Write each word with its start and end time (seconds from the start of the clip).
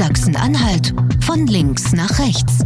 Sachsen-Anhalt 0.00 0.94
von 1.20 1.46
links 1.46 1.92
nach 1.92 2.18
rechts. 2.18 2.64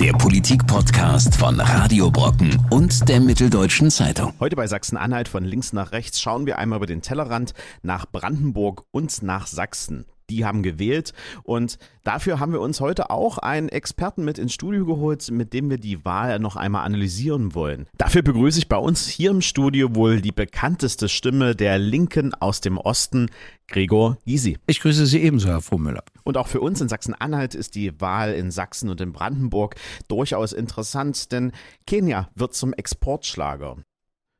Der 0.00 0.12
Politik-Podcast 0.14 1.36
von 1.36 1.60
Radio 1.60 2.10
Brocken 2.10 2.60
und 2.70 3.08
der 3.08 3.20
Mitteldeutschen 3.20 3.88
Zeitung. 3.88 4.34
Heute 4.40 4.56
bei 4.56 4.66
Sachsen-Anhalt 4.66 5.28
von 5.28 5.44
links 5.44 5.72
nach 5.72 5.92
rechts 5.92 6.20
schauen 6.20 6.44
wir 6.44 6.58
einmal 6.58 6.78
über 6.78 6.86
den 6.86 7.02
Tellerrand 7.02 7.54
nach 7.82 8.06
Brandenburg 8.10 8.82
und 8.90 9.22
nach 9.22 9.46
Sachsen 9.46 10.06
die 10.30 10.44
haben 10.44 10.62
gewählt. 10.62 11.12
Und 11.42 11.78
dafür 12.04 12.40
haben 12.40 12.52
wir 12.52 12.60
uns 12.60 12.80
heute 12.80 13.10
auch 13.10 13.38
einen 13.38 13.68
Experten 13.68 14.24
mit 14.24 14.38
ins 14.38 14.52
Studio 14.52 14.84
geholt, 14.86 15.30
mit 15.30 15.52
dem 15.52 15.70
wir 15.70 15.78
die 15.78 16.04
Wahl 16.04 16.38
noch 16.38 16.56
einmal 16.56 16.84
analysieren 16.84 17.54
wollen. 17.54 17.86
Dafür 17.96 18.22
begrüße 18.22 18.58
ich 18.58 18.68
bei 18.68 18.76
uns 18.76 19.06
hier 19.06 19.30
im 19.30 19.42
Studio 19.42 19.94
wohl 19.94 20.20
die 20.20 20.32
bekannteste 20.32 21.08
Stimme 21.08 21.54
der 21.54 21.78
Linken 21.78 22.34
aus 22.34 22.60
dem 22.60 22.78
Osten, 22.78 23.30
Gregor 23.68 24.18
Gysi. 24.24 24.58
Ich 24.66 24.80
grüße 24.80 25.06
Sie 25.06 25.22
ebenso, 25.22 25.48
Herr 25.48 25.60
Frohmüller. 25.60 26.04
Und 26.22 26.36
auch 26.36 26.46
für 26.46 26.60
uns 26.60 26.80
in 26.80 26.88
Sachsen-Anhalt 26.88 27.54
ist 27.54 27.74
die 27.74 28.00
Wahl 28.00 28.32
in 28.32 28.50
Sachsen 28.50 28.88
und 28.90 29.00
in 29.00 29.12
Brandenburg 29.12 29.74
durchaus 30.08 30.52
interessant, 30.52 31.32
denn 31.32 31.52
Kenia 31.86 32.28
wird 32.34 32.54
zum 32.54 32.72
Exportschlager. 32.72 33.78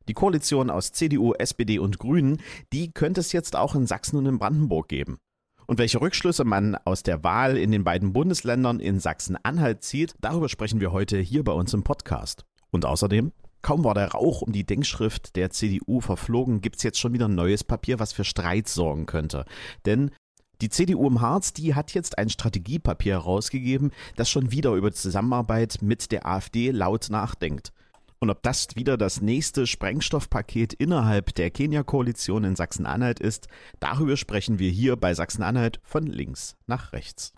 Die 0.09 0.15
Koalition 0.15 0.71
aus 0.71 0.93
CDU, 0.93 1.35
SPD 1.35 1.79
und 1.81 1.99
Grünen, 1.99 2.41
die 2.73 2.93
könnte 2.93 3.21
es 3.21 3.33
jetzt 3.33 3.57
auch 3.57 3.75
in 3.75 3.87
Sachsen 3.87 4.17
und 4.17 4.27
in 4.27 4.39
Brandenburg 4.39 4.89
geben. 4.89 5.19
Und 5.67 5.79
welche 5.79 6.01
Rückschlüsse 6.01 6.45
man 6.45 6.77
aus 6.85 7.03
der 7.03 7.25
Wahl 7.25 7.57
in 7.57 7.73
den 7.73 7.83
beiden 7.83 8.13
Bundesländern 8.13 8.79
in 8.79 9.01
Sachsen-Anhalt 9.01 9.83
zieht, 9.83 10.15
darüber 10.21 10.49
sprechen 10.49 10.81
wir 10.81 10.93
heute 10.93 11.19
hier 11.19 11.43
bei 11.43 11.53
uns 11.53 11.75
im 11.75 11.83
Podcast. 11.83 12.45
Und 12.71 12.85
außerdem, 12.85 13.33
kaum 13.63 13.83
war 13.83 13.95
der 13.95 14.13
Rauch 14.13 14.43
um 14.43 14.53
die 14.53 14.65
Denkschrift 14.65 15.35
der 15.35 15.51
CDU 15.51 16.01
verflogen, 16.01 16.61
gibt's 16.61 16.85
jetzt 16.85 17.01
schon 17.01 17.15
wieder 17.15 17.27
neues 17.27 17.65
Papier, 17.65 17.99
was 17.99 18.13
für 18.13 18.25
Streit 18.25 18.69
sorgen 18.69 19.07
könnte. 19.07 19.45
Denn 19.87 20.13
die 20.61 20.69
CDU 20.69 21.09
im 21.09 21.21
Harz, 21.21 21.53
die 21.53 21.75
hat 21.75 21.93
jetzt 21.95 22.17
ein 22.17 22.31
Strategiepapier 22.31 23.15
herausgegeben, 23.15 23.91
das 24.15 24.31
schon 24.31 24.53
wieder 24.53 24.73
über 24.75 24.93
Zusammenarbeit 24.93 25.79
mit 25.83 26.13
der 26.13 26.27
AfD 26.27 26.71
laut 26.71 27.09
nachdenkt. 27.11 27.73
Und 28.19 28.31
ob 28.31 28.43
das 28.43 28.69
wieder 28.77 28.97
das 28.97 29.21
nächste 29.21 29.67
Sprengstoffpaket 29.67 30.73
innerhalb 30.73 31.35
der 31.35 31.51
Kenia-Koalition 31.51 32.45
in 32.45 32.57
Sachsen-Anhalt 32.57 33.21
ist, 33.21 33.49
darüber 33.79 34.17
sprechen 34.17 34.59
wir 34.59 34.71
hier 34.71 34.97
bei 34.97 35.13
Sachsen-Anhalt 35.13 35.81
von 35.83 36.07
links 36.07 36.57
nach 36.67 36.95
rechts. 36.95 37.33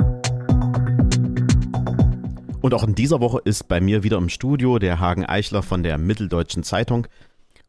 Und 2.60 2.74
auch 2.74 2.84
in 2.84 2.94
dieser 2.94 3.20
Woche 3.20 3.40
ist 3.44 3.66
bei 3.66 3.80
mir 3.80 4.02
wieder 4.02 4.18
im 4.18 4.28
Studio 4.28 4.78
der 4.78 5.00
Hagen 5.00 5.24
Eichler 5.24 5.62
von 5.62 5.82
der 5.82 5.98
Mitteldeutschen 5.98 6.62
Zeitung. 6.62 7.08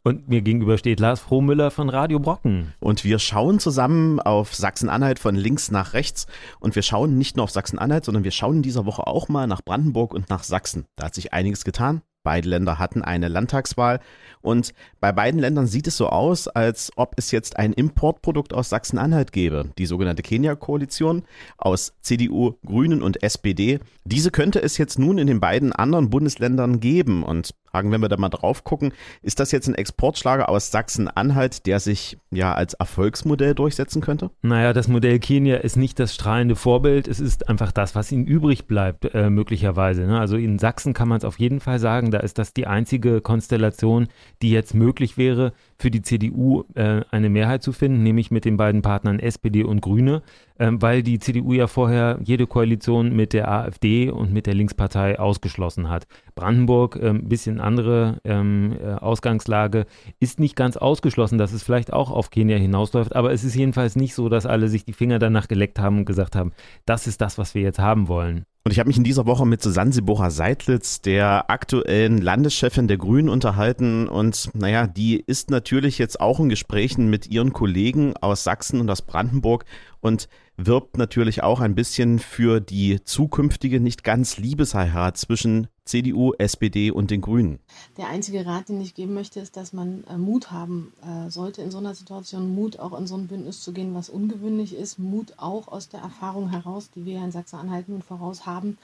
Und 0.03 0.29
mir 0.29 0.41
gegenüber 0.41 0.77
steht 0.77 0.99
Lars 0.99 1.19
Frohmüller 1.19 1.71
von 1.71 1.89
Radio 1.89 2.19
Brocken. 2.19 2.73
Und 2.79 3.03
wir 3.03 3.19
schauen 3.19 3.59
zusammen 3.59 4.19
auf 4.19 4.55
Sachsen-Anhalt 4.55 5.19
von 5.19 5.35
links 5.35 5.71
nach 5.71 5.93
rechts. 5.93 6.27
Und 6.59 6.75
wir 6.75 6.83
schauen 6.83 7.17
nicht 7.17 7.37
nur 7.37 7.43
auf 7.45 7.51
Sachsen-Anhalt, 7.51 8.05
sondern 8.05 8.23
wir 8.23 8.31
schauen 8.31 8.57
in 8.57 8.61
dieser 8.61 8.85
Woche 8.85 9.07
auch 9.07 9.29
mal 9.29 9.47
nach 9.47 9.61
Brandenburg 9.61 10.13
und 10.13 10.29
nach 10.29 10.43
Sachsen. 10.43 10.85
Da 10.95 11.05
hat 11.05 11.15
sich 11.15 11.33
einiges 11.33 11.63
getan. 11.63 12.01
Beide 12.29 12.47
Länder 12.47 12.77
hatten 12.77 13.01
eine 13.01 13.27
Landtagswahl 13.27 14.01
und 14.41 14.73
bei 14.99 15.11
beiden 15.11 15.39
Ländern 15.39 15.67
sieht 15.67 15.87
es 15.87 15.97
so 15.97 16.07
aus, 16.07 16.47
als 16.47 16.91
ob 16.95 17.13
es 17.17 17.31
jetzt 17.31 17.57
ein 17.57 17.73
Importprodukt 17.73 18.53
aus 18.53 18.69
Sachsen-Anhalt 18.69 19.31
gäbe, 19.31 19.71
die 19.77 19.85
sogenannte 19.85 20.23
Kenia-Koalition 20.23 21.23
aus 21.57 21.93
CDU, 22.01 22.53
Grünen 22.65 23.01
und 23.01 23.21
SPD. 23.23 23.79
Diese 24.05 24.31
könnte 24.31 24.61
es 24.61 24.77
jetzt 24.77 24.97
nun 24.97 25.17
in 25.17 25.27
den 25.27 25.39
beiden 25.39 25.73
anderen 25.73 26.09
Bundesländern 26.09 26.79
geben 26.79 27.23
und 27.23 27.53
Hagen, 27.73 27.91
wenn 27.91 28.01
wir 28.01 28.09
da 28.09 28.17
mal 28.17 28.29
drauf 28.29 28.63
gucken, 28.63 28.93
ist 29.21 29.39
das 29.39 29.51
jetzt 29.51 29.67
ein 29.67 29.75
Exportschlager 29.75 30.49
aus 30.49 30.71
Sachsen-Anhalt, 30.71 31.65
der 31.65 31.79
sich 31.79 32.17
ja 32.31 32.53
als 32.53 32.73
Erfolgsmodell 32.73 33.53
durchsetzen 33.55 34.01
könnte? 34.01 34.31
Naja, 34.41 34.73
das 34.73 34.87
Modell 34.87 35.19
Kenia 35.19 35.57
ist 35.57 35.77
nicht 35.77 35.99
das 35.99 36.15
strahlende 36.15 36.55
Vorbild, 36.55 37.07
es 37.07 37.19
ist 37.19 37.47
einfach 37.49 37.71
das, 37.71 37.95
was 37.95 38.11
ihnen 38.11 38.25
übrig 38.25 38.65
bleibt, 38.65 39.13
äh, 39.13 39.29
möglicherweise. 39.29 40.03
Ne? 40.03 40.19
Also 40.19 40.37
in 40.37 40.59
Sachsen 40.59 40.93
kann 40.93 41.07
man 41.07 41.19
es 41.19 41.25
auf 41.25 41.39
jeden 41.39 41.59
Fall 41.59 41.79
sagen, 41.79 42.11
da 42.11 42.19
ist 42.19 42.37
das 42.37 42.53
die 42.53 42.67
einzige 42.67 43.21
Konstellation, 43.21 44.07
die 44.41 44.51
jetzt 44.51 44.73
möglich 44.73 45.17
wäre, 45.17 45.53
für 45.77 45.91
die 45.91 46.01
CDU 46.01 46.63
äh, 46.75 47.01
eine 47.11 47.29
Mehrheit 47.29 47.63
zu 47.63 47.71
finden, 47.71 48.03
nämlich 48.03 48.31
mit 48.31 48.45
den 48.45 48.57
beiden 48.57 48.81
Partnern 48.81 49.19
SPD 49.19 49.63
und 49.63 49.81
Grüne, 49.81 50.21
äh, 50.57 50.71
weil 50.71 51.03
die 51.03 51.19
CDU 51.19 51.53
ja 51.53 51.67
vorher 51.67 52.19
jede 52.23 52.47
Koalition 52.47 53.15
mit 53.15 53.33
der 53.33 53.49
AfD 53.49 54.09
und 54.09 54.31
mit 54.31 54.45
der 54.45 54.53
Linkspartei 54.53 55.19
ausgeschlossen 55.19 55.89
hat. 55.89 56.07
Brandenburg, 56.35 56.95
ein 56.95 57.03
ähm, 57.03 57.29
bisschen 57.29 57.59
andere 57.59 58.19
ähm, 58.23 58.77
äh, 58.81 58.93
Ausgangslage, 58.93 59.85
ist 60.19 60.39
nicht 60.39 60.55
ganz 60.55 60.77
ausgeschlossen, 60.77 61.37
dass 61.37 61.53
es 61.53 61.63
vielleicht 61.63 61.93
auch 61.93 62.11
auf 62.11 62.29
Kenia 62.29 62.57
hinausläuft, 62.57 63.15
aber 63.15 63.31
es 63.31 63.43
ist 63.43 63.55
jedenfalls 63.55 63.95
nicht 63.95 64.15
so, 64.15 64.29
dass 64.29 64.45
alle 64.45 64.67
sich 64.67 64.85
die 64.85 64.93
Finger 64.93 65.19
danach 65.19 65.47
geleckt 65.47 65.79
haben 65.79 65.99
und 65.99 66.05
gesagt 66.05 66.35
haben, 66.35 66.53
das 66.85 67.07
ist 67.07 67.21
das, 67.21 67.37
was 67.37 67.55
wir 67.55 67.61
jetzt 67.61 67.79
haben 67.79 68.07
wollen. 68.07 68.45
Und 68.63 68.71
ich 68.71 68.79
habe 68.79 68.87
mich 68.87 68.97
in 68.97 69.03
dieser 69.03 69.25
Woche 69.25 69.47
mit 69.47 69.63
Susanne 69.63 69.93
Sibora 69.93 70.29
Seidlitz, 70.29 71.01
der 71.01 71.49
aktuellen 71.49 72.19
Landeschefin 72.19 72.87
der 72.87 72.97
Grünen, 72.97 73.29
unterhalten. 73.29 74.07
Und 74.07 74.49
naja, 74.53 74.85
die 74.85 75.17
ist 75.17 75.49
natürlich 75.49 75.97
jetzt 75.97 76.19
auch 76.19 76.39
in 76.39 76.49
Gesprächen 76.49 77.09
mit 77.09 77.27
ihren 77.27 77.53
Kollegen 77.53 78.17
aus 78.17 78.43
Sachsen 78.43 78.81
und 78.81 78.89
aus 78.89 79.01
Brandenburg 79.01 79.65
und 80.01 80.27
wirbt 80.65 80.97
natürlich 80.97 81.43
auch 81.43 81.61
ein 81.61 81.75
bisschen 81.75 82.19
für 82.19 82.59
die 82.59 83.03
zukünftige 83.03 83.79
nicht 83.79 84.03
ganz 84.03 84.37
Liebesheirat 84.37 85.17
zwischen 85.17 85.67
CDU, 85.85 86.33
SPD 86.37 86.91
und 86.91 87.09
den 87.09 87.21
Grünen. 87.21 87.59
Der 87.97 88.07
einzige 88.07 88.45
Rat, 88.45 88.69
den 88.69 88.79
ich 88.79 88.93
geben 88.93 89.13
möchte, 89.13 89.39
ist, 89.39 89.57
dass 89.57 89.73
man 89.73 90.03
äh, 90.03 90.17
Mut 90.17 90.51
haben 90.51 90.93
äh, 91.01 91.31
sollte, 91.31 91.61
in 91.61 91.71
so 91.71 91.79
einer 91.79 91.95
Situation 91.95 92.53
Mut 92.53 92.77
auch 92.77 92.97
in 92.97 93.07
so 93.07 93.15
ein 93.15 93.27
Bündnis 93.27 93.63
zu 93.63 93.71
gehen, 93.71 93.95
was 93.95 94.09
ungewöhnlich 94.09 94.75
ist. 94.75 94.99
Mut 94.99 95.33
auch 95.37 95.67
aus 95.67 95.89
der 95.89 96.01
Erfahrung 96.01 96.49
heraus, 96.49 96.91
die 96.91 97.05
wir 97.05 97.17
in 97.17 97.31
Sachsen-Anhalt 97.31 97.89
nun 97.89 98.03
voraus 98.03 98.45
haben, 98.45 98.77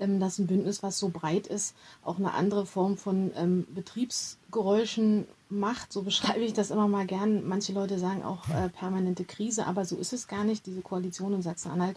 ähm, 0.00 0.18
dass 0.18 0.38
ein 0.38 0.48
Bündnis, 0.48 0.82
was 0.82 0.98
so 0.98 1.10
breit 1.10 1.46
ist, 1.46 1.76
auch 2.02 2.18
eine 2.18 2.34
andere 2.34 2.66
Form 2.66 2.96
von 2.96 3.30
ähm, 3.36 3.66
Betriebsgeräuschen 3.72 5.26
macht. 5.50 5.92
So 5.92 6.02
beschreibe 6.02 6.40
ich 6.40 6.52
das 6.52 6.70
immer 6.70 6.88
mal 6.88 7.06
gern. 7.06 7.46
Manche 7.46 7.72
Leute 7.72 7.98
sagen 7.98 8.22
auch 8.22 8.48
äh, 8.48 8.68
permanente 8.68 9.24
Krise, 9.24 9.66
aber 9.66 9.84
so 9.84 9.96
ist 9.96 10.12
es 10.12 10.28
gar 10.28 10.44
nicht. 10.44 10.66
Diese 10.66 10.80
Koalition 10.80 11.34
in 11.34 11.42
Sachsen-Anhalt, 11.42 11.96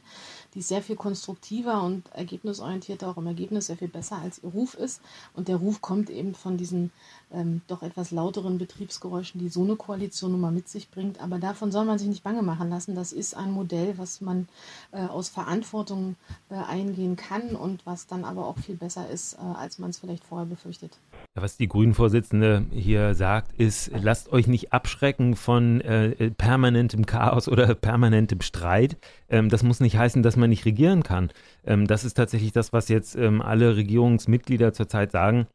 die 0.53 0.59
ist 0.59 0.67
sehr 0.67 0.81
viel 0.81 0.95
konstruktiver 0.95 1.83
und 1.83 2.09
ergebnisorientierter, 2.13 3.09
auch 3.09 3.17
im 3.17 3.27
Ergebnis 3.27 3.67
sehr 3.67 3.77
viel 3.77 3.87
besser 3.87 4.17
als 4.17 4.41
ihr 4.43 4.49
Ruf 4.49 4.73
ist. 4.73 5.01
Und 5.35 5.47
der 5.47 5.57
Ruf 5.57 5.81
kommt 5.81 6.09
eben 6.09 6.35
von 6.35 6.57
diesen 6.57 6.91
ähm, 7.31 7.61
doch 7.67 7.83
etwas 7.83 8.11
lauteren 8.11 8.57
Betriebsgeräuschen, 8.57 9.39
die 9.39 9.49
so 9.49 9.63
eine 9.63 9.75
Koalition 9.75 10.31
nun 10.31 10.41
mal 10.41 10.51
mit 10.51 10.69
sich 10.69 10.89
bringt. 10.89 11.19
Aber 11.21 11.39
davon 11.39 11.71
soll 11.71 11.85
man 11.85 11.99
sich 11.99 12.07
nicht 12.07 12.23
bange 12.23 12.41
machen 12.41 12.69
lassen. 12.69 12.95
Das 12.95 13.13
ist 13.13 13.35
ein 13.35 13.51
Modell, 13.51 13.97
was 13.97 14.21
man 14.21 14.47
äh, 14.91 15.05
aus 15.05 15.29
Verantwortung 15.29 16.15
äh, 16.49 16.55
eingehen 16.55 17.15
kann 17.15 17.55
und 17.55 17.85
was 17.85 18.07
dann 18.07 18.25
aber 18.25 18.47
auch 18.47 18.57
viel 18.57 18.75
besser 18.75 19.09
ist, 19.09 19.33
äh, 19.33 19.37
als 19.37 19.79
man 19.79 19.89
es 19.89 19.99
vielleicht 19.99 20.23
vorher 20.23 20.47
befürchtet. 20.47 20.97
Was 21.35 21.57
die 21.57 21.67
Grünen-Vorsitzende 21.67 22.67
hier 22.71 23.15
sagt, 23.15 23.53
ist, 23.53 23.89
lasst 23.99 24.31
euch 24.31 24.45
nicht 24.45 24.71
abschrecken 24.71 25.35
von 25.35 25.81
äh, 25.81 26.29
permanentem 26.29 27.07
Chaos 27.07 27.49
oder 27.49 27.73
permanentem 27.75 28.41
Streit. 28.41 28.97
Ähm, 29.29 29.49
das 29.49 29.63
muss 29.63 29.79
nicht 29.79 29.97
heißen, 29.97 30.21
dass 30.21 30.37
man 30.37 30.51
nicht 30.51 30.65
regieren 30.65 31.01
kann. 31.01 31.31
Ähm, 31.65 31.87
das 31.87 32.03
ist 32.03 32.13
tatsächlich 32.13 32.51
das, 32.51 32.71
was 32.71 32.87
jetzt 32.87 33.15
ähm, 33.15 33.41
alle 33.41 33.75
Regierungsmitglieder 33.75 34.73
zurzeit 34.73 35.11
sagen, 35.11 35.47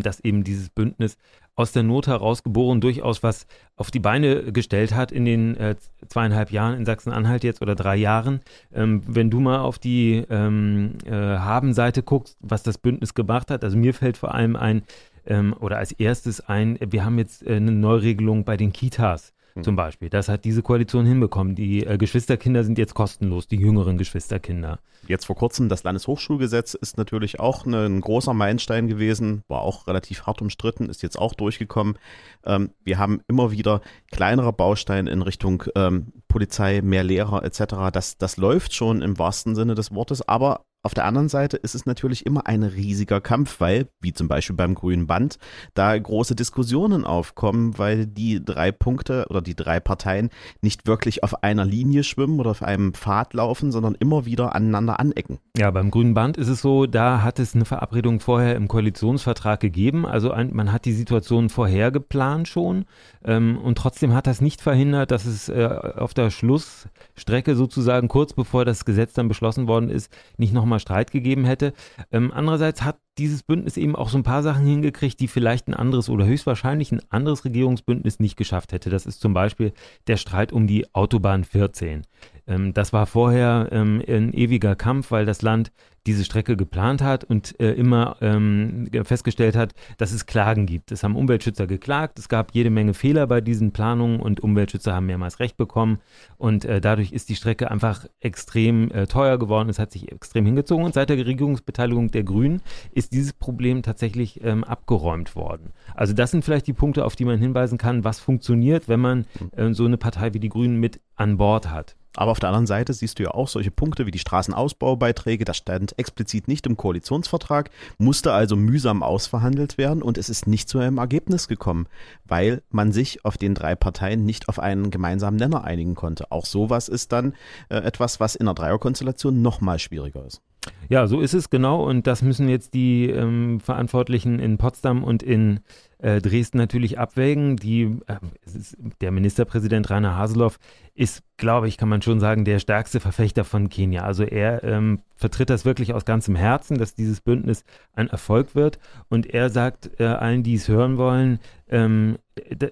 dass 0.00 0.20
eben 0.20 0.44
dieses 0.44 0.70
Bündnis 0.70 1.18
aus 1.56 1.72
der 1.72 1.82
Not 1.82 2.06
herausgeboren 2.06 2.80
durchaus 2.80 3.22
was 3.22 3.46
auf 3.76 3.90
die 3.90 4.00
Beine 4.00 4.52
gestellt 4.52 4.94
hat 4.94 5.12
in 5.12 5.24
den 5.24 5.56
äh, 5.56 5.76
zweieinhalb 6.08 6.50
Jahren 6.50 6.76
in 6.76 6.84
Sachsen-Anhalt 6.84 7.44
jetzt 7.44 7.62
oder 7.62 7.74
drei 7.74 7.96
Jahren. 7.96 8.40
Ähm, 8.72 9.02
wenn 9.06 9.30
du 9.30 9.40
mal 9.40 9.58
auf 9.58 9.78
die 9.78 10.24
ähm, 10.30 10.94
äh, 11.04 11.10
Habenseite 11.12 12.02
guckst, 12.02 12.36
was 12.40 12.62
das 12.62 12.78
Bündnis 12.78 13.14
gemacht 13.14 13.50
hat, 13.50 13.62
also 13.62 13.76
mir 13.76 13.94
fällt 13.94 14.16
vor 14.16 14.34
allem 14.34 14.56
ein, 14.56 14.82
ähm, 15.26 15.54
oder 15.58 15.78
als 15.78 15.92
erstes 15.92 16.40
ein, 16.40 16.78
wir 16.80 17.04
haben 17.04 17.18
jetzt 17.18 17.46
äh, 17.46 17.56
eine 17.56 17.72
Neuregelung 17.72 18.44
bei 18.44 18.56
den 18.56 18.72
Kitas. 18.72 19.32
Hm. 19.54 19.62
Zum 19.62 19.76
Beispiel. 19.76 20.10
Das 20.10 20.28
hat 20.28 20.44
diese 20.44 20.62
Koalition 20.62 21.06
hinbekommen. 21.06 21.54
Die 21.54 21.86
äh, 21.86 21.96
Geschwisterkinder 21.96 22.64
sind 22.64 22.76
jetzt 22.76 22.94
kostenlos, 22.94 23.46
die 23.46 23.56
jüngeren 23.56 23.98
Geschwisterkinder. 23.98 24.80
Jetzt 25.06 25.26
vor 25.26 25.36
kurzem 25.36 25.68
das 25.68 25.84
Landeshochschulgesetz 25.84 26.74
ist 26.74 26.96
natürlich 26.96 27.38
auch 27.38 27.64
ne, 27.66 27.86
ein 27.86 28.00
großer 28.00 28.34
Meilenstein 28.34 28.88
gewesen, 28.88 29.42
war 29.48 29.60
auch 29.60 29.86
relativ 29.86 30.26
hart 30.26 30.42
umstritten, 30.42 30.88
ist 30.88 31.02
jetzt 31.02 31.18
auch 31.18 31.34
durchgekommen. 31.34 31.98
Ähm, 32.44 32.70
wir 32.82 32.98
haben 32.98 33.20
immer 33.28 33.50
wieder 33.52 33.80
kleinere 34.10 34.52
Bausteine 34.52 35.10
in 35.10 35.22
Richtung 35.22 35.64
ähm, 35.76 36.12
Polizei, 36.26 36.80
mehr 36.82 37.04
Lehrer 37.04 37.44
etc. 37.44 37.92
Das, 37.92 38.18
das 38.18 38.36
läuft 38.36 38.74
schon 38.74 39.02
im 39.02 39.18
wahrsten 39.18 39.54
Sinne 39.54 39.74
des 39.74 39.94
Wortes, 39.94 40.26
aber 40.26 40.64
Auf 40.84 40.92
der 40.92 41.06
anderen 41.06 41.30
Seite 41.30 41.56
ist 41.56 41.74
es 41.74 41.86
natürlich 41.86 42.26
immer 42.26 42.46
ein 42.46 42.62
riesiger 42.62 43.22
Kampf, 43.22 43.58
weil, 43.58 43.88
wie 44.02 44.12
zum 44.12 44.28
Beispiel 44.28 44.54
beim 44.54 44.74
Grünen 44.74 45.06
Band, 45.06 45.38
da 45.72 45.98
große 45.98 46.34
Diskussionen 46.34 47.06
aufkommen, 47.06 47.78
weil 47.78 48.06
die 48.06 48.44
drei 48.44 48.70
Punkte 48.70 49.24
oder 49.30 49.40
die 49.40 49.54
drei 49.56 49.80
Parteien 49.80 50.28
nicht 50.60 50.86
wirklich 50.86 51.22
auf 51.22 51.42
einer 51.42 51.64
Linie 51.64 52.04
schwimmen 52.04 52.38
oder 52.38 52.50
auf 52.50 52.62
einem 52.62 52.92
Pfad 52.92 53.32
laufen, 53.32 53.72
sondern 53.72 53.94
immer 53.94 54.26
wieder 54.26 54.54
aneinander 54.54 55.00
anecken. 55.00 55.38
Ja, 55.56 55.70
beim 55.70 55.90
Grünen 55.90 56.12
Band 56.12 56.36
ist 56.36 56.48
es 56.48 56.60
so, 56.60 56.84
da 56.84 57.22
hat 57.22 57.38
es 57.38 57.54
eine 57.54 57.64
Verabredung 57.64 58.20
vorher 58.20 58.54
im 58.54 58.68
Koalitionsvertrag 58.68 59.60
gegeben. 59.60 60.04
Also 60.04 60.32
ein, 60.32 60.54
man 60.54 60.70
hat 60.70 60.84
die 60.84 60.92
Situation 60.92 61.48
vorher 61.48 61.92
geplant 61.92 62.46
schon 62.46 62.84
ähm, 63.24 63.56
und 63.56 63.78
trotzdem 63.78 64.12
hat 64.12 64.26
das 64.26 64.42
nicht 64.42 64.60
verhindert, 64.60 65.10
dass 65.12 65.24
es 65.24 65.48
äh, 65.48 65.64
auf 65.96 66.12
der 66.12 66.28
Schlussstrecke 66.28 67.56
sozusagen 67.56 68.08
kurz 68.08 68.34
bevor 68.34 68.66
das 68.66 68.84
Gesetz 68.84 69.14
dann 69.14 69.28
beschlossen 69.28 69.66
worden 69.66 69.88
ist, 69.88 70.12
nicht 70.36 70.52
nochmal 70.52 70.73
mal 70.74 70.80
Streit 70.80 71.10
gegeben 71.10 71.44
hätte. 71.44 71.72
Ähm, 72.10 72.32
andererseits 72.34 72.82
hat 72.82 72.98
dieses 73.18 73.42
Bündnis 73.42 73.76
eben 73.76 73.94
auch 73.94 74.08
so 74.08 74.18
ein 74.18 74.24
paar 74.24 74.42
Sachen 74.42 74.66
hingekriegt, 74.66 75.20
die 75.20 75.28
vielleicht 75.28 75.68
ein 75.68 75.74
anderes 75.74 76.08
oder 76.08 76.26
höchstwahrscheinlich 76.26 76.92
ein 76.92 77.00
anderes 77.10 77.44
Regierungsbündnis 77.44 78.18
nicht 78.18 78.36
geschafft 78.36 78.72
hätte. 78.72 78.90
Das 78.90 79.06
ist 79.06 79.20
zum 79.20 79.34
Beispiel 79.34 79.72
der 80.06 80.16
Streit 80.16 80.52
um 80.52 80.66
die 80.66 80.92
Autobahn 80.94 81.44
14. 81.44 82.02
Ähm, 82.46 82.74
das 82.74 82.92
war 82.92 83.06
vorher 83.06 83.68
ähm, 83.72 84.02
ein 84.06 84.32
ewiger 84.32 84.76
Kampf, 84.76 85.10
weil 85.10 85.26
das 85.26 85.42
Land 85.42 85.72
diese 86.06 86.24
Strecke 86.24 86.56
geplant 86.56 87.02
hat 87.02 87.24
und 87.24 87.58
äh, 87.60 87.72
immer 87.72 88.16
ähm, 88.20 88.88
festgestellt 89.04 89.56
hat, 89.56 89.74
dass 89.96 90.12
es 90.12 90.26
Klagen 90.26 90.66
gibt. 90.66 90.92
Es 90.92 91.02
haben 91.02 91.16
Umweltschützer 91.16 91.66
geklagt, 91.66 92.18
es 92.18 92.28
gab 92.28 92.54
jede 92.54 92.70
Menge 92.70 92.92
Fehler 92.94 93.26
bei 93.26 93.40
diesen 93.40 93.72
Planungen 93.72 94.20
und 94.20 94.40
Umweltschützer 94.40 94.94
haben 94.94 95.06
mehrmals 95.06 95.40
Recht 95.40 95.56
bekommen 95.56 95.98
und 96.36 96.64
äh, 96.64 96.80
dadurch 96.80 97.12
ist 97.12 97.30
die 97.30 97.36
Strecke 97.36 97.70
einfach 97.70 98.06
extrem 98.20 98.90
äh, 98.90 99.06
teuer 99.06 99.38
geworden, 99.38 99.70
es 99.70 99.78
hat 99.78 99.92
sich 99.92 100.12
extrem 100.12 100.44
hingezogen 100.44 100.84
und 100.84 100.94
seit 100.94 101.08
der 101.08 101.24
Regierungsbeteiligung 101.24 102.10
der 102.10 102.24
Grünen 102.24 102.60
ist 102.92 103.12
dieses 103.12 103.32
Problem 103.32 103.82
tatsächlich 103.82 104.44
ähm, 104.44 104.62
abgeräumt 104.62 105.34
worden. 105.36 105.72
Also 105.94 106.12
das 106.12 106.30
sind 106.30 106.44
vielleicht 106.44 106.66
die 106.66 106.74
Punkte, 106.74 107.04
auf 107.04 107.16
die 107.16 107.24
man 107.24 107.38
hinweisen 107.38 107.78
kann, 107.78 108.04
was 108.04 108.20
funktioniert, 108.20 108.88
wenn 108.88 109.00
man 109.00 109.24
äh, 109.56 109.72
so 109.72 109.86
eine 109.86 109.96
Partei 109.96 110.34
wie 110.34 110.40
die 110.40 110.50
Grünen 110.50 110.78
mit 110.78 111.00
an 111.16 111.38
Bord 111.38 111.70
hat. 111.70 111.96
Aber 112.16 112.30
auf 112.30 112.40
der 112.40 112.48
anderen 112.50 112.66
Seite 112.66 112.92
siehst 112.92 113.18
du 113.18 113.24
ja 113.24 113.30
auch 113.30 113.48
solche 113.48 113.70
Punkte 113.70 114.06
wie 114.06 114.10
die 114.10 114.18
Straßenausbaubeiträge, 114.18 115.44
das 115.44 115.56
stand 115.56 115.98
explizit 115.98 116.48
nicht 116.48 116.66
im 116.66 116.76
Koalitionsvertrag, 116.76 117.70
musste 117.98 118.32
also 118.32 118.56
mühsam 118.56 119.02
ausverhandelt 119.02 119.78
werden 119.78 120.02
und 120.02 120.16
es 120.16 120.28
ist 120.28 120.46
nicht 120.46 120.68
zu 120.68 120.78
einem 120.78 120.98
Ergebnis 120.98 121.48
gekommen, 121.48 121.86
weil 122.24 122.62
man 122.70 122.92
sich 122.92 123.24
auf 123.24 123.36
den 123.36 123.54
drei 123.54 123.74
Parteien 123.74 124.24
nicht 124.24 124.48
auf 124.48 124.58
einen 124.58 124.90
gemeinsamen 124.90 125.36
Nenner 125.36 125.64
einigen 125.64 125.94
konnte. 125.94 126.30
Auch 126.30 126.46
sowas 126.46 126.88
ist 126.88 127.12
dann 127.12 127.34
äh, 127.68 127.76
etwas, 127.76 128.20
was 128.20 128.36
in 128.36 128.46
der 128.46 128.54
Dreierkonstellation 128.54 129.42
nochmal 129.42 129.78
schwieriger 129.78 130.24
ist. 130.24 130.40
Ja, 130.88 131.06
so 131.06 131.20
ist 131.20 131.34
es 131.34 131.50
genau 131.50 131.82
und 131.88 132.06
das 132.06 132.22
müssen 132.22 132.48
jetzt 132.48 132.74
die 132.74 133.08
ähm, 133.08 133.60
Verantwortlichen 133.60 134.38
in 134.38 134.58
Potsdam 134.58 135.02
und 135.02 135.22
in 135.22 135.60
äh, 135.98 136.20
Dresden 136.20 136.58
natürlich 136.58 136.98
abwägen. 136.98 137.56
Die, 137.56 137.84
äh, 138.06 138.16
ist, 138.44 138.76
der 139.00 139.10
Ministerpräsident 139.10 139.88
Rainer 139.88 140.16
Haseloff 140.16 140.58
ist, 140.94 141.22
glaube 141.38 141.68
ich, 141.68 141.78
kann 141.78 141.88
man 141.88 142.02
schon 142.02 142.20
sagen, 142.20 142.44
der 142.44 142.58
stärkste 142.58 143.00
Verfechter 143.00 143.44
von 143.44 143.70
Kenia. 143.70 144.02
Also 144.02 144.24
er 144.24 144.62
ähm, 144.62 145.00
vertritt 145.16 145.50
das 145.50 145.64
wirklich 145.64 145.94
aus 145.94 146.04
ganzem 146.04 146.36
Herzen, 146.36 146.76
dass 146.76 146.94
dieses 146.94 147.20
Bündnis 147.20 147.64
ein 147.94 148.08
Erfolg 148.08 148.54
wird 148.54 148.78
und 149.08 149.26
er 149.26 149.48
sagt 149.48 149.98
äh, 149.98 150.04
allen, 150.04 150.42
die 150.42 150.54
es 150.54 150.68
hören 150.68 150.98
wollen, 150.98 151.38
ähm, 151.68 152.18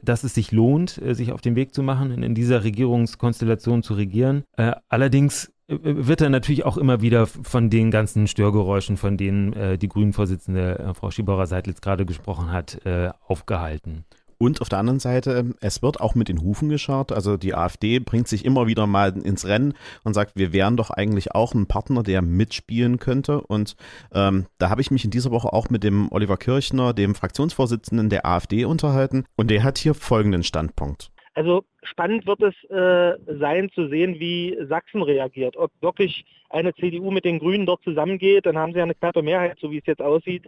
dass 0.02 0.24
es 0.24 0.34
sich 0.34 0.52
lohnt, 0.52 1.00
äh, 1.00 1.14
sich 1.14 1.32
auf 1.32 1.40
den 1.40 1.56
Weg 1.56 1.74
zu 1.74 1.82
machen, 1.82 2.10
in, 2.10 2.22
in 2.22 2.34
dieser 2.34 2.62
Regierungskonstellation 2.62 3.82
zu 3.82 3.94
regieren. 3.94 4.44
Äh, 4.56 4.72
allerdings 4.88 5.51
wird 5.82 6.20
er 6.20 6.30
natürlich 6.30 6.64
auch 6.64 6.76
immer 6.76 7.00
wieder 7.00 7.26
von 7.26 7.70
den 7.70 7.90
ganzen 7.90 8.26
Störgeräuschen, 8.26 8.96
von 8.96 9.16
denen 9.16 9.52
äh, 9.52 9.78
die 9.78 9.88
Grünen-Vorsitzende 9.88 10.78
äh, 10.78 10.94
Frau 10.94 11.10
Schieberer-Seidlitz 11.10 11.80
gerade 11.80 12.06
gesprochen 12.06 12.50
hat, 12.52 12.84
äh, 12.84 13.10
aufgehalten. 13.26 14.04
Und 14.42 14.60
auf 14.60 14.68
der 14.68 14.80
anderen 14.80 14.98
Seite, 14.98 15.54
es 15.60 15.82
wird 15.82 16.00
auch 16.00 16.16
mit 16.16 16.28
den 16.28 16.42
Hufen 16.42 16.68
geschart. 16.68 17.12
Also 17.12 17.36
die 17.36 17.54
AfD 17.54 18.00
bringt 18.00 18.26
sich 18.26 18.44
immer 18.44 18.66
wieder 18.66 18.88
mal 18.88 19.16
ins 19.16 19.46
Rennen 19.46 19.74
und 20.02 20.14
sagt, 20.14 20.32
wir 20.34 20.52
wären 20.52 20.76
doch 20.76 20.90
eigentlich 20.90 21.32
auch 21.32 21.54
ein 21.54 21.66
Partner, 21.66 22.02
der 22.02 22.22
mitspielen 22.22 22.98
könnte. 22.98 23.40
Und 23.40 23.76
ähm, 24.12 24.46
da 24.58 24.68
habe 24.68 24.80
ich 24.80 24.90
mich 24.90 25.04
in 25.04 25.12
dieser 25.12 25.30
Woche 25.30 25.52
auch 25.52 25.70
mit 25.70 25.84
dem 25.84 26.10
Oliver 26.10 26.38
Kirchner, 26.38 26.92
dem 26.92 27.14
Fraktionsvorsitzenden 27.14 28.10
der 28.10 28.26
AfD, 28.26 28.64
unterhalten. 28.64 29.26
Und 29.36 29.48
der 29.48 29.62
hat 29.62 29.78
hier 29.78 29.94
folgenden 29.94 30.42
Standpunkt. 30.42 31.11
Also 31.34 31.64
spannend 31.82 32.26
wird 32.26 32.42
es 32.42 32.54
äh, 32.70 33.16
sein 33.38 33.70
zu 33.70 33.88
sehen, 33.88 34.20
wie 34.20 34.56
Sachsen 34.68 35.02
reagiert. 35.02 35.56
Ob 35.56 35.70
wirklich 35.80 36.24
eine 36.50 36.74
CDU 36.74 37.10
mit 37.10 37.24
den 37.24 37.38
Grünen 37.38 37.64
dort 37.64 37.82
zusammengeht, 37.82 38.44
dann 38.44 38.58
haben 38.58 38.72
sie 38.72 38.78
ja 38.78 38.84
eine 38.84 38.94
knappe 38.94 39.22
Mehrheit, 39.22 39.58
so 39.58 39.70
wie 39.70 39.78
es 39.78 39.86
jetzt 39.86 40.02
aussieht. 40.02 40.44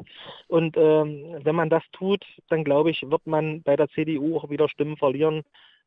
Und 0.48 0.76
ähm, 0.76 1.36
wenn 1.42 1.54
man 1.54 1.70
das 1.70 1.82
tut, 1.92 2.22
dann 2.50 2.64
glaube 2.64 2.90
ich, 2.90 3.02
wird 3.02 3.26
man 3.26 3.62
bei 3.62 3.76
der 3.76 3.88
CDU 3.88 4.36
auch 4.36 4.50
wieder 4.50 4.69
Stimmen 4.69 4.98
verlieren, 4.98 5.42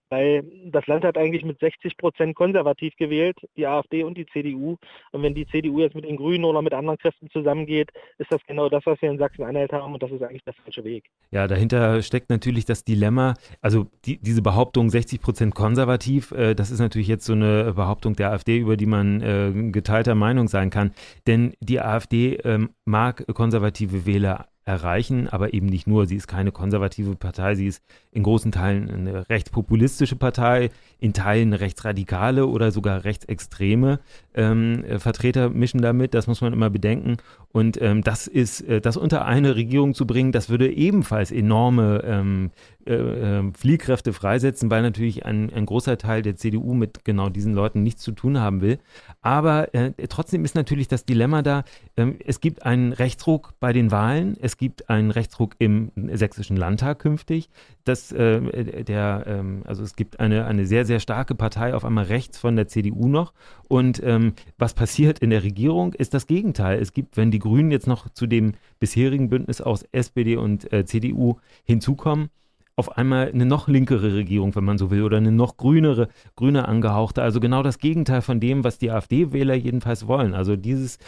weil 0.10 0.44
das 0.66 0.88
Land 0.88 1.04
hat 1.04 1.18
eigentlich 1.18 1.44
mit 1.44 1.60
60 1.60 1.98
Prozent 1.98 2.36
konservativ 2.36 2.96
gewählt, 2.98 3.38
die 3.56 3.68
AfD 3.68 4.04
und 4.04 4.18
die 4.18 4.26
CDU. 4.28 4.78
Und 5.12 5.24
wenn 5.24 5.34
die 5.34 5.48
CDU 5.48 5.80
jetzt 5.80 5.96
mit 5.96 6.06
den 6.06 6.18
Grünen 6.18 6.46
oder 6.46 6.62
mit 6.62 6.74
anderen 6.74 6.98
Kräften 6.98 7.30
zusammengeht, 7.30 7.90
ist 8.18 8.32
das 8.32 8.42
genau 8.48 8.70
das, 8.70 8.86
was 8.86 9.02
wir 9.02 9.10
in 9.10 9.18
Sachsen-Anhalt 9.18 9.74
haben. 9.74 9.94
Und 9.94 10.04
das 10.04 10.12
ist 10.12 10.24
eigentlich 10.24 10.44
der 10.44 10.54
falsche 10.54 10.84
Weg. 10.84 11.06
Ja, 11.32 11.48
dahinter 11.48 12.02
steckt 12.02 12.30
natürlich 12.30 12.66
das 12.66 12.84
Dilemma, 12.84 13.34
also 13.62 13.88
die, 14.06 14.18
diese 14.18 14.42
Behauptung 14.42 14.90
60 14.90 15.22
Prozent 15.22 15.56
konservativ, 15.56 16.32
äh, 16.32 16.54
das 16.54 16.72
ist 16.72 16.80
natürlich 16.80 17.08
jetzt 17.08 17.26
so 17.26 17.34
eine 17.34 17.74
Behauptung 17.74 18.16
der 18.16 18.32
AfD, 18.32 18.58
über 18.58 18.78
die 18.78 18.86
man 18.86 19.22
äh, 19.22 19.72
geteilter 19.72 20.16
Meinung 20.16 20.48
sein 20.48 20.70
kann. 20.70 20.92
Denn 21.26 21.54
die 21.60 21.82
AfD 21.82 22.36
ähm, 22.44 22.70
mag 22.86 23.26
konservative 23.34 24.06
Wähler 24.06 24.48
erreichen, 24.68 25.30
aber 25.30 25.54
eben 25.54 25.68
nicht 25.68 25.88
nur. 25.88 26.08
Sie 26.08 26.18
ist 26.18 26.28
keine 26.28 26.52
konservative 26.52 27.16
Partei, 27.16 27.56
sie 27.56 27.68
ist 27.68 27.82
in 28.12 28.24
großen 28.24 28.52
Teilen 28.52 28.90
eine 28.90 29.30
rechtspopulistische 29.30 30.18
Partei, 30.18 30.72
in 31.00 31.14
Teilen 31.14 31.54
rechtsradikale 31.54 32.46
oder 32.46 32.72
sogar 32.72 33.06
rechtsextreme 33.06 34.00
ähm, 34.34 34.84
Vertreter 34.98 35.50
mischen 35.50 35.82
damit, 35.82 36.14
das 36.14 36.28
muss 36.28 36.42
man 36.42 36.52
immer 36.52 36.70
bedenken. 36.70 37.18
Und 37.54 37.82
ähm, 37.82 38.04
das 38.04 38.28
ist, 38.28 38.62
äh, 38.62 38.82
das 38.82 38.98
unter 38.98 39.26
eine 39.26 39.56
Regierung 39.56 39.94
zu 39.94 40.06
bringen, 40.06 40.34
das 40.34 40.50
würde 40.50 40.72
ebenfalls 40.72 41.32
enorme 41.32 42.04
ähm, 42.04 42.52
äh, 42.86 42.94
äh, 42.94 43.52
Fliehkräfte 43.54 44.14
freisetzen, 44.14 44.70
weil 44.70 44.82
natürlich 44.82 45.26
ein, 45.26 45.52
ein 45.54 45.66
großer 45.66 45.98
Teil 45.98 46.22
der 46.22 46.36
CDU 46.36 46.74
mit 46.74 47.06
genau 47.06 47.30
diesen 47.30 47.54
Leuten 47.54 47.84
nichts 47.84 48.02
zu 48.02 48.12
tun 48.12 48.40
haben 48.40 48.62
will. 48.62 48.80
Aber 49.28 49.76
äh, 49.76 49.92
trotzdem 50.08 50.46
ist 50.46 50.56
natürlich 50.56 50.88
das 50.88 51.04
Dilemma 51.04 51.42
da, 51.42 51.66
ähm, 51.98 52.16
es 52.26 52.40
gibt 52.40 52.64
einen 52.64 52.94
Rechtsruck 52.94 53.56
bei 53.60 53.74
den 53.74 53.92
Wahlen, 53.92 54.38
es 54.40 54.56
gibt 54.56 54.90
einen 54.90 55.12
Rechtsruck 55.12 55.56
im 55.60 55.92
sächsischen 56.14 56.56
Landtag 56.56 57.00
künftig. 57.00 57.50
Das, 57.84 58.14
äh, 58.14 58.86
der, 58.86 59.26
ähm, 59.28 59.64
also 59.66 59.84
es 59.84 59.98
gibt 59.98 60.22
eine, 60.22 60.46
eine 60.46 60.66
sehr, 60.66 60.86
sehr 60.86 61.02
starke 61.02 61.36
Partei 61.36 61.76
auf 61.76 61.84
einmal 61.84 62.06
rechts 62.06 62.38
von 62.38 62.56
der 62.56 62.70
CDU 62.70 63.10
noch. 63.10 63.34
Und 63.68 64.02
ähm, 64.02 64.32
was 64.58 64.74
passiert 64.74 65.20
in 65.20 65.30
der 65.30 65.44
Regierung, 65.44 65.94
ist 65.94 66.14
das 66.14 66.26
Gegenteil. 66.26 66.80
Es 66.80 66.94
gibt, 66.94 67.18
wenn 67.18 67.30
die 67.30 67.40
Grünen 67.40 67.70
jetzt 67.70 67.86
noch 67.86 68.08
zu 68.08 68.28
dem 68.28 68.54
bisherigen 68.80 69.28
Bündnis 69.28 69.60
aus 69.60 69.84
SPD 69.92 70.38
und 70.38 70.72
äh, 70.72 70.86
CDU 70.86 71.36
hinzukommen, 71.66 72.30
auf 72.78 72.96
einmal 72.96 73.30
eine 73.30 73.48
noch 73.48 73.68
linkere 73.68 74.14
Regierung, 74.14 74.56
wenn 74.56 74.64
man 74.64 74.78
so 74.78 74.92
will, 74.92 75.02
oder 75.02 75.18
eine 75.18 75.32
noch 75.32 75.58
grünere, 75.58 76.10
grüner 76.36 76.70
angehauchte. 76.70 77.24
Also 77.24 77.40
genau 77.40 77.64
das 77.64 77.80
Gegenteil 77.80 78.22
von 78.22 78.40
dem, 78.40 78.64
was 78.64 78.78
die 78.78 78.92
AfD-Wähler 78.92 79.56
jedenfalls 79.56 80.08
wollen. 80.08 80.36
Also 80.36 80.56
dieses 80.56 81.00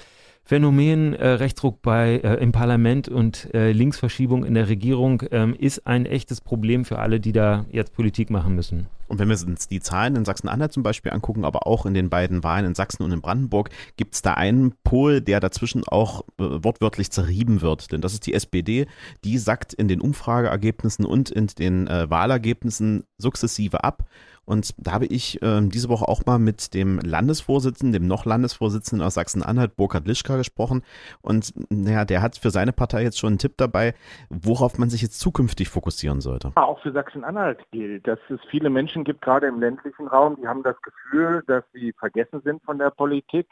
Phänomen 0.43 1.13
äh, 1.13 1.27
Rechtsruck 1.27 1.83
bei, 1.83 2.15
äh, 2.23 2.41
im 2.41 2.51
Parlament 2.51 3.07
und 3.07 3.53
äh, 3.53 3.71
Linksverschiebung 3.71 4.45
in 4.45 4.55
der 4.55 4.67
Regierung 4.67 5.21
ähm, 5.29 5.53
ist 5.53 5.85
ein 5.85 6.07
echtes 6.07 6.41
Problem 6.41 6.85
für 6.85 6.97
alle, 6.97 7.19
die 7.19 7.33
da 7.33 7.65
jetzt 7.71 7.93
Politik 7.93 8.31
machen 8.31 8.55
müssen. 8.55 8.87
Und 9.09 9.19
wenn 9.19 9.27
wir 9.27 9.37
uns 9.45 9.67
die 9.67 9.79
Zahlen 9.79 10.15
in 10.15 10.25
Sachsen-Anhalt 10.25 10.71
zum 10.71 10.83
Beispiel 10.83 11.11
angucken, 11.11 11.43
aber 11.43 11.67
auch 11.67 11.85
in 11.85 11.93
den 11.93 12.09
beiden 12.09 12.43
Wahlen 12.43 12.65
in 12.65 12.75
Sachsen 12.75 13.03
und 13.03 13.11
in 13.11 13.21
Brandenburg, 13.21 13.69
gibt 13.97 14.13
es 14.15 14.21
da 14.21 14.35
einen 14.35 14.73
Pol, 14.83 15.21
der 15.21 15.39
dazwischen 15.39 15.83
auch 15.87 16.21
äh, 16.39 16.43
wortwörtlich 16.63 17.11
zerrieben 17.11 17.61
wird. 17.61 17.91
Denn 17.91 18.01
das 18.01 18.13
ist 18.13 18.25
die 18.27 18.33
SPD, 18.33 18.85
die 19.23 19.37
sackt 19.37 19.73
in 19.73 19.87
den 19.87 19.99
Umfrageergebnissen 19.99 21.05
und 21.05 21.29
in 21.29 21.47
den 21.47 21.87
äh, 21.87 22.09
Wahlergebnissen 22.09 23.03
sukzessive 23.17 23.83
ab. 23.83 24.05
Und 24.49 24.73
da 24.79 24.93
habe 24.93 25.05
ich 25.05 25.39
äh, 25.43 25.61
diese 25.61 25.89
Woche 25.89 26.07
auch 26.07 26.25
mal 26.25 26.39
mit 26.39 26.73
dem 26.73 26.97
Landesvorsitzenden, 26.97 27.93
dem 27.93 28.07
noch 28.07 28.25
Landesvorsitzenden 28.25 29.05
aus 29.05 29.13
Sachsen-Anhalt, 29.13 29.75
Burkhard 29.75 30.07
Lischka, 30.07 30.37
gesprochen. 30.37 30.81
Und 31.21 31.53
naja, 31.69 32.03
der 32.03 32.23
hat 32.23 32.35
für 32.35 32.49
seine 32.49 32.73
Partei 32.73 33.03
jetzt 33.03 33.19
schon 33.19 33.27
einen 33.27 33.37
Tipp 33.37 33.53
dabei, 33.57 33.93
worauf 34.29 34.79
man 34.79 34.89
sich 34.89 35.03
jetzt 35.03 35.19
zukünftig 35.19 35.69
fokussieren 35.69 36.19
sollte. 36.19 36.51
Auch 36.55 36.81
für 36.81 36.91
Sachsen-Anhalt 36.91 37.59
gilt, 37.69 38.07
dass 38.07 38.17
es 38.29 38.39
viele 38.49 38.71
Menschen 38.71 38.98
gibt, 39.03 39.21
gerade 39.21 39.47
im 39.47 39.59
ländlichen 39.59 40.07
Raum, 40.07 40.35
die 40.35 40.47
haben 40.47 40.63
das 40.63 40.81
Gefühl, 40.81 41.43
dass 41.47 41.63
sie 41.73 41.93
vergessen 41.93 42.41
sind 42.43 42.63
von 42.63 42.77
der 42.77 42.89
Politik. 42.89 43.47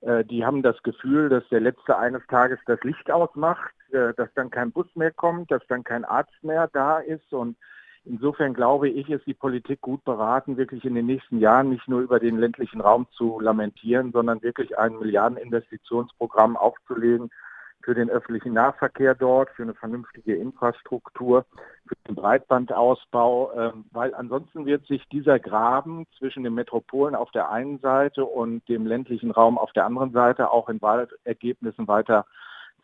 Äh, 0.00 0.24
die 0.24 0.44
haben 0.44 0.62
das 0.62 0.82
Gefühl, 0.82 1.28
dass 1.28 1.48
der 1.50 1.60
Letzte 1.60 1.96
eines 1.96 2.26
Tages 2.26 2.58
das 2.66 2.80
Licht 2.82 3.10
ausmacht, 3.10 3.74
äh, 3.92 4.12
dass 4.14 4.28
dann 4.34 4.50
kein 4.50 4.72
Bus 4.72 4.86
mehr 4.94 5.12
kommt, 5.12 5.50
dass 5.50 5.62
dann 5.68 5.84
kein 5.84 6.04
Arzt 6.04 6.42
mehr 6.42 6.68
da 6.72 6.98
ist 6.98 7.32
und 7.32 7.56
Insofern 8.04 8.52
glaube 8.52 8.88
ich, 8.88 9.08
ist 9.08 9.26
die 9.26 9.34
Politik 9.34 9.80
gut 9.80 10.02
beraten, 10.04 10.56
wirklich 10.56 10.84
in 10.84 10.96
den 10.96 11.06
nächsten 11.06 11.38
Jahren 11.38 11.70
nicht 11.70 11.86
nur 11.86 12.00
über 12.00 12.18
den 12.18 12.36
ländlichen 12.36 12.80
Raum 12.80 13.06
zu 13.12 13.38
lamentieren, 13.38 14.10
sondern 14.10 14.42
wirklich 14.42 14.76
ein 14.76 14.98
Milliardeninvestitionsprogramm 14.98 16.56
aufzulegen 16.56 17.30
für 17.82 17.94
den 17.94 18.10
öffentlichen 18.10 18.52
Nahverkehr 18.52 19.14
dort, 19.14 19.50
für 19.50 19.62
eine 19.62 19.74
vernünftige 19.74 20.36
Infrastruktur, 20.36 21.44
für 21.86 21.96
den 22.08 22.14
Breitbandausbau, 22.14 23.52
ähm, 23.56 23.84
weil 23.92 24.14
ansonsten 24.14 24.66
wird 24.66 24.86
sich 24.86 25.06
dieser 25.08 25.38
Graben 25.38 26.06
zwischen 26.18 26.44
den 26.44 26.54
Metropolen 26.54 27.14
auf 27.14 27.30
der 27.32 27.50
einen 27.50 27.78
Seite 27.80 28.24
und 28.24 28.68
dem 28.68 28.86
ländlichen 28.86 29.30
Raum 29.30 29.58
auf 29.58 29.72
der 29.72 29.86
anderen 29.86 30.12
Seite 30.12 30.50
auch 30.50 30.68
in 30.68 30.80
Wahlergebnissen 30.80 31.88
weiter 31.88 32.26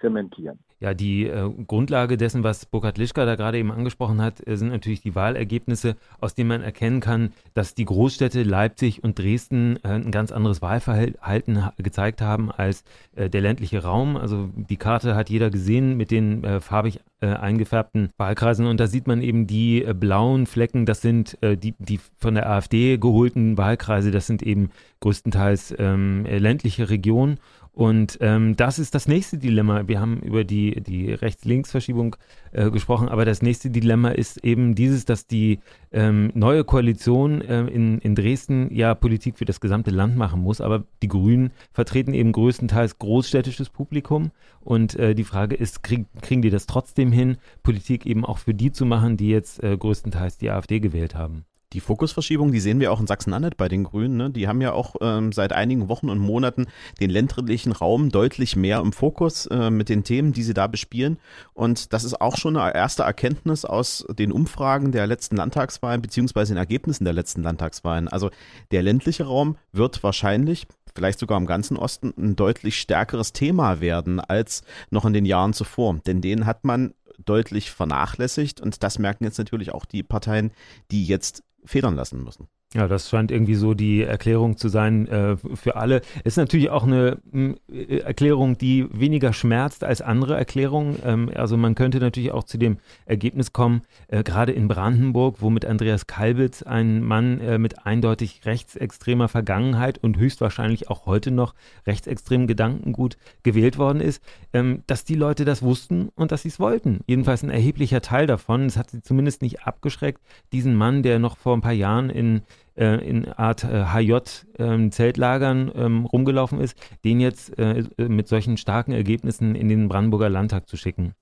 zementieren. 0.00 0.58
Ja, 0.80 0.94
die 0.94 1.26
äh, 1.26 1.50
Grundlage 1.66 2.16
dessen, 2.16 2.44
was 2.44 2.64
Burkhard 2.64 2.98
Lischka 2.98 3.24
da 3.24 3.34
gerade 3.34 3.58
eben 3.58 3.72
angesprochen 3.72 4.22
hat, 4.22 4.46
äh, 4.46 4.56
sind 4.56 4.68
natürlich 4.70 5.02
die 5.02 5.16
Wahlergebnisse, 5.16 5.96
aus 6.20 6.36
denen 6.36 6.48
man 6.48 6.62
erkennen 6.62 7.00
kann, 7.00 7.32
dass 7.54 7.74
die 7.74 7.84
Großstädte 7.84 8.44
Leipzig 8.44 9.02
und 9.02 9.18
Dresden 9.18 9.80
äh, 9.82 9.88
ein 9.88 10.12
ganz 10.12 10.30
anderes 10.30 10.62
Wahlverhalten 10.62 11.64
ha 11.64 11.72
gezeigt 11.78 12.20
haben 12.20 12.52
als 12.52 12.84
äh, 13.16 13.28
der 13.28 13.40
ländliche 13.40 13.82
Raum. 13.82 14.16
Also 14.16 14.50
die 14.54 14.76
Karte 14.76 15.16
hat 15.16 15.30
jeder 15.30 15.50
gesehen 15.50 15.96
mit 15.96 16.12
den 16.12 16.44
äh, 16.44 16.60
farbig 16.60 17.00
eingefärbten 17.20 18.10
Wahlkreisen 18.16 18.64
und 18.68 18.78
da 18.78 18.86
sieht 18.86 19.08
man 19.08 19.22
eben 19.22 19.48
die 19.48 19.84
blauen 19.92 20.46
Flecken, 20.46 20.86
das 20.86 21.00
sind 21.02 21.36
die, 21.42 21.74
die 21.76 21.98
von 22.16 22.36
der 22.36 22.48
AfD 22.48 22.96
geholten 22.96 23.58
Wahlkreise, 23.58 24.12
das 24.12 24.28
sind 24.28 24.40
eben 24.40 24.70
größtenteils 25.00 25.74
ähm, 25.80 26.24
ländliche 26.26 26.90
Regionen. 26.90 27.40
Und 27.78 28.18
ähm, 28.20 28.56
das 28.56 28.80
ist 28.80 28.96
das 28.96 29.06
nächste 29.06 29.38
Dilemma. 29.38 29.86
Wir 29.86 30.00
haben 30.00 30.18
über 30.18 30.42
die, 30.42 30.80
die 30.80 31.12
Rechts-Links-Verschiebung 31.12 32.16
äh, 32.50 32.72
gesprochen, 32.72 33.08
aber 33.08 33.24
das 33.24 33.40
nächste 33.40 33.70
Dilemma 33.70 34.08
ist 34.08 34.38
eben 34.38 34.74
dieses, 34.74 35.04
dass 35.04 35.28
die 35.28 35.60
ähm, 35.92 36.32
neue 36.34 36.64
Koalition 36.64 37.40
äh, 37.40 37.60
in, 37.66 38.00
in 38.00 38.16
Dresden 38.16 38.74
ja 38.74 38.96
Politik 38.96 39.38
für 39.38 39.44
das 39.44 39.60
gesamte 39.60 39.92
Land 39.92 40.16
machen 40.16 40.40
muss, 40.42 40.60
aber 40.60 40.86
die 41.02 41.08
Grünen 41.08 41.52
vertreten 41.70 42.14
eben 42.14 42.32
größtenteils 42.32 42.98
großstädtisches 42.98 43.70
Publikum. 43.70 44.32
Und 44.58 44.96
äh, 44.96 45.14
die 45.14 45.22
Frage 45.22 45.54
ist, 45.54 45.84
krieg, 45.84 46.06
kriegen 46.20 46.42
die 46.42 46.50
das 46.50 46.66
trotzdem 46.66 47.12
hin, 47.12 47.36
Politik 47.62 48.06
eben 48.06 48.24
auch 48.24 48.38
für 48.38 48.54
die 48.54 48.72
zu 48.72 48.86
machen, 48.86 49.16
die 49.16 49.28
jetzt 49.28 49.62
äh, 49.62 49.76
größtenteils 49.76 50.36
die 50.36 50.50
AfD 50.50 50.80
gewählt 50.80 51.14
haben? 51.14 51.44
Die 51.74 51.80
Fokusverschiebung, 51.80 52.50
die 52.50 52.60
sehen 52.60 52.80
wir 52.80 52.90
auch 52.90 53.00
in 53.00 53.06
Sachsen-Anhalt 53.06 53.58
bei 53.58 53.68
den 53.68 53.84
Grünen. 53.84 54.16
Ne? 54.16 54.30
Die 54.30 54.48
haben 54.48 54.62
ja 54.62 54.72
auch 54.72 54.96
ähm, 55.02 55.32
seit 55.32 55.52
einigen 55.52 55.90
Wochen 55.90 56.08
und 56.08 56.18
Monaten 56.18 56.66
den 56.98 57.10
ländlichen 57.10 57.72
Raum 57.72 58.08
deutlich 58.08 58.56
mehr 58.56 58.80
im 58.80 58.92
Fokus 58.92 59.44
äh, 59.46 59.68
mit 59.68 59.90
den 59.90 60.02
Themen, 60.02 60.32
die 60.32 60.44
sie 60.44 60.54
da 60.54 60.66
bespielen. 60.66 61.18
Und 61.52 61.92
das 61.92 62.04
ist 62.04 62.22
auch 62.22 62.38
schon 62.38 62.56
eine 62.56 62.74
erste 62.74 63.02
Erkenntnis 63.02 63.66
aus 63.66 64.06
den 64.08 64.32
Umfragen 64.32 64.92
der 64.92 65.06
letzten 65.06 65.36
Landtagswahlen 65.36 66.00
beziehungsweise 66.00 66.54
den 66.54 66.58
Ergebnissen 66.58 67.04
der 67.04 67.12
letzten 67.12 67.42
Landtagswahlen. 67.42 68.08
Also 68.08 68.30
der 68.70 68.82
ländliche 68.82 69.24
Raum 69.24 69.58
wird 69.70 70.02
wahrscheinlich 70.02 70.66
vielleicht 70.94 71.18
sogar 71.18 71.36
im 71.36 71.46
ganzen 71.46 71.76
Osten 71.76 72.14
ein 72.16 72.34
deutlich 72.34 72.80
stärkeres 72.80 73.34
Thema 73.34 73.80
werden 73.80 74.20
als 74.20 74.62
noch 74.88 75.04
in 75.04 75.12
den 75.12 75.26
Jahren 75.26 75.52
zuvor. 75.52 76.00
Denn 76.06 76.22
den 76.22 76.46
hat 76.46 76.64
man 76.64 76.94
deutlich 77.24 77.70
vernachlässigt 77.70 78.60
und 78.60 78.82
das 78.82 78.98
merken 78.98 79.24
jetzt 79.24 79.38
natürlich 79.38 79.72
auch 79.72 79.84
die 79.84 80.02
Parteien, 80.02 80.52
die 80.90 81.04
jetzt 81.04 81.42
federn 81.68 81.94
lassen 81.94 82.24
müssen. 82.24 82.48
Ja, 82.74 82.86
das 82.86 83.08
scheint 83.08 83.30
irgendwie 83.30 83.54
so 83.54 83.72
die 83.72 84.02
Erklärung 84.02 84.58
zu 84.58 84.68
sein 84.68 85.08
äh, 85.08 85.38
für 85.38 85.76
alle. 85.76 86.02
Ist 86.24 86.36
natürlich 86.36 86.68
auch 86.68 86.84
eine 86.84 87.16
äh, 87.32 88.00
Erklärung, 88.00 88.58
die 88.58 88.86
weniger 88.92 89.32
schmerzt 89.32 89.84
als 89.84 90.02
andere 90.02 90.36
Erklärungen. 90.36 90.98
Ähm, 91.02 91.30
also 91.34 91.56
man 91.56 91.74
könnte 91.74 91.98
natürlich 91.98 92.30
auch 92.30 92.44
zu 92.44 92.58
dem 92.58 92.76
Ergebnis 93.06 93.54
kommen, 93.54 93.80
äh, 94.08 94.22
gerade 94.22 94.52
in 94.52 94.68
Brandenburg, 94.68 95.36
wo 95.40 95.48
mit 95.48 95.64
Andreas 95.64 96.06
Kalbitz 96.06 96.62
ein 96.62 97.02
Mann 97.02 97.40
äh, 97.40 97.56
mit 97.56 97.86
eindeutig 97.86 98.42
rechtsextremer 98.44 99.28
Vergangenheit 99.28 99.96
und 99.96 100.18
höchstwahrscheinlich 100.18 100.90
auch 100.90 101.06
heute 101.06 101.30
noch 101.30 101.54
rechtsextremen 101.86 102.46
Gedankengut 102.46 103.16
gewählt 103.44 103.78
worden 103.78 104.02
ist, 104.02 104.22
ähm, 104.52 104.82
dass 104.86 105.04
die 105.04 105.14
Leute 105.14 105.46
das 105.46 105.62
wussten 105.62 106.10
und 106.16 106.32
dass 106.32 106.42
sie 106.42 106.48
es 106.48 106.60
wollten. 106.60 107.00
Jedenfalls 107.06 107.42
ein 107.42 107.48
erheblicher 107.48 108.02
Teil 108.02 108.26
davon. 108.26 108.66
Es 108.66 108.76
hat 108.76 108.90
sie 108.90 109.00
zumindest 109.00 109.40
nicht 109.40 109.62
abgeschreckt, 109.62 110.20
diesen 110.52 110.74
Mann, 110.74 111.02
der 111.02 111.18
noch 111.18 111.38
vor 111.38 111.56
ein 111.56 111.62
paar 111.62 111.72
Jahren 111.72 112.10
in 112.10 112.42
äh, 112.78 112.96
in 113.06 113.28
Art 113.32 113.64
äh, 113.64 113.84
HJ-Zeltlagern 113.84 115.72
ähm, 115.74 115.84
ähm, 115.84 116.06
rumgelaufen 116.06 116.60
ist, 116.60 116.76
den 117.04 117.20
jetzt 117.20 117.58
äh, 117.58 117.84
mit 117.98 118.28
solchen 118.28 118.56
starken 118.56 118.92
Ergebnissen 118.92 119.54
in 119.54 119.68
den 119.68 119.88
Brandenburger 119.88 120.28
Landtag 120.28 120.68
zu 120.68 120.76
schicken. 120.76 121.14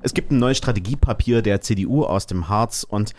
Es 0.00 0.14
gibt 0.14 0.30
ein 0.30 0.38
neues 0.38 0.58
Strategiepapier 0.58 1.42
der 1.42 1.60
CDU 1.60 2.04
aus 2.04 2.26
dem 2.26 2.48
Harz 2.48 2.84
und 2.88 3.14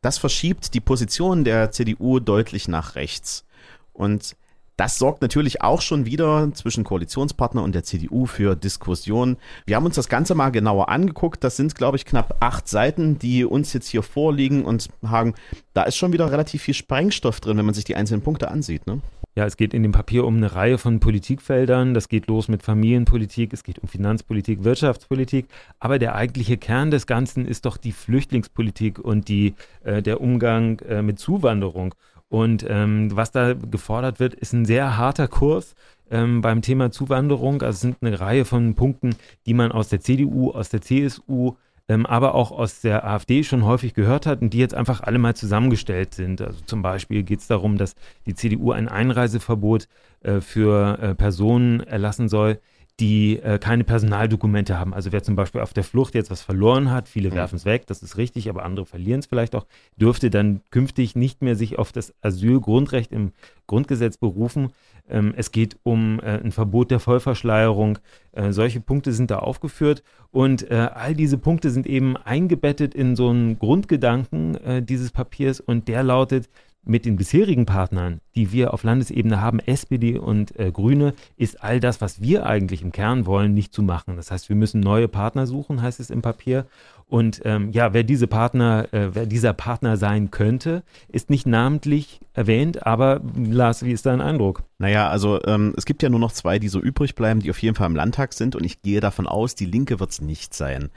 das 0.00 0.18
verschiebt 0.18 0.74
die 0.74 0.80
Position 0.80 1.44
der 1.44 1.70
CDU 1.70 2.18
deutlich 2.18 2.66
nach 2.68 2.96
rechts. 2.96 3.44
Und 3.92 4.36
das 4.76 4.98
sorgt 4.98 5.22
natürlich 5.22 5.62
auch 5.62 5.80
schon 5.80 6.06
wieder 6.06 6.50
zwischen 6.54 6.84
Koalitionspartner 6.84 7.62
und 7.62 7.74
der 7.74 7.84
CDU 7.84 8.26
für 8.26 8.56
Diskussionen. 8.56 9.36
Wir 9.66 9.76
haben 9.76 9.86
uns 9.86 9.96
das 9.96 10.08
Ganze 10.08 10.34
mal 10.34 10.50
genauer 10.50 10.88
angeguckt. 10.88 11.44
Das 11.44 11.56
sind, 11.56 11.74
glaube 11.74 11.96
ich, 11.96 12.04
knapp 12.04 12.36
acht 12.40 12.68
Seiten, 12.68 13.18
die 13.18 13.44
uns 13.44 13.72
jetzt 13.72 13.88
hier 13.88 14.02
vorliegen 14.02 14.64
und 14.64 14.88
haben, 15.06 15.34
da 15.74 15.82
ist 15.82 15.96
schon 15.96 16.12
wieder 16.12 16.30
relativ 16.32 16.62
viel 16.62 16.74
Sprengstoff 16.74 17.40
drin, 17.40 17.58
wenn 17.58 17.66
man 17.66 17.74
sich 17.74 17.84
die 17.84 17.96
einzelnen 17.96 18.22
Punkte 18.22 18.50
ansieht. 18.50 18.86
Ne? 18.86 19.00
Ja, 19.34 19.46
es 19.46 19.56
geht 19.56 19.72
in 19.72 19.82
dem 19.82 19.92
Papier 19.92 20.26
um 20.26 20.36
eine 20.36 20.54
Reihe 20.54 20.76
von 20.76 21.00
Politikfeldern. 21.00 21.94
Das 21.94 22.08
geht 22.08 22.26
los 22.26 22.48
mit 22.48 22.62
Familienpolitik, 22.62 23.54
es 23.54 23.64
geht 23.64 23.78
um 23.78 23.88
Finanzpolitik, 23.88 24.62
Wirtschaftspolitik. 24.62 25.46
Aber 25.80 25.98
der 25.98 26.14
eigentliche 26.14 26.58
Kern 26.58 26.90
des 26.90 27.06
Ganzen 27.06 27.46
ist 27.46 27.64
doch 27.64 27.78
die 27.78 27.92
Flüchtlingspolitik 27.92 28.98
und 28.98 29.28
die, 29.28 29.54
äh, 29.84 30.02
der 30.02 30.20
Umgang 30.20 30.80
äh, 30.80 31.00
mit 31.00 31.18
Zuwanderung. 31.18 31.94
Und 32.32 32.64
ähm, 32.66 33.14
was 33.14 33.30
da 33.30 33.52
gefordert 33.52 34.18
wird, 34.18 34.32
ist 34.32 34.54
ein 34.54 34.64
sehr 34.64 34.96
harter 34.96 35.28
Kurs 35.28 35.74
ähm, 36.10 36.40
beim 36.40 36.62
Thema 36.62 36.90
Zuwanderung. 36.90 37.60
Also 37.60 37.74
es 37.76 37.80
sind 37.82 37.98
eine 38.00 38.18
Reihe 38.20 38.46
von 38.46 38.74
Punkten, 38.74 39.16
die 39.44 39.52
man 39.52 39.70
aus 39.70 39.90
der 39.90 40.00
CDU, 40.00 40.50
aus 40.50 40.70
der 40.70 40.80
CSU, 40.80 41.56
ähm, 41.88 42.06
aber 42.06 42.34
auch 42.34 42.50
aus 42.50 42.80
der 42.80 43.06
AfD 43.06 43.44
schon 43.44 43.66
häufig 43.66 43.92
gehört 43.92 44.24
hat 44.24 44.40
und 44.40 44.54
die 44.54 44.58
jetzt 44.60 44.72
einfach 44.72 45.02
alle 45.02 45.18
mal 45.18 45.36
zusammengestellt 45.36 46.14
sind. 46.14 46.40
Also 46.40 46.60
zum 46.64 46.80
Beispiel 46.80 47.22
geht 47.22 47.40
es 47.40 47.48
darum, 47.48 47.76
dass 47.76 47.96
die 48.24 48.34
CDU 48.34 48.72
ein 48.72 48.88
Einreiseverbot 48.88 49.86
äh, 50.22 50.40
für 50.40 50.98
äh, 51.02 51.14
Personen 51.14 51.80
erlassen 51.80 52.30
soll, 52.30 52.60
die 53.00 53.38
äh, 53.38 53.58
keine 53.58 53.84
Personaldokumente 53.84 54.78
haben. 54.78 54.92
Also 54.94 55.12
wer 55.12 55.22
zum 55.22 55.34
Beispiel 55.34 55.60
auf 55.60 55.72
der 55.72 55.84
Flucht 55.84 56.14
jetzt 56.14 56.30
was 56.30 56.42
verloren 56.42 56.90
hat, 56.90 57.08
viele 57.08 57.30
mhm. 57.30 57.34
werfen 57.34 57.56
es 57.56 57.64
weg, 57.64 57.86
das 57.86 58.02
ist 58.02 58.16
richtig, 58.16 58.48
aber 58.48 58.64
andere 58.64 58.86
verlieren 58.86 59.20
es 59.20 59.26
vielleicht 59.26 59.54
auch, 59.54 59.66
dürfte 59.96 60.30
dann 60.30 60.60
künftig 60.70 61.16
nicht 61.16 61.42
mehr 61.42 61.56
sich 61.56 61.78
auf 61.78 61.92
das 61.92 62.14
Asylgrundrecht 62.20 63.12
im 63.12 63.32
Grundgesetz 63.66 64.18
berufen. 64.18 64.72
Ähm, 65.08 65.32
es 65.36 65.50
geht 65.50 65.78
um 65.82 66.20
äh, 66.20 66.38
ein 66.38 66.52
Verbot 66.52 66.90
der 66.90 67.00
Vollverschleierung. 67.00 67.98
Äh, 68.32 68.52
solche 68.52 68.80
Punkte 68.80 69.12
sind 69.12 69.30
da 69.30 69.38
aufgeführt 69.38 70.02
und 70.30 70.70
äh, 70.70 70.88
all 70.92 71.14
diese 71.14 71.38
Punkte 71.38 71.70
sind 71.70 71.86
eben 71.86 72.16
eingebettet 72.16 72.94
in 72.94 73.16
so 73.16 73.30
einen 73.30 73.58
Grundgedanken 73.58 74.54
äh, 74.56 74.82
dieses 74.82 75.10
Papiers 75.10 75.60
und 75.60 75.88
der 75.88 76.02
lautet, 76.02 76.48
mit 76.84 77.04
den 77.04 77.16
bisherigen 77.16 77.64
Partnern, 77.64 78.20
die 78.34 78.52
wir 78.52 78.74
auf 78.74 78.82
Landesebene 78.82 79.40
haben, 79.40 79.60
SPD 79.60 80.18
und 80.18 80.58
äh, 80.58 80.72
Grüne, 80.72 81.14
ist 81.36 81.62
all 81.62 81.78
das, 81.78 82.00
was 82.00 82.20
wir 82.20 82.46
eigentlich 82.46 82.82
im 82.82 82.92
Kern 82.92 83.26
wollen, 83.26 83.54
nicht 83.54 83.72
zu 83.72 83.82
machen. 83.82 84.16
Das 84.16 84.30
heißt, 84.30 84.48
wir 84.48 84.56
müssen 84.56 84.80
neue 84.80 85.08
Partner 85.08 85.46
suchen, 85.46 85.80
heißt 85.80 86.00
es 86.00 86.10
im 86.10 86.22
Papier. 86.22 86.66
Und 87.12 87.42
ähm, 87.44 87.70
ja, 87.72 87.92
wer 87.92 88.04
diese 88.04 88.26
Partner, 88.26 88.88
äh, 88.92 89.14
wer 89.14 89.26
dieser 89.26 89.52
Partner 89.52 89.98
sein 89.98 90.30
könnte, 90.30 90.82
ist 91.08 91.28
nicht 91.28 91.46
namentlich 91.46 92.20
erwähnt, 92.32 92.86
aber 92.86 93.20
Lars, 93.36 93.84
wie 93.84 93.92
ist 93.92 94.06
dein 94.06 94.22
Eindruck? 94.22 94.62
Naja, 94.78 95.10
also 95.10 95.38
ähm, 95.44 95.74
es 95.76 95.84
gibt 95.84 96.02
ja 96.02 96.08
nur 96.08 96.18
noch 96.18 96.32
zwei, 96.32 96.58
die 96.58 96.68
so 96.68 96.80
übrig 96.80 97.14
bleiben, 97.14 97.40
die 97.40 97.50
auf 97.50 97.60
jeden 97.60 97.74
Fall 97.74 97.88
im 97.88 97.96
Landtag 97.96 98.32
sind 98.32 98.56
und 98.56 98.64
ich 98.64 98.80
gehe 98.80 99.00
davon 99.00 99.26
aus, 99.26 99.54
die 99.54 99.66
Linke 99.66 100.00
wird 100.00 100.10
es 100.10 100.22
nicht 100.22 100.54
sein. 100.54 100.88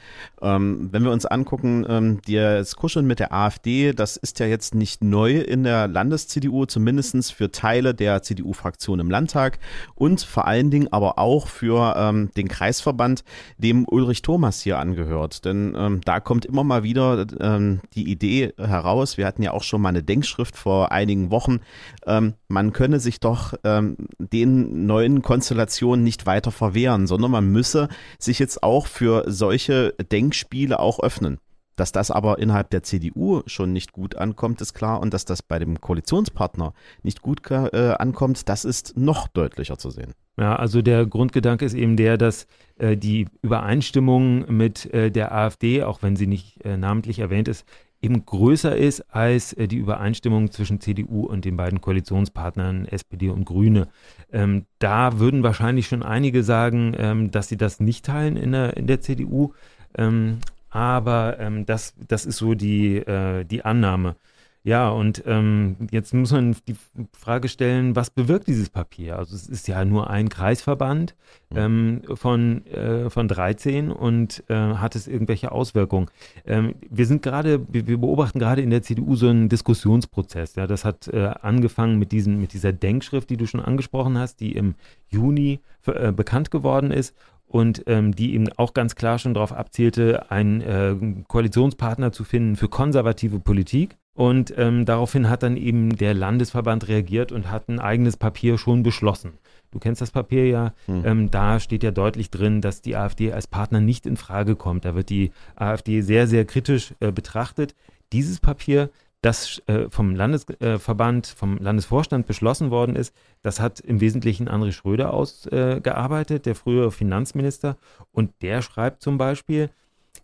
Ähm, 0.41 0.87
wenn 0.93 1.03
wir 1.03 1.11
uns 1.11 1.25
angucken, 1.25 1.85
ähm, 1.89 2.21
das 2.25 2.77
Kuscheln 2.77 3.05
mit 3.05 3.19
der 3.19 3.33
AfD, 3.33 3.91
das 3.91 4.15
ist 4.15 4.39
ja 4.39 4.45
jetzt 4.45 4.73
nicht 4.73 5.03
neu 5.03 5.39
in 5.39 5.63
der 5.63 5.74
Landes-CDU, 5.83 6.65
zumindestens 6.65 7.31
für 7.31 7.51
Teile 7.51 7.93
der 7.93 8.21
CDU-Fraktion 8.21 8.99
im 8.99 9.11
Landtag 9.11 9.59
und 9.95 10.21
vor 10.21 10.47
allen 10.47 10.71
Dingen 10.71 10.91
aber 10.91 11.19
auch 11.19 11.47
für 11.47 11.95
ähm, 11.97 12.31
den 12.37 12.47
Kreisverband, 12.47 13.23
dem 13.57 13.85
Ulrich 13.87 14.21
Thomas 14.21 14.61
hier 14.61 14.79
angehört. 14.79 15.45
Denn 15.45 15.75
ähm, 15.77 16.01
da 16.05 16.19
kommt 16.19 16.45
immer 16.45 16.63
mal 16.63 16.83
wieder 16.83 17.25
ähm, 17.39 17.81
die 17.93 18.09
Idee 18.09 18.53
heraus. 18.57 19.17
Wir 19.17 19.25
hatten 19.25 19.43
ja 19.43 19.51
auch 19.51 19.63
schon 19.63 19.81
mal 19.81 19.89
eine 19.89 20.03
Denkschrift 20.03 20.55
vor 20.55 20.91
einigen 20.91 21.31
Wochen. 21.31 21.59
Ähm, 22.05 22.33
man 22.47 22.73
könne 22.73 22.99
sich 22.99 23.19
doch 23.19 23.53
ähm, 23.63 23.97
den 24.17 24.85
neuen 24.85 25.21
Konstellationen 25.21 26.03
nicht 26.03 26.25
weiter 26.25 26.51
verwehren, 26.51 27.07
sondern 27.07 27.31
man 27.31 27.51
müsse 27.51 27.89
sich 28.19 28.39
jetzt 28.39 28.63
auch 28.63 28.87
für 28.87 29.25
solche 29.27 29.93
Denkspiele 30.11 30.79
auch 30.79 30.99
öffnen. 30.99 31.39
Dass 31.75 31.91
das 31.91 32.11
aber 32.11 32.39
innerhalb 32.39 32.69
der 32.69 32.83
CDU 32.83 33.41
schon 33.45 33.73
nicht 33.73 33.91
gut 33.91 34.15
ankommt, 34.15 34.61
ist 34.61 34.73
klar. 34.73 34.99
Und 35.01 35.13
dass 35.13 35.25
das 35.25 35.41
bei 35.41 35.59
dem 35.59 35.81
Koalitionspartner 35.81 36.73
nicht 37.03 37.21
gut 37.21 37.41
äh, 37.49 37.95
ankommt, 37.97 38.47
das 38.49 38.65
ist 38.65 38.97
noch 38.97 39.27
deutlicher 39.27 39.77
zu 39.77 39.89
sehen. 39.89 40.13
Ja, 40.37 40.55
also 40.55 40.81
der 40.81 41.05
Grundgedanke 41.05 41.63
ist 41.63 41.73
eben 41.73 41.95
der, 41.95 42.17
dass 42.17 42.47
äh, 42.77 42.97
die 42.97 43.27
Übereinstimmung 43.41 44.45
mit 44.53 44.93
äh, 44.93 45.09
der 45.09 45.33
AfD, 45.33 45.83
auch 45.83 46.01
wenn 46.01 46.15
sie 46.15 46.27
nicht 46.27 46.63
äh, 46.65 46.75
namentlich 46.75 47.19
erwähnt 47.19 47.47
ist, 47.47 47.65
eben 48.01 48.25
größer 48.25 48.75
ist 48.75 49.01
als 49.13 49.53
äh, 49.53 49.67
die 49.67 49.77
Übereinstimmung 49.77 50.51
zwischen 50.51 50.81
CDU 50.81 51.25
und 51.25 51.45
den 51.45 51.57
beiden 51.57 51.81
Koalitionspartnern 51.81 52.85
SPD 52.85 53.29
und 53.29 53.45
Grüne. 53.45 53.87
Ähm, 54.31 54.65
da 54.79 55.19
würden 55.19 55.43
wahrscheinlich 55.43 55.87
schon 55.87 56.03
einige 56.03 56.43
sagen, 56.43 56.93
ähm, 56.97 57.31
dass 57.31 57.47
sie 57.47 57.57
das 57.57 57.79
nicht 57.79 58.05
teilen 58.05 58.37
in 58.37 58.51
der, 58.51 58.77
in 58.77 58.87
der 58.87 59.01
CDU. 59.01 59.53
Ähm, 59.97 60.39
aber 60.75 61.39
ähm, 61.39 61.65
das, 61.65 61.93
das 62.05 62.25
ist 62.25 62.35
so 62.35 62.53
die, 62.53 62.97
äh, 62.97 63.45
die 63.45 63.63
Annahme. 63.63 64.17
Ja, 64.65 64.89
und 64.89 65.23
ähm, 65.25 65.75
jetzt 65.91 66.13
muss 66.13 66.31
man 66.31 66.55
die 66.67 66.75
Frage 67.17 67.47
stellen, 67.49 67.95
was 67.95 68.09
bewirkt 68.09 68.47
dieses 68.47 68.69
Papier? 68.69 69.17
Also 69.17 69.35
es 69.35 69.47
ist 69.47 69.67
ja 69.67 69.85
nur 69.85 70.09
ein 70.09 70.27
Kreisverband 70.27 71.15
mhm. 71.51 71.57
ähm, 71.57 72.01
von, 72.15 72.65
äh, 72.65 73.09
von 73.09 73.27
13 73.27 73.91
und 73.91 74.43
äh, 74.49 74.55
hat 74.55 74.95
es 74.95 75.07
irgendwelche 75.07 75.51
Auswirkungen? 75.51 76.07
Ähm, 76.45 76.73
wir 76.89 77.05
sind 77.05 77.21
gerade, 77.21 77.61
wir, 77.71 77.85
beobachten 77.85 78.39
gerade 78.39 78.63
in 78.63 78.71
der 78.71 78.81
CDU 78.81 79.15
so 79.15 79.29
einen 79.29 79.47
Diskussionsprozess. 79.47 80.55
Ja, 80.55 80.67
das 80.67 80.83
hat 80.83 81.07
äh, 81.09 81.31
angefangen 81.41 81.99
mit, 81.99 82.11
diesen, 82.11 82.41
mit 82.41 82.51
dieser 82.51 82.73
Denkschrift, 82.73 83.29
die 83.29 83.37
du 83.37 83.45
schon 83.45 83.61
angesprochen 83.61 84.17
hast, 84.17 84.41
die 84.41 84.53
im 84.53 84.73
Juni 85.07 85.59
äh, 85.85 86.11
bekannt 86.11 86.49
geworden 86.49 86.89
ist 86.89 87.15
und 87.55 87.83
ähm, 87.87 88.13
die 88.13 88.33
eben 88.33 88.49
auch 88.57 88.73
ganz 88.73 88.95
klar 88.95 89.17
schon 89.17 89.33
darauf 89.33 89.53
abzielte, 89.53 90.29
einen 90.29 90.59
äh, 90.59 91.23
Koalitionspartner 91.29 92.11
zu 92.11 92.25
finden 92.25 92.57
für 92.57 92.67
konservative 92.67 93.39
Politik. 93.39 93.95
Und 94.13 94.53
ähm, 94.57 94.83
daraufhin 94.83 95.29
hat 95.29 95.41
dann 95.41 95.55
eben 95.55 95.95
der 95.95 96.13
Landesverband 96.13 96.89
reagiert 96.89 97.31
und 97.31 97.49
hat 97.49 97.69
ein 97.69 97.79
eigenes 97.79 98.17
Papier 98.17 98.57
schon 98.57 98.83
beschlossen. 98.83 99.37
Du 99.71 99.79
kennst 99.79 100.01
das 100.01 100.11
Papier 100.11 100.49
ja. 100.49 100.73
Hm. 100.87 101.05
Ähm, 101.05 101.31
da 101.31 101.61
steht 101.61 101.83
ja 101.83 101.91
deutlich 101.91 102.29
drin, 102.29 102.59
dass 102.59 102.81
die 102.81 102.97
AfD 102.97 103.31
als 103.31 103.47
Partner 103.47 103.79
nicht 103.79 104.05
in 104.05 104.17
Frage 104.17 104.57
kommt. 104.57 104.83
Da 104.83 104.93
wird 104.93 105.09
die 105.09 105.31
AfD 105.55 106.01
sehr, 106.01 106.27
sehr 106.27 106.43
kritisch 106.43 106.93
äh, 106.99 107.13
betrachtet. 107.13 107.73
Dieses 108.11 108.41
Papier, 108.41 108.89
das 109.25 109.59
äh, 109.65 109.89
vom 109.89 110.13
Landesverband, 110.15 111.27
äh, 111.27 111.35
vom 111.35 111.57
Landesvorstand 111.57 112.27
beschlossen 112.27 112.69
worden 112.69 112.95
ist, 112.95 113.11
das 113.41 113.59
hat 113.59 113.79
im 113.79 113.99
Wesentlichen 113.99 114.47
André 114.47 114.71
Schröder 114.71 115.13
ausgearbeitet, 115.13 116.45
der 116.45 116.53
frühere 116.53 116.91
Finanzminister. 116.91 117.75
Und 118.11 118.31
der 118.43 118.61
schreibt 118.61 119.01
zum 119.01 119.17
Beispiel, 119.17 119.71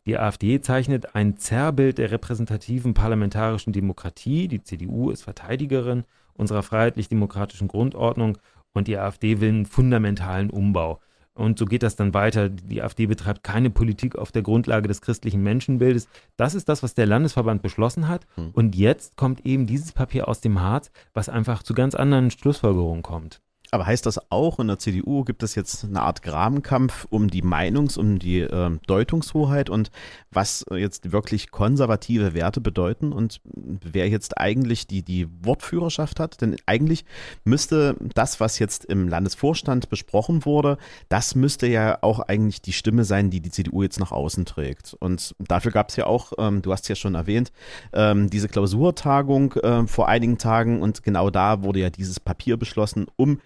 die 0.05 0.19
AfD 0.19 0.61
zeichnet 0.61 1.15
ein 1.15 1.37
Zerrbild 1.37 1.97
der 1.97 2.11
repräsentativen 2.11 2.93
parlamentarischen 2.93 3.73
Demokratie. 3.73 4.47
Die 4.47 4.61
CDU 4.61 5.09
ist 5.09 5.23
Verteidigerin 5.23 6.03
unserer 6.33 6.61
freiheitlich-demokratischen 6.61 7.67
Grundordnung 7.67 8.37
und 8.71 8.87
die 8.87 8.97
AfD 8.97 9.41
will 9.41 9.49
einen 9.49 9.65
fundamentalen 9.65 10.51
Umbau. 10.51 10.99
Und 11.33 11.57
so 11.57 11.65
geht 11.65 11.83
das 11.83 11.95
dann 11.95 12.13
weiter. 12.13 12.49
Die 12.49 12.81
AfD 12.81 13.05
betreibt 13.05 13.43
keine 13.43 13.69
Politik 13.69 14.15
auf 14.17 14.31
der 14.31 14.41
Grundlage 14.41 14.87
des 14.87 15.01
christlichen 15.01 15.41
Menschenbildes. 15.41 16.09
Das 16.35 16.55
ist 16.55 16.67
das, 16.67 16.83
was 16.83 16.93
der 16.93 17.05
Landesverband 17.05 17.61
beschlossen 17.61 18.07
hat. 18.07 18.25
Hm. 18.35 18.51
Und 18.51 18.75
jetzt 18.75 19.15
kommt 19.15 19.45
eben 19.45 19.65
dieses 19.65 19.93
Papier 19.93 20.27
aus 20.27 20.41
dem 20.41 20.59
Harz, 20.59 20.91
was 21.13 21.29
einfach 21.29 21.63
zu 21.63 21.73
ganz 21.73 21.95
anderen 21.95 22.31
Schlussfolgerungen 22.31 23.03
kommt. 23.03 23.41
Aber 23.73 23.85
heißt 23.85 24.05
das 24.05 24.19
auch, 24.29 24.59
in 24.59 24.67
der 24.67 24.79
CDU 24.79 25.23
gibt 25.23 25.43
es 25.43 25.55
jetzt 25.55 25.85
eine 25.85 26.01
Art 26.01 26.23
Grabenkampf 26.23 27.07
um 27.09 27.29
die 27.29 27.41
Meinungs-, 27.41 27.97
um 27.97 28.19
die 28.19 28.41
äh, 28.41 28.77
Deutungshoheit 28.85 29.69
und 29.69 29.91
was 30.29 30.65
jetzt 30.75 31.13
wirklich 31.13 31.51
konservative 31.51 32.33
Werte 32.33 32.59
bedeuten 32.59 33.13
und 33.13 33.39
wer 33.45 34.09
jetzt 34.09 34.37
eigentlich 34.37 34.87
die, 34.87 35.03
die 35.03 35.27
Wortführerschaft 35.43 36.19
hat? 36.19 36.41
Denn 36.41 36.57
eigentlich 36.65 37.05
müsste 37.45 37.95
das, 38.13 38.41
was 38.41 38.59
jetzt 38.59 38.83
im 38.83 39.07
Landesvorstand 39.07 39.89
besprochen 39.89 40.43
wurde, 40.43 40.77
das 41.07 41.35
müsste 41.35 41.67
ja 41.67 41.97
auch 42.01 42.19
eigentlich 42.19 42.61
die 42.61 42.73
Stimme 42.73 43.05
sein, 43.05 43.29
die 43.29 43.39
die 43.39 43.51
CDU 43.51 43.83
jetzt 43.83 44.01
nach 44.01 44.11
außen 44.11 44.43
trägt. 44.43 44.95
Und 44.99 45.33
dafür 45.39 45.71
gab 45.71 45.89
es 45.89 45.95
ja 45.95 46.07
auch, 46.07 46.33
ähm, 46.37 46.61
du 46.61 46.73
hast 46.73 46.89
ja 46.89 46.95
schon 46.95 47.15
erwähnt, 47.15 47.53
ähm, 47.93 48.29
diese 48.29 48.49
Klausurtagung 48.49 49.53
äh, 49.53 49.87
vor 49.87 50.09
einigen 50.09 50.37
Tagen 50.37 50.81
und 50.81 51.03
genau 51.03 51.29
da 51.29 51.63
wurde 51.63 51.79
ja 51.79 51.89
dieses 51.89 52.19
Papier 52.19 52.57
beschlossen, 52.57 53.07
um 53.15 53.39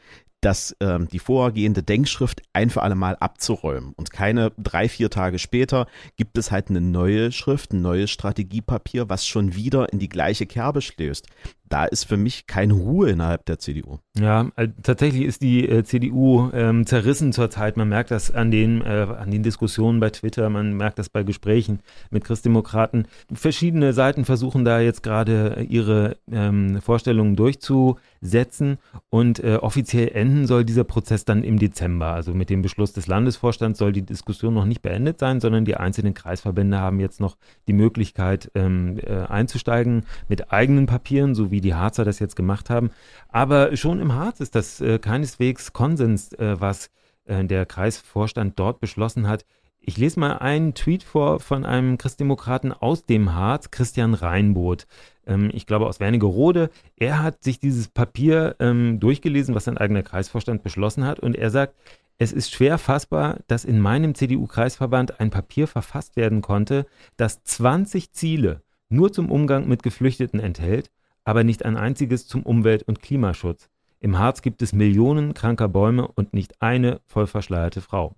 das, 0.46 0.76
ähm, 0.80 1.08
die 1.08 1.18
vorhergehende 1.18 1.82
Denkschrift 1.82 2.44
ein 2.54 2.70
für 2.70 2.84
alle 2.84 2.94
Mal 2.94 3.16
abzuräumen. 3.20 3.94
Und 3.96 4.12
keine 4.12 4.52
drei, 4.60 4.88
vier 4.88 5.10
Tage 5.10 5.40
später 5.40 5.88
gibt 6.18 6.38
es 6.38 6.52
halt 6.52 6.70
eine 6.70 6.82
neue 6.82 7.32
Schrift, 7.32 7.74
ein 7.74 7.82
neues 7.82 8.12
Strategiepapier, 8.12 9.10
was 9.10 9.26
schon 9.26 9.56
wieder 9.56 9.92
in 9.92 9.98
die 9.98 10.10
gleiche 10.10 10.46
Kerbe 10.46 10.82
stößt 10.82 11.28
da 11.70 11.86
ist 11.86 12.04
für 12.06 12.18
mich 12.18 12.48
keine 12.48 12.74
Ruhe 12.74 13.10
innerhalb 13.10 13.46
der 13.46 13.60
CDU. 13.60 13.98
Ja, 14.18 14.50
äh, 14.56 14.68
tatsächlich 14.84 15.24
ist 15.24 15.42
die 15.42 15.68
äh, 15.68 15.84
CDU 15.84 16.50
ähm, 16.54 16.86
zerrissen 16.86 17.34
zurzeit. 17.34 17.76
Man 17.76 17.90
merkt 17.90 18.12
das 18.12 18.34
an 18.34 18.52
den, 18.52 18.82
äh, 18.82 19.08
an 19.18 19.32
den 19.32 19.44
Diskussionen 19.44 20.00
bei 20.00 20.10
Twitter, 20.10 20.50
man 20.50 20.78
merkt 20.78 21.00
das 21.00 21.10
bei 21.10 21.24
Gesprächen 21.24 21.80
mit 22.12 22.24
Christdemokraten. 22.24 23.08
Verschiedene 23.34 23.94
Seiten 23.94 24.26
versuchen 24.26 24.64
da 24.64 24.80
jetzt 24.80 25.02
gerade 25.04 25.66
ihre 25.68 26.18
ähm, 26.32 26.82
Vorstellungen 26.82 27.36
durchzusetzen 27.36 28.78
und 29.10 29.44
äh, 29.44 29.56
offiziell 29.56 30.10
enden 30.14 30.46
soll 30.48 30.66
dieser 30.66 30.84
Prozess 30.84 31.26
dann 31.26 31.44
im 31.44 31.58
Dezember. 31.58 32.08
Also 32.08 32.34
mit 32.34 32.50
dem 32.50 32.62
Beschluss 32.62 32.94
des 32.94 33.08
Landesvorstands 33.08 33.80
soll 33.80 33.92
die 33.92 34.06
Diskussion 34.06 34.54
noch 34.54 34.66
nicht 34.66 34.82
beendet 34.82 35.20
sein, 35.20 35.40
sondern 35.42 35.66
die 35.66 35.76
einzelnen 35.76 36.14
Kreisverbände 36.14 36.80
haben 36.80 37.00
jetzt 37.00 37.20
noch 37.20 37.38
die 37.68 37.74
Möglichkeit 37.74 38.52
ähm, 38.56 39.00
äh, 39.00 39.26
einzusteigen 39.28 40.04
mit 40.28 40.52
eigenen 40.52 40.86
Papieren, 40.86 41.34
so 41.34 41.52
wie 41.56 41.62
die 41.62 41.74
Harzer 41.74 42.04
das 42.04 42.20
jetzt 42.20 42.36
gemacht 42.36 42.70
haben. 42.70 42.92
Aber 43.30 43.78
schon 43.78 44.02
im 44.02 44.14
Harz 44.14 44.42
ist 44.42 44.56
das 44.56 44.82
äh, 44.82 45.00
keineswegs 45.00 45.72
Konsens, 45.72 46.34
äh, 46.34 46.60
was 46.60 46.90
äh, 47.24 47.46
der 47.46 47.66
Kreisvorstand 47.66 48.60
dort 48.60 48.82
beschlossen 48.82 49.28
hat. 49.30 49.46
Ich 49.80 49.98
lese 49.98 50.20
mal 50.20 50.40
einen 50.40 50.74
Tweet 50.74 51.04
vor 51.04 51.40
von 51.40 51.64
einem 51.64 51.98
Christdemokraten 51.98 52.74
aus 52.74 53.06
dem 53.06 53.34
Harz, 53.34 53.72
Christian 53.72 54.14
Reinboth. 54.16 54.86
Ähm, 55.26 55.50
ich 55.54 55.66
glaube 55.66 55.88
aus 55.88 56.02
Wernigerode. 56.02 56.72
Er 56.98 57.24
hat 57.24 57.42
sich 57.42 57.60
dieses 57.60 57.88
Papier 57.88 58.58
ähm, 58.60 59.00
durchgelesen, 59.00 59.56
was 59.56 59.64
sein 59.64 59.78
eigener 59.78 60.04
Kreisvorstand 60.04 60.62
beschlossen 60.62 61.06
hat. 61.06 61.22
Und 61.22 61.38
er 61.38 61.52
sagt, 61.52 61.76
es 62.18 62.34
ist 62.34 62.52
schwer 62.52 62.78
fassbar, 62.78 63.40
dass 63.48 63.64
in 63.64 63.80
meinem 63.80 64.14
CDU-Kreisverband 64.14 65.22
ein 65.22 65.30
Papier 65.30 65.68
verfasst 65.68 66.18
werden 66.18 66.42
konnte, 66.42 66.86
das 67.16 67.44
20 67.44 68.12
Ziele 68.12 68.62
nur 68.90 69.12
zum 69.12 69.32
Umgang 69.32 69.68
mit 69.68 69.84
Geflüchteten 69.84 70.40
enthält 70.40 70.92
aber 71.26 71.44
nicht 71.44 71.66
ein 71.66 71.76
einziges 71.76 72.28
zum 72.28 72.44
Umwelt- 72.44 72.84
und 72.84 73.02
Klimaschutz. 73.02 73.70
Im 74.00 74.20
Harz 74.20 74.42
gibt 74.42 74.62
es 74.62 74.72
Millionen 74.72 75.34
kranker 75.34 75.68
Bäume 75.68 76.08
und 76.08 76.34
nicht 76.34 76.62
eine 76.62 77.02
voll 77.08 77.28
verschleierte 77.28 77.82
Frau. 77.82 78.14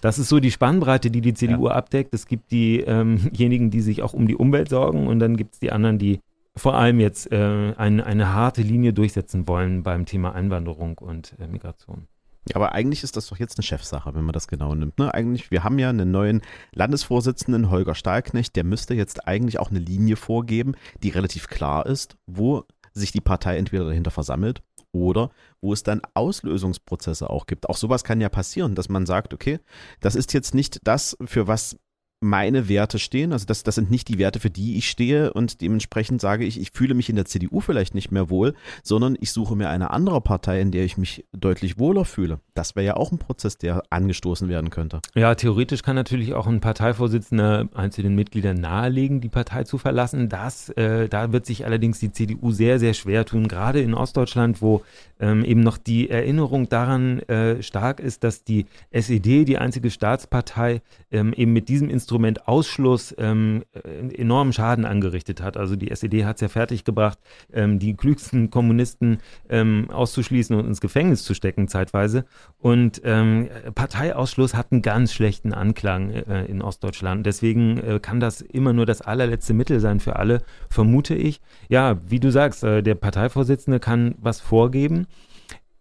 Das 0.00 0.18
ist 0.18 0.28
so 0.28 0.40
die 0.40 0.50
Spannbreite, 0.50 1.10
die 1.10 1.20
die 1.20 1.34
CDU 1.34 1.68
ja. 1.68 1.74
abdeckt. 1.74 2.14
Es 2.14 2.26
gibt 2.26 2.50
diejenigen, 2.50 3.64
ähm 3.64 3.70
die 3.70 3.80
sich 3.80 4.02
auch 4.02 4.14
um 4.14 4.26
die 4.26 4.36
Umwelt 4.36 4.70
sorgen 4.70 5.06
und 5.06 5.18
dann 5.18 5.36
gibt 5.36 5.54
es 5.54 5.60
die 5.60 5.72
anderen, 5.72 5.98
die 5.98 6.20
vor 6.56 6.74
allem 6.74 7.00
jetzt 7.00 7.30
äh, 7.32 7.74
ein, 7.76 8.00
eine 8.00 8.32
harte 8.32 8.62
Linie 8.62 8.92
durchsetzen 8.92 9.46
wollen 9.46 9.82
beim 9.82 10.06
Thema 10.06 10.34
Einwanderung 10.34 10.98
und 10.98 11.34
äh, 11.38 11.46
Migration. 11.46 12.06
Ja, 12.50 12.56
aber 12.56 12.72
eigentlich 12.72 13.04
ist 13.04 13.16
das 13.16 13.28
doch 13.28 13.38
jetzt 13.38 13.58
eine 13.58 13.62
Chefsache, 13.62 14.12
wenn 14.14 14.24
man 14.24 14.32
das 14.32 14.48
genau 14.48 14.74
nimmt. 14.74 14.98
Ne? 14.98 15.14
Eigentlich, 15.14 15.52
wir 15.52 15.62
haben 15.62 15.78
ja 15.78 15.88
einen 15.88 16.10
neuen 16.10 16.42
Landesvorsitzenden, 16.72 17.70
Holger 17.70 17.94
Stahlknecht, 17.94 18.56
der 18.56 18.64
müsste 18.64 18.94
jetzt 18.94 19.28
eigentlich 19.28 19.60
auch 19.60 19.70
eine 19.70 19.78
Linie 19.78 20.16
vorgeben, 20.16 20.74
die 21.04 21.10
relativ 21.10 21.46
klar 21.46 21.86
ist, 21.86 22.16
wo 22.26 22.64
sich 22.92 23.12
die 23.12 23.20
Partei 23.20 23.56
entweder 23.56 23.84
dahinter 23.84 24.10
versammelt 24.10 24.62
oder 24.90 25.30
wo 25.60 25.72
es 25.72 25.84
dann 25.84 26.02
Auslösungsprozesse 26.14 27.30
auch 27.30 27.46
gibt. 27.46 27.68
Auch 27.68 27.76
sowas 27.76 28.02
kann 28.02 28.20
ja 28.20 28.28
passieren, 28.28 28.74
dass 28.74 28.88
man 28.88 29.06
sagt, 29.06 29.32
okay, 29.32 29.60
das 30.00 30.16
ist 30.16 30.32
jetzt 30.32 30.52
nicht 30.52 30.80
das, 30.82 31.16
für 31.24 31.46
was 31.46 31.76
meine 32.20 32.68
Werte 32.68 32.98
stehen. 32.98 33.32
Also 33.32 33.46
das, 33.46 33.62
das 33.62 33.74
sind 33.74 33.90
nicht 33.90 34.08
die 34.08 34.18
Werte, 34.18 34.40
für 34.40 34.50
die 34.50 34.76
ich 34.76 34.90
stehe 34.90 35.32
und 35.32 35.62
dementsprechend 35.62 36.20
sage 36.20 36.44
ich, 36.44 36.60
ich 36.60 36.70
fühle 36.70 36.94
mich 36.94 37.08
in 37.08 37.16
der 37.16 37.24
CDU 37.24 37.60
vielleicht 37.60 37.94
nicht 37.94 38.12
mehr 38.12 38.28
wohl, 38.28 38.54
sondern 38.82 39.16
ich 39.18 39.32
suche 39.32 39.56
mir 39.56 39.70
eine 39.70 39.90
andere 39.90 40.20
Partei, 40.20 40.60
in 40.60 40.70
der 40.70 40.84
ich 40.84 40.98
mich 40.98 41.24
deutlich 41.32 41.78
wohler 41.78 42.04
fühle. 42.04 42.40
Das 42.54 42.76
wäre 42.76 42.84
ja 42.84 42.96
auch 42.96 43.10
ein 43.10 43.18
Prozess, 43.18 43.56
der 43.56 43.82
angestoßen 43.88 44.50
werden 44.50 44.68
könnte. 44.68 45.00
Ja, 45.14 45.34
theoretisch 45.34 45.82
kann 45.82 45.96
natürlich 45.96 46.34
auch 46.34 46.46
ein 46.46 46.60
Parteivorsitzender 46.60 47.68
einzelnen 47.74 48.14
Mitgliedern 48.14 48.60
nahelegen, 48.60 49.22
die 49.22 49.30
Partei 49.30 49.64
zu 49.64 49.78
verlassen. 49.78 50.28
Das, 50.28 50.68
äh, 50.70 51.08
da 51.08 51.32
wird 51.32 51.46
sich 51.46 51.64
allerdings 51.64 52.00
die 52.00 52.12
CDU 52.12 52.50
sehr, 52.50 52.78
sehr 52.78 52.92
schwer 52.92 53.24
tun, 53.24 53.48
gerade 53.48 53.80
in 53.80 53.94
Ostdeutschland, 53.94 54.60
wo 54.60 54.82
ähm, 55.20 55.42
eben 55.42 55.60
noch 55.60 55.78
die 55.78 56.10
Erinnerung 56.10 56.68
daran 56.68 57.20
äh, 57.20 57.62
stark 57.62 57.98
ist, 58.00 58.24
dass 58.24 58.44
die 58.44 58.66
SED, 58.90 59.46
die 59.46 59.56
einzige 59.56 59.90
Staatspartei, 59.90 60.82
ähm, 61.10 61.32
eben 61.32 61.54
mit 61.54 61.68
diesem 61.70 61.88
Instrument 61.88 62.09
Instrument 62.10 62.48
Ausschluss 62.48 63.14
ähm, 63.18 63.62
äh, 63.72 64.12
enormen 64.16 64.52
Schaden 64.52 64.84
angerichtet 64.84 65.40
hat. 65.40 65.56
Also 65.56 65.76
die 65.76 65.92
SED 65.92 66.24
hat 66.24 66.38
es 66.38 66.40
ja 66.40 66.48
fertiggebracht, 66.48 67.20
ähm, 67.52 67.78
die 67.78 67.94
klügsten 67.94 68.50
Kommunisten 68.50 69.18
ähm, 69.48 69.88
auszuschließen 69.92 70.56
und 70.56 70.66
ins 70.66 70.80
Gefängnis 70.80 71.22
zu 71.22 71.34
stecken 71.34 71.68
zeitweise. 71.68 72.24
Und 72.58 73.00
ähm, 73.04 73.48
Parteiausschluss 73.76 74.54
hat 74.54 74.72
einen 74.72 74.82
ganz 74.82 75.12
schlechten 75.12 75.54
Anklang 75.54 76.10
äh, 76.10 76.46
in 76.46 76.62
Ostdeutschland. 76.62 77.24
Deswegen 77.26 77.78
äh, 77.78 78.00
kann 78.00 78.18
das 78.18 78.40
immer 78.40 78.72
nur 78.72 78.86
das 78.86 79.02
allerletzte 79.02 79.54
Mittel 79.54 79.78
sein 79.78 80.00
für 80.00 80.16
alle, 80.16 80.42
vermute 80.68 81.14
ich. 81.14 81.40
Ja, 81.68 82.00
wie 82.08 82.18
du 82.18 82.32
sagst, 82.32 82.64
äh, 82.64 82.82
der 82.82 82.96
Parteivorsitzende 82.96 83.78
kann 83.78 84.16
was 84.18 84.40
vorgeben 84.40 85.06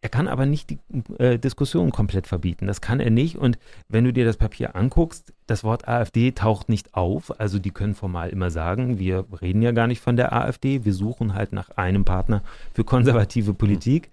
Er 0.01 0.09
kann 0.09 0.29
aber 0.29 0.45
nicht 0.45 0.69
die 0.69 0.79
äh, 1.17 1.37
Diskussion 1.37 1.91
komplett 1.91 2.25
verbieten. 2.25 2.67
Das 2.67 2.79
kann 2.79 3.01
er 3.01 3.09
nicht. 3.09 3.35
Und 3.35 3.59
wenn 3.89 4.05
du 4.05 4.13
dir 4.13 4.23
das 4.23 4.37
Papier 4.37 4.75
anguckst, 4.75 5.33
das 5.45 5.63
Wort 5.65 5.87
AfD 5.87 6.31
taucht 6.31 6.69
nicht 6.69 6.93
auf. 6.93 7.37
Also 7.39 7.59
die 7.59 7.71
können 7.71 7.95
formal 7.95 8.29
immer 8.29 8.49
sagen, 8.49 8.97
wir 8.97 9.25
reden 9.41 9.61
ja 9.61 9.71
gar 9.71 9.87
nicht 9.87 9.99
von 9.99 10.15
der 10.15 10.31
AfD. 10.31 10.85
Wir 10.85 10.93
suchen 10.93 11.33
halt 11.33 11.51
nach 11.51 11.71
einem 11.71 12.05
Partner 12.05 12.43
für 12.73 12.85
konservative 12.85 13.53
Politik. 13.53 14.09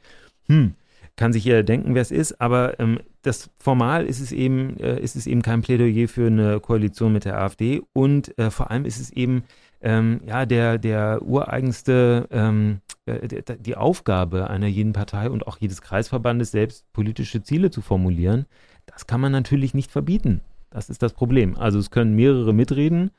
Hm, 0.49 0.75
kann 1.14 1.33
sich 1.33 1.44
jeder 1.44 1.62
denken, 1.62 1.94
wer 1.94 2.03
es 2.03 2.11
ist. 2.11 2.40
Aber 2.40 2.81
ähm, 2.81 2.99
das 3.22 3.51
formal 3.59 4.07
ist 4.07 4.20
es 4.20 4.33
eben, 4.33 4.79
äh, 4.81 5.01
ist 5.01 5.14
es 5.14 5.29
eben 5.29 5.42
kein 5.42 5.62
Plädoyer 5.62 6.09
für 6.09 6.27
eine 6.27 6.59
Koalition 6.59 7.12
mit 7.12 7.25
der 7.25 7.38
AfD. 7.38 7.83
Und 7.92 8.37
äh, 8.38 8.51
vor 8.51 8.72
allem 8.72 8.85
ist 8.87 9.01
es 9.01 9.11
eben 9.11 9.44
ähm, 9.83 10.20
ja, 10.27 10.46
der, 10.46 10.79
der 10.79 11.22
ureigenste, 11.22 12.27
ähm, 12.31 12.81
äh, 12.86 12.86
die 13.07 13.77
Aufgabe 13.77 14.51
einer 14.51 14.66
jeden 14.66 14.92
Partei 14.92 15.31
und 15.31 15.47
auch 15.47 15.59
jedes 15.59 15.81
Kreisverbandes, 15.81 16.51
selbst 16.51 16.92
politische 16.92 17.42
Ziele 17.42 17.71
zu 17.71 17.81
formulieren, 17.81 18.47
das 18.87 19.07
kann 19.07 19.21
man 19.21 19.33
natürlich 19.33 19.75
nicht 19.75 19.90
verbieten. 19.90 20.40
Das 20.71 20.90
ist 20.90 21.03
das 21.03 21.12
Problem. 21.12 21.57
Also 21.57 21.79
es 21.79 21.90
können 21.90 22.14
mehrere 22.14 22.53
mitreden. 22.53 23.11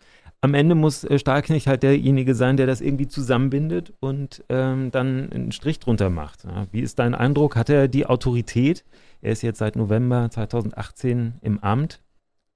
Am 0.42 0.54
Ende 0.54 0.76
muss 0.76 1.04
äh, 1.04 1.18
Stahlknecht 1.18 1.66
halt 1.66 1.84
derjenige 1.84 2.36
sein, 2.36 2.58
der 2.58 2.68
das 2.68 2.82
irgendwie 2.82 3.08
zusammenbindet 3.08 3.94
und 4.00 4.44
ähm, 4.50 4.92
dann 4.92 5.32
einen 5.32 5.52
Strich 5.52 5.80
drunter 5.80 6.10
macht. 6.10 6.44
Ja, 6.44 6.68
wie 6.72 6.82
ist 6.82 7.00
dein 7.00 7.16
Eindruck? 7.16 7.56
Hat 7.56 7.70
er 7.70 7.88
die 7.88 8.06
Autorität? 8.06 8.86
Er 9.22 9.32
ist 9.32 9.42
jetzt 9.42 9.58
seit 9.58 9.76
November 9.76 10.30
2018 10.30 11.36
im 11.42 11.60
Amt. 11.64 12.02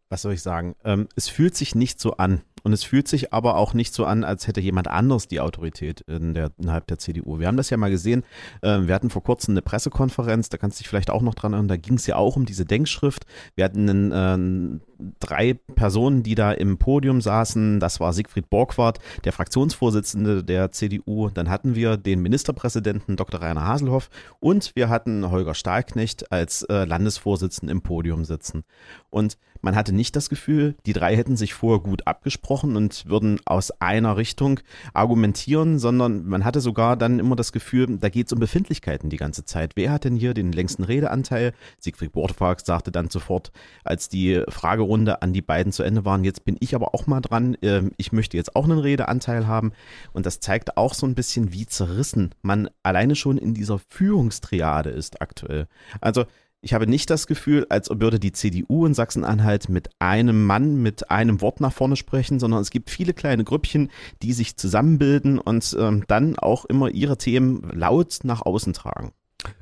Was 0.10 0.22
soll 0.22 0.34
ich 0.34 0.44
sagen? 0.44 0.76
Ähm, 0.84 1.08
es 1.16 1.28
fühlt 1.28 1.56
sich 1.56 1.74
nicht 1.74 2.00
so 2.00 2.18
an. 2.18 2.42
Und 2.64 2.74
es 2.74 2.84
fühlt 2.84 3.08
sich 3.08 3.34
aber 3.34 3.56
auch 3.56 3.74
nicht 3.74 3.94
so 3.94 4.06
an, 4.06 4.24
als 4.24 4.48
hätte 4.48 4.62
jemand 4.62 4.88
anders 4.88 5.28
die 5.28 5.40
Autorität 5.40 6.02
in 6.02 6.34
der, 6.34 6.52
innerhalb 6.58 6.88
der 6.88 6.98
CDU. 6.98 7.40
Wir 7.40 7.48
haben 7.48 7.58
das 7.58 7.70
ja 7.70 7.78
mal 7.78 7.92
gesehen. 7.92 8.24
Äh, 8.62 8.82
wir 8.88 8.96
hatten 8.96 9.10
vor 9.10 9.24
kurzem 9.24 9.54
eine 9.54 9.62
Pressekonferenz, 9.62 10.50
da 10.50 10.58
kannst 10.58 10.80
du 10.80 10.84
dich 10.84 10.90
vielleicht 10.90 11.10
auch 11.10 11.22
noch 11.22 11.36
dran 11.36 11.54
erinnern, 11.54 11.68
da 11.68 11.78
ging 11.78 11.96
es 11.96 12.08
ja 12.08 12.16
auch 12.16 12.36
um 12.36 12.46
diese 12.46 12.66
Denkschrift. 12.66 13.26
Wir 13.56 13.66
hatten 13.66 13.90
einen, 13.90 14.80
äh, 14.80 15.02
drei 15.20 15.54
Personen, 15.54 16.24
die 16.24 16.36
da 16.36 16.52
im 16.52 16.78
Podium 16.78 17.22
saßen. 17.22 17.80
Das 17.80 18.00
war 18.00 18.14
Siegfried 18.14 18.50
Borgward, 18.50 19.00
der 19.24 19.34
Fraktionsvorsitzende 19.34 20.44
der 20.44 20.72
CDU. 20.72 21.30
Dann 21.30 21.50
hatten 21.50 21.76
wir 21.76 21.98
den 21.98 22.22
Ministerpräsidenten 22.22 23.16
Dr. 23.16 23.42
Rainer 23.42 23.66
Haselhoff 23.66 24.10
und 24.40 24.72
wir 24.76 24.90
hatten 24.90 25.30
Holger 25.30 25.56
Stahlknecht 25.56 26.32
als 26.32 26.64
äh, 26.64 26.86
Landesvorsitzenden 26.86 27.78
im 27.78 27.82
Podium 27.82 28.26
sitzen. 28.26 28.64
Und 29.10 29.38
man 29.62 29.76
hatte 29.76 29.94
nicht 29.94 30.16
das 30.16 30.30
Gefühl, 30.30 30.76
die 30.86 30.94
drei 30.94 31.16
hätten 31.16 31.38
sich 31.38 31.54
vorher 31.54 31.82
gut 31.82 32.08
abgesprochen 32.08 32.76
und 32.76 33.06
würden 33.08 33.40
aus 33.46 33.72
einer 33.80 34.18
Richtung 34.18 34.60
argumentieren, 34.94 35.80
sondern 35.80 36.26
man 36.26 36.44
hatte 36.46 36.62
sogar 36.62 36.98
dann 36.98 37.20
immer 37.20 37.36
das 37.36 37.52
Gefühl, 37.52 37.98
da 37.98 38.10
geht 38.10 38.28
es 38.28 38.34
um 38.34 38.40
Befindlichkeiten 38.40 39.10
die 39.10 39.18
ganze 39.18 39.46
Zeit. 39.46 39.74
Wer 39.76 39.92
hat 39.92 40.04
denn 40.04 40.16
hier 40.16 40.34
den 40.34 40.52
längsten 40.52 40.84
Redeanteil? 40.84 41.54
Siegfried 41.80 42.12
Borgward 42.12 42.66
sagte 42.66 42.92
dann 42.92 43.10
sofort, 43.10 43.52
als 43.84 44.10
die 44.10 44.42
Frage 44.50 44.82
Runde 44.82 45.22
an 45.22 45.34
die 45.34 45.42
beiden 45.42 45.72
zu 45.72 45.84
Ende 45.84 46.06
waren. 46.06 46.24
Jetzt 46.24 46.46
bin 46.46 46.58
ich 46.60 46.76
aber 46.76 46.94
auch 46.94 47.08
mal 47.08 47.22
dran. 47.22 47.56
Ähm, 47.62 47.92
ich 47.98 48.12
möchte 48.12 48.38
jetzt 48.38 48.56
auch 48.56 48.66
einen 48.66 48.80
Redeanteil 48.80 49.48
haben. 49.48 49.72
Und 50.14 50.26
das 50.26 50.40
zeigt 50.40 50.78
auch 50.78 50.94
so 50.94 51.06
ein 51.06 51.16
bisschen, 51.16 51.54
wie 51.54 51.66
zerrissen 51.66 52.34
man 52.42 52.70
alleine 52.84 53.16
schon 53.16 53.38
in 53.38 53.54
dieser 53.54 53.80
Führungstriade 53.80 54.90
ist 54.90 55.22
aktuell. 55.22 55.68
Also 56.00 56.26
ich 56.62 56.74
habe 56.74 56.88
nicht 56.88 57.10
das 57.10 57.26
Gefühl, 57.26 57.66
als 57.70 57.90
würde 57.90 58.20
die 58.20 58.32
CDU 58.32 58.86
in 58.86 58.94
Sachsen-Anhalt 58.94 59.68
mit 59.68 59.90
einem 60.00 60.46
Mann, 60.46 60.82
mit 60.82 61.10
einem 61.10 61.42
Wort 61.42 61.60
nach 61.60 61.74
vorne 61.74 61.96
sprechen, 61.96 62.40
sondern 62.40 62.62
es 62.62 62.70
gibt 62.70 62.90
viele 62.90 63.14
kleine 63.14 63.44
Grüppchen, 63.44 63.90
die 64.22 64.34
sich 64.34 64.58
zusammenbilden 64.58 65.40
und 65.40 65.76
ähm, 65.80 66.04
dann 66.08 66.38
auch 66.38 66.66
immer 66.66 66.90
ihre 66.90 67.18
Themen 67.18 67.68
laut 67.74 68.20
nach 68.24 68.46
außen 68.46 68.74
tragen. 68.74 69.12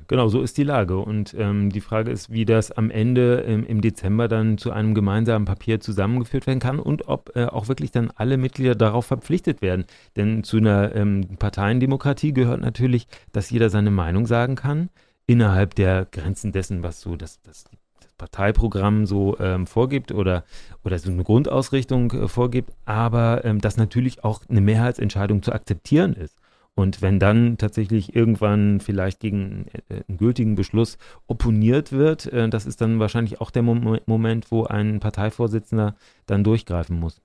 Genau, 0.08 0.28
so 0.28 0.42
ist 0.42 0.58
die 0.58 0.62
Lage. 0.62 0.98
Und 0.98 1.34
ähm, 1.38 1.70
die 1.70 1.80
Frage 1.80 2.10
ist, 2.10 2.30
wie 2.30 2.44
das 2.44 2.70
am 2.70 2.90
Ende 2.90 3.44
ähm, 3.46 3.64
im 3.64 3.80
Dezember 3.80 4.28
dann 4.28 4.58
zu 4.58 4.72
einem 4.72 4.94
gemeinsamen 4.94 5.46
Papier 5.46 5.80
zusammengeführt 5.80 6.46
werden 6.46 6.58
kann 6.58 6.78
und 6.78 7.08
ob 7.08 7.34
äh, 7.34 7.46
auch 7.46 7.68
wirklich 7.68 7.90
dann 7.90 8.10
alle 8.14 8.36
Mitglieder 8.36 8.74
darauf 8.74 9.06
verpflichtet 9.06 9.62
werden. 9.62 9.86
Denn 10.16 10.44
zu 10.44 10.58
einer 10.58 10.94
ähm, 10.94 11.36
Parteiendemokratie 11.38 12.34
gehört 12.34 12.60
natürlich, 12.60 13.06
dass 13.32 13.48
jeder 13.48 13.70
seine 13.70 13.90
Meinung 13.90 14.26
sagen 14.26 14.54
kann, 14.54 14.90
innerhalb 15.30 15.76
der 15.76 16.08
Grenzen 16.10 16.50
dessen, 16.50 16.82
was 16.82 17.00
so 17.00 17.14
das, 17.14 17.40
das, 17.42 17.62
das 18.02 18.12
Parteiprogramm 18.18 19.06
so 19.06 19.38
ähm, 19.38 19.68
vorgibt 19.68 20.10
oder, 20.10 20.42
oder 20.84 20.98
so 20.98 21.08
eine 21.08 21.22
Grundausrichtung 21.22 22.10
äh, 22.10 22.26
vorgibt, 22.26 22.72
aber 22.84 23.44
ähm, 23.44 23.60
dass 23.60 23.76
natürlich 23.76 24.24
auch 24.24 24.42
eine 24.48 24.60
Mehrheitsentscheidung 24.60 25.44
zu 25.44 25.52
akzeptieren 25.52 26.14
ist. 26.14 26.36
Und 26.74 27.00
wenn 27.00 27.20
dann 27.20 27.58
tatsächlich 27.58 28.16
irgendwann 28.16 28.80
vielleicht 28.80 29.20
gegen 29.20 29.66
äh, 29.88 30.02
einen 30.08 30.18
gültigen 30.18 30.56
Beschluss 30.56 30.98
opponiert 31.28 31.92
wird, 31.92 32.26
äh, 32.32 32.48
das 32.48 32.66
ist 32.66 32.80
dann 32.80 32.98
wahrscheinlich 32.98 33.40
auch 33.40 33.52
der 33.52 33.62
Moment, 33.62 34.50
wo 34.50 34.64
ein 34.64 34.98
Parteivorsitzender 34.98 35.94
dann 36.26 36.42
durchgreifen 36.42 36.98
muss. 36.98 37.20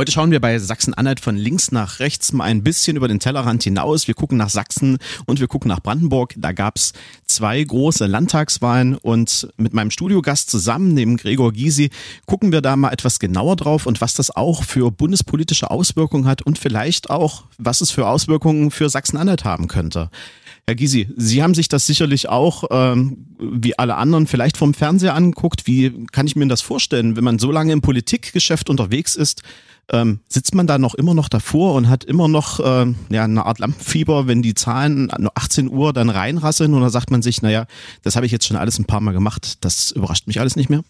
Heute 0.00 0.12
schauen 0.12 0.30
wir 0.30 0.40
bei 0.40 0.58
Sachsen-Anhalt 0.58 1.20
von 1.20 1.36
links 1.36 1.72
nach 1.72 2.00
rechts 2.00 2.32
mal 2.32 2.44
ein 2.44 2.64
bisschen 2.64 2.96
über 2.96 3.06
den 3.06 3.20
Tellerrand 3.20 3.62
hinaus. 3.62 4.08
Wir 4.08 4.14
gucken 4.14 4.38
nach 4.38 4.48
Sachsen 4.48 4.96
und 5.26 5.40
wir 5.40 5.46
gucken 5.46 5.68
nach 5.68 5.82
Brandenburg. 5.82 6.32
Da 6.38 6.52
gab 6.52 6.76
es 6.76 6.94
zwei 7.26 7.62
große 7.62 8.06
Landtagswahlen 8.06 8.96
und 8.96 9.50
mit 9.58 9.74
meinem 9.74 9.90
Studiogast 9.90 10.48
zusammen, 10.48 10.94
neben 10.94 11.18
Gregor 11.18 11.52
Gysi, 11.52 11.90
gucken 12.24 12.50
wir 12.50 12.62
da 12.62 12.76
mal 12.76 12.94
etwas 12.94 13.18
genauer 13.18 13.56
drauf 13.56 13.84
und 13.84 14.00
was 14.00 14.14
das 14.14 14.34
auch 14.34 14.64
für 14.64 14.90
bundespolitische 14.90 15.70
Auswirkungen 15.70 16.24
hat 16.24 16.40
und 16.40 16.58
vielleicht 16.58 17.10
auch, 17.10 17.44
was 17.58 17.82
es 17.82 17.90
für 17.90 18.06
Auswirkungen 18.06 18.70
für 18.70 18.88
Sachsen-Anhalt 18.88 19.44
haben 19.44 19.68
könnte. 19.68 20.08
Herr 20.66 20.76
Gysi, 20.76 21.08
Sie 21.18 21.42
haben 21.42 21.52
sich 21.52 21.68
das 21.68 21.86
sicherlich 21.86 22.30
auch, 22.30 22.64
ähm, 22.70 23.26
wie 23.38 23.78
alle 23.78 23.96
anderen, 23.96 24.26
vielleicht 24.26 24.56
vom 24.56 24.72
Fernseher 24.72 25.14
angeguckt. 25.14 25.66
Wie 25.66 26.06
kann 26.10 26.26
ich 26.26 26.36
mir 26.36 26.46
das 26.46 26.62
vorstellen, 26.62 27.16
wenn 27.16 27.24
man 27.24 27.38
so 27.38 27.52
lange 27.52 27.74
im 27.74 27.82
Politikgeschäft 27.82 28.70
unterwegs 28.70 29.14
ist? 29.14 29.42
Ähm, 29.92 30.20
sitzt 30.28 30.54
man 30.54 30.66
da 30.66 30.78
noch 30.78 30.94
immer 30.94 31.14
noch 31.14 31.28
davor 31.28 31.74
und 31.74 31.88
hat 31.88 32.04
immer 32.04 32.28
noch 32.28 32.60
ähm, 32.62 32.96
ja, 33.10 33.24
eine 33.24 33.46
Art 33.46 33.58
Lampenfieber, 33.58 34.26
wenn 34.26 34.42
die 34.42 34.54
Zahlen 34.54 35.10
18 35.34 35.68
Uhr 35.70 35.92
dann 35.92 36.10
reinrasseln 36.10 36.74
oder 36.74 36.90
sagt 36.90 37.10
man 37.10 37.22
sich, 37.22 37.42
naja, 37.42 37.66
das 38.02 38.16
habe 38.16 38.26
ich 38.26 38.32
jetzt 38.32 38.46
schon 38.46 38.56
alles 38.56 38.78
ein 38.78 38.84
paar 38.84 39.00
Mal 39.00 39.12
gemacht, 39.12 39.64
das 39.64 39.90
überrascht 39.90 40.26
mich 40.26 40.40
alles 40.40 40.56
nicht 40.56 40.70
mehr? 40.70 40.82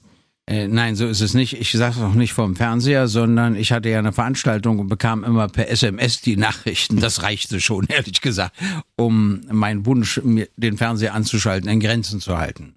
Äh, 0.50 0.66
nein, 0.66 0.96
so 0.96 1.06
ist 1.06 1.20
es 1.20 1.32
nicht. 1.32 1.60
Ich 1.60 1.74
es 1.74 1.80
auch 1.80 2.14
nicht 2.14 2.32
vom 2.32 2.56
Fernseher, 2.56 3.06
sondern 3.06 3.54
ich 3.54 3.70
hatte 3.70 3.88
ja 3.88 4.00
eine 4.00 4.12
Veranstaltung 4.12 4.80
und 4.80 4.88
bekam 4.88 5.22
immer 5.22 5.46
per 5.48 5.68
SMS 5.70 6.22
die 6.22 6.36
Nachrichten. 6.36 6.98
Das 6.98 7.22
reichte 7.22 7.60
schon, 7.60 7.84
ehrlich 7.88 8.20
gesagt, 8.20 8.56
um 8.96 9.42
meinen 9.48 9.86
Wunsch, 9.86 10.20
mir 10.24 10.48
den 10.56 10.76
Fernseher 10.76 11.14
anzuschalten, 11.14 11.70
in 11.70 11.78
Grenzen 11.78 12.20
zu 12.20 12.36
halten. 12.36 12.74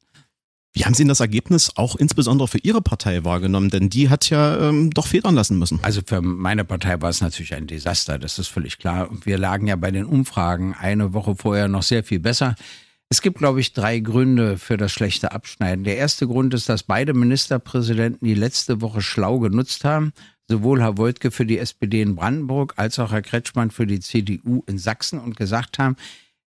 Wie 0.75 0.85
haben 0.85 0.95
Sie 0.95 1.05
das 1.05 1.19
Ergebnis 1.19 1.71
auch 1.75 1.95
insbesondere 1.95 2.47
für 2.47 2.57
Ihre 2.57 2.81
Partei 2.81 3.23
wahrgenommen? 3.23 3.69
Denn 3.69 3.89
die 3.89 4.09
hat 4.09 4.31
ja 4.31 4.69
ähm, 4.69 4.89
doch 4.89 5.05
federn 5.05 5.35
lassen 5.35 5.59
müssen. 5.59 5.79
Also 5.83 6.01
für 6.03 6.19
meine 6.21 6.65
Partei 6.65 6.99
war 6.99 7.11
es 7.11 7.21
natürlich 7.21 7.53
ein 7.53 7.67
Desaster, 7.67 8.17
das 8.17 8.39
ist 8.39 8.47
völlig 8.47 8.79
klar. 8.79 9.07
Wir 9.23 9.37
lagen 9.37 9.67
ja 9.67 9.75
bei 9.75 9.91
den 9.91 10.05
Umfragen 10.05 10.73
eine 10.73 11.13
Woche 11.13 11.35
vorher 11.35 11.67
noch 11.67 11.83
sehr 11.83 12.03
viel 12.03 12.19
besser. 12.19 12.55
Es 13.09 13.21
gibt, 13.21 13.37
glaube 13.37 13.59
ich, 13.59 13.73
drei 13.73 13.99
Gründe 13.99 14.57
für 14.57 14.75
das 14.75 14.91
schlechte 14.91 15.31
Abschneiden. 15.31 15.83
Der 15.83 15.97
erste 15.97 16.25
Grund 16.25 16.55
ist, 16.55 16.67
dass 16.69 16.81
beide 16.81 17.13
Ministerpräsidenten 17.13 18.25
die 18.25 18.33
letzte 18.33 18.81
Woche 18.81 19.03
schlau 19.03 19.37
genutzt 19.37 19.83
haben. 19.85 20.11
Sowohl 20.49 20.81
Herr 20.81 20.97
Woltke 20.97 21.29
für 21.29 21.45
die 21.45 21.59
SPD 21.59 22.01
in 22.01 22.15
Brandenburg 22.15 22.73
als 22.77 22.97
auch 22.97 23.11
Herr 23.11 23.21
Kretschmann 23.21 23.69
für 23.69 23.85
die 23.85 23.99
CDU 23.99 24.63
in 24.65 24.79
Sachsen 24.79 25.19
und 25.19 25.37
gesagt 25.37 25.77
haben, 25.77 25.95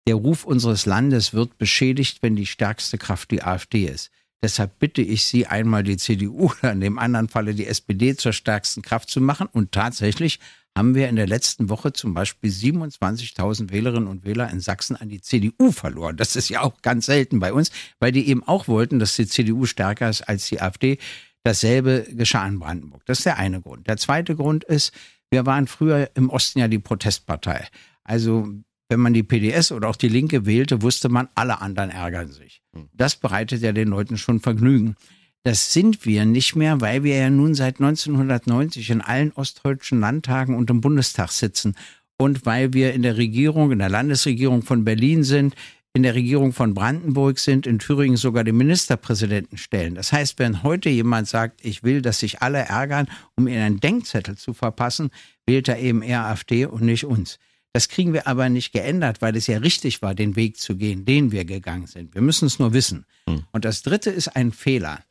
der 0.08 0.16
Ruf 0.16 0.44
unseres 0.44 0.86
Landes 0.86 1.34
wird 1.34 1.58
beschädigt, 1.58 2.20
wenn 2.22 2.36
die 2.36 2.46
stärkste 2.46 2.98
Kraft 2.98 3.32
die 3.32 3.44
AfD 3.44 3.86
ist. 3.86 4.12
Deshalb 4.42 4.80
bitte 4.80 5.02
ich 5.02 5.26
Sie 5.26 5.48
einmal 5.48 5.84
die 5.84 5.98
CDU 5.98 6.52
oder 6.62 6.72
in 6.72 6.82
dem 6.82 7.00
anderen 7.00 7.30
Falle 7.30 7.54
die 7.54 7.68
SPD 7.68 8.16
zur 8.16 8.34
stärksten 8.34 8.82
Kraft 8.82 9.10
zu 9.10 9.22
machen. 9.22 9.48
Und 9.52 9.72
tatsächlich 9.72 10.40
haben 10.78 10.96
wir 10.96 11.10
in 11.10 11.16
der 11.16 11.28
letzten 11.28 11.70
Woche 11.70 11.92
zum 11.94 12.14
Beispiel 12.14 12.50
27.000 12.50 13.72
Wählerinnen 13.72 14.08
und 14.08 14.24
Wähler 14.24 14.50
in 14.50 14.62
Sachsen 14.62 14.96
an 14.96 15.10
die 15.10 15.22
CDU 15.22 15.72
verloren. 15.72 16.16
Das 16.16 16.36
ist 16.36 16.50
ja 16.50 16.62
auch 16.62 16.82
ganz 16.82 17.06
selten 17.06 17.40
bei 17.40 17.52
uns, 17.52 17.72
weil 18.00 18.12
die 18.12 18.28
eben 18.30 18.44
auch 18.44 18.68
wollten, 18.68 19.00
dass 19.00 19.16
die 19.16 19.28
CDU 19.28 19.66
stärker 19.66 20.10
ist 20.10 20.22
als 20.22 20.48
die 20.48 20.62
AfD. 20.62 20.98
Dasselbe 21.44 22.06
geschah 22.12 22.48
in 22.48 22.60
Brandenburg. 22.60 23.06
Das 23.06 23.20
ist 23.20 23.26
der 23.26 23.38
eine 23.38 23.62
Grund. 23.62 23.88
Der 23.88 23.98
zweite 23.98 24.36
Grund 24.36 24.64
ist, 24.64 24.94
wir 25.32 25.46
waren 25.46 25.68
früher 25.68 26.10
im 26.16 26.30
Osten 26.30 26.60
ja 26.60 26.68
die 26.68 26.80
Protestpartei. 26.80 27.68
Also 28.04 28.50
wenn 28.89 28.99
man 28.99 29.13
die 29.13 29.23
PDS 29.23 29.71
oder 29.71 29.88
auch 29.88 29.95
die 29.95 30.10
Linke 30.10 30.45
wählte, 30.45 30.82
wusste 30.82 31.10
man, 31.10 31.30
alle 31.36 31.62
anderen 31.62 31.91
ärgern 31.91 32.32
sich. 32.32 32.62
Hm. 32.75 32.89
Das 32.93 33.15
bereitet 33.15 33.62
ja 33.62 33.71
den 33.71 33.89
Leuten 33.89 34.17
schon 34.17 34.39
Vergnügen. 34.39 34.95
Das 35.43 35.71
sind 35.71 36.06
wir 36.06 36.25
nicht 36.25 36.56
mehr, 36.56 36.82
weil 36.82 37.04
wir 37.04 37.15
ja 37.15 37.30
nun 37.30 37.54
seit 37.54 37.80
1990 37.80 38.89
in 38.89 39.02
allen 39.02 39.32
ostdeutschen 39.32 39.99
Landtagen 39.99 40.56
und 40.56 40.69
im 40.69 40.82
Bundestag 40.82 41.32
sitzen 41.32 41.75
und 42.17 42.45
weil 42.45 42.73
wir 42.73 42.93
in 42.93 43.04
der 43.04 43.15
Regierung, 43.15 43.71
in 43.71 43.80
der 43.80 43.89
Landesregierung 43.89 44.63
von 44.63 44.84
Berlin 44.84 45.23
sind, 45.23 45.56
in 45.93 46.04
der 46.04 46.13
Regierung 46.13 46.52
von 46.52 46.73
Brandenburg 46.73 47.39
sind, 47.39 47.65
in 47.65 47.80
Thüringen 47.80 48.17
sogar 48.17 48.43
den 48.43 48.58
Ministerpräsidenten 48.58 49.58
stellen. 49.58 49.95
Das 49.95 50.12
heißt, 50.12 50.38
wenn 50.38 50.62
heute 50.62 50.89
jemand 50.89 51.28
sagt, 51.28 51.63
ich 51.63 51.84
will, 51.84 52.02
dass 52.02 52.19
sich 52.19 52.41
alle 52.41 52.60
ärgern, 52.60 53.08
um 53.36 53.47
ihnen 53.47 53.62
einen 53.62 53.80
Denkzettel 53.80 54.38
zu 54.38 54.54
verpassen, 54.54 55.10
wählt 55.47 55.67
er 55.67 55.80
eben 55.80 56.02
eher 56.02 56.25
AfD 56.25 56.65
und 56.65 56.82
nicht 56.82 57.06
uns. 57.06 57.39
Das 57.73 57.88
kriegen 57.88 58.13
wir 58.13 58.27
aber 58.27 58.49
nicht 58.49 58.71
geändert, 58.71 59.21
weil 59.21 59.36
es 59.36 59.47
ja 59.47 59.60
richtig 59.60 60.01
war, 60.01 60.15
den 60.15 60.36
Weg 60.36 60.58
zu 60.58 60.75
gehen, 60.75 61.05
den 61.05 61.32
wir 61.32 61.45
gegangen 61.45 61.88
sind. 61.88 62.15
Wir 62.15 62.21
müssen 62.21 62.47
es 62.47 62.60
nur 62.60 62.73
wissen. 62.73 63.05
Hm. 63.27 63.43
Und 63.51 63.65
das 63.65 63.84
Dritte 63.84 64.10
ist 64.10 64.36
ein 64.36 64.51
Fehler, 64.51 65.03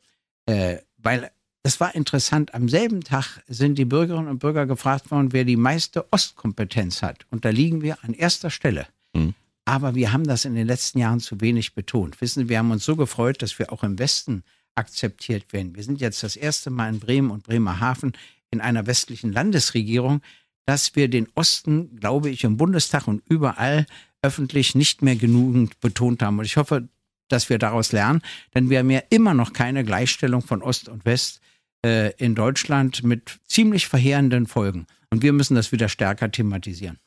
äh, 0.45 0.77
weil 0.97 1.31
das 1.63 1.79
war 1.79 1.95
interessant. 1.95 2.53
Am 2.53 2.67
selben 2.69 3.01
Tag 3.01 3.41
sind 3.47 3.77
die 3.77 3.85
Bürgerinnen 3.85 4.27
und 4.27 4.39
Bürger 4.39 4.65
gefragt 4.65 5.11
worden, 5.11 5.33
wer 5.33 5.45
die 5.45 5.57
meiste 5.57 6.11
Ostkompetenz 6.11 7.01
hat. 7.01 7.25
Und 7.31 7.45
da 7.45 7.49
liegen 7.49 7.81
wir 7.81 8.03
an 8.03 8.13
erster 8.13 8.49
Stelle. 8.49 8.87
Hm. 9.15 9.33
Aber 9.65 9.95
wir 9.95 10.11
haben 10.11 10.25
das 10.25 10.45
in 10.45 10.55
den 10.55 10.67
letzten 10.67 10.99
Jahren 10.99 11.19
zu 11.19 11.41
wenig 11.41 11.75
betont. 11.75 12.19
Wissen 12.21 12.43
Sie, 12.43 12.49
wir 12.49 12.57
haben 12.57 12.71
uns 12.71 12.85
so 12.85 12.95
gefreut, 12.95 13.41
dass 13.41 13.59
wir 13.59 13.71
auch 13.71 13.83
im 13.83 13.99
Westen 13.99 14.43
akzeptiert 14.75 15.53
werden. 15.53 15.75
Wir 15.75 15.83
sind 15.83 16.01
jetzt 16.01 16.23
das 16.23 16.35
erste 16.35 16.69
Mal 16.69 16.89
in 16.89 16.99
Bremen 16.99 17.31
und 17.31 17.43
Bremerhaven 17.43 18.13
in 18.51 18.61
einer 18.61 18.87
westlichen 18.87 19.31
Landesregierung, 19.31 20.21
dass 20.69 20.95
wir 20.95 21.07
den 21.07 21.27
Osten, 21.33 21.95
glaube 21.99 22.29
ich, 22.29 22.43
im 22.43 22.55
Bundestag 22.55 23.07
und 23.07 23.23
überall 23.27 23.87
öffentlich 24.21 24.75
nicht 24.75 25.01
mehr 25.01 25.15
genügend 25.15 25.79
betont 25.79 26.21
haben. 26.21 26.37
Und 26.37 26.45
ich 26.45 26.57
hoffe, 26.57 26.87
dass 27.27 27.49
wir 27.49 27.57
daraus 27.57 27.91
lernen, 27.91 28.21
denn 28.53 28.69
wir 28.69 28.77
haben 28.77 28.91
ja 28.91 29.01
immer 29.09 29.33
noch 29.33 29.51
keine 29.51 29.83
Gleichstellung 29.83 30.43
von 30.43 30.61
Ost 30.61 30.87
und 30.87 31.05
West 31.05 31.41
äh, 31.83 32.13
in 32.17 32.35
Deutschland 32.35 33.03
mit 33.03 33.39
ziemlich 33.47 33.87
verheerenden 33.87 34.45
Folgen. 34.45 34.85
Und 35.09 35.23
wir 35.23 35.33
müssen 35.33 35.55
das 35.55 35.71
wieder 35.71 35.89
stärker 35.89 36.29
thematisieren. 36.29 36.99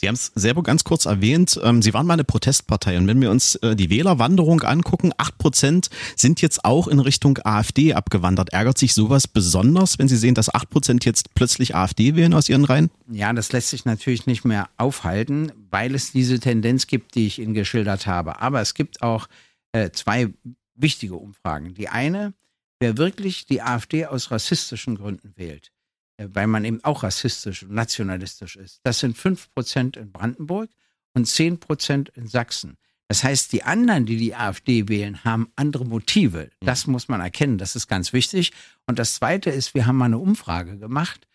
Sie 0.00 0.08
haben 0.08 0.14
es 0.14 0.32
selber 0.34 0.62
ganz 0.62 0.82
kurz 0.82 1.04
erwähnt, 1.04 1.60
ähm, 1.62 1.82
Sie 1.82 1.92
waren 1.92 2.06
mal 2.06 2.14
eine 2.14 2.24
Protestpartei 2.24 2.96
und 2.96 3.06
wenn 3.06 3.20
wir 3.20 3.30
uns 3.30 3.56
äh, 3.56 3.76
die 3.76 3.90
Wählerwanderung 3.90 4.62
angucken, 4.62 5.12
acht 5.18 5.36
Prozent 5.36 5.90
sind 6.16 6.40
jetzt 6.40 6.64
auch 6.64 6.88
in 6.88 7.00
Richtung 7.00 7.38
AfD 7.44 7.92
abgewandert. 7.92 8.48
Ärgert 8.54 8.78
sich 8.78 8.94
sowas 8.94 9.28
besonders, 9.28 9.98
wenn 9.98 10.08
Sie 10.08 10.16
sehen, 10.16 10.34
dass 10.34 10.54
acht 10.54 10.70
Prozent 10.70 11.04
jetzt 11.04 11.34
plötzlich 11.34 11.74
AfD 11.74 12.16
wählen 12.16 12.32
aus 12.32 12.48
Ihren 12.48 12.64
Reihen? 12.64 12.88
Ja, 13.10 13.30
das 13.34 13.52
lässt 13.52 13.68
sich 13.68 13.84
natürlich 13.84 14.24
nicht 14.24 14.46
mehr 14.46 14.70
aufhalten, 14.78 15.52
weil 15.70 15.94
es 15.94 16.12
diese 16.12 16.40
Tendenz 16.40 16.86
gibt, 16.86 17.14
die 17.14 17.26
ich 17.26 17.38
Ihnen 17.38 17.52
geschildert 17.52 18.06
habe. 18.06 18.40
Aber 18.40 18.62
es 18.62 18.72
gibt 18.72 19.02
auch 19.02 19.28
äh, 19.72 19.90
zwei 19.90 20.32
wichtige 20.76 21.16
Umfragen. 21.16 21.74
Die 21.74 21.90
eine, 21.90 22.32
wer 22.78 22.96
wirklich 22.96 23.44
die 23.44 23.60
AfD 23.60 24.06
aus 24.06 24.30
rassistischen 24.30 24.96
Gründen 24.96 25.34
wählt, 25.36 25.66
äh, 25.66 25.79
weil 26.32 26.46
man 26.46 26.64
eben 26.64 26.82
auch 26.84 27.02
rassistisch 27.02 27.62
und 27.62 27.72
nationalistisch 27.72 28.56
ist. 28.56 28.80
Das 28.82 28.98
sind 28.98 29.16
5% 29.16 29.96
in 29.96 30.12
Brandenburg 30.12 30.70
und 31.14 31.26
10% 31.26 32.08
in 32.14 32.26
Sachsen. 32.26 32.76
Das 33.08 33.24
heißt, 33.24 33.52
die 33.52 33.64
anderen, 33.64 34.06
die 34.06 34.16
die 34.16 34.36
AfD 34.36 34.88
wählen, 34.88 35.24
haben 35.24 35.50
andere 35.56 35.84
Motive. 35.84 36.50
Mhm. 36.60 36.66
Das 36.66 36.86
muss 36.86 37.08
man 37.08 37.20
erkennen. 37.20 37.58
Das 37.58 37.74
ist 37.74 37.88
ganz 37.88 38.12
wichtig. 38.12 38.52
Und 38.86 38.98
das 39.00 39.14
Zweite 39.14 39.50
ist, 39.50 39.74
wir 39.74 39.86
haben 39.86 39.96
mal 39.96 40.04
eine 40.04 40.18
Umfrage 40.18 40.78
gemacht, 40.78 41.26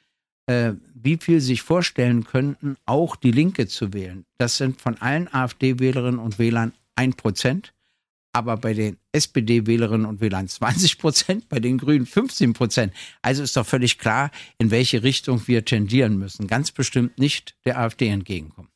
äh, 0.48 0.74
wie 0.94 1.18
viel 1.18 1.42
sich 1.42 1.64
vorstellen 1.64 2.24
könnten, 2.24 2.78
auch 2.86 3.16
die 3.16 3.32
Linke 3.32 3.68
zu 3.68 3.92
wählen. 3.92 4.26
Das 4.38 4.56
sind 4.58 4.80
von 4.80 5.02
allen 5.02 5.28
AfD-Wählerinnen 5.34 6.20
und 6.20 6.40
Wählern 6.40 6.74
ein 6.96 7.14
Prozent 7.14 7.74
aber 8.36 8.58
bei 8.58 8.74
den 8.74 8.98
SPD-Wählerinnen 9.14 10.06
und 10.06 10.20
Wählern 10.20 10.50
20 10.50 10.98
Prozent, 11.00 11.48
bei 11.48 11.62
den 11.62 11.78
Grünen 11.78 12.06
15 12.06 12.52
Prozent. 12.52 12.94
Also 13.22 13.42
ist 13.42 13.56
doch 13.56 13.66
völlig 13.66 13.98
klar, 13.98 14.30
in 14.58 14.72
welche 14.72 15.04
Richtung 15.04 15.48
wir 15.48 15.64
tendieren 15.64 16.18
müssen. 16.18 16.46
Ganz 16.48 16.72
bestimmt 16.72 17.18
nicht 17.18 17.56
der 17.64 17.80
AfD 17.80 18.10
entgegenkommen. 18.10 18.68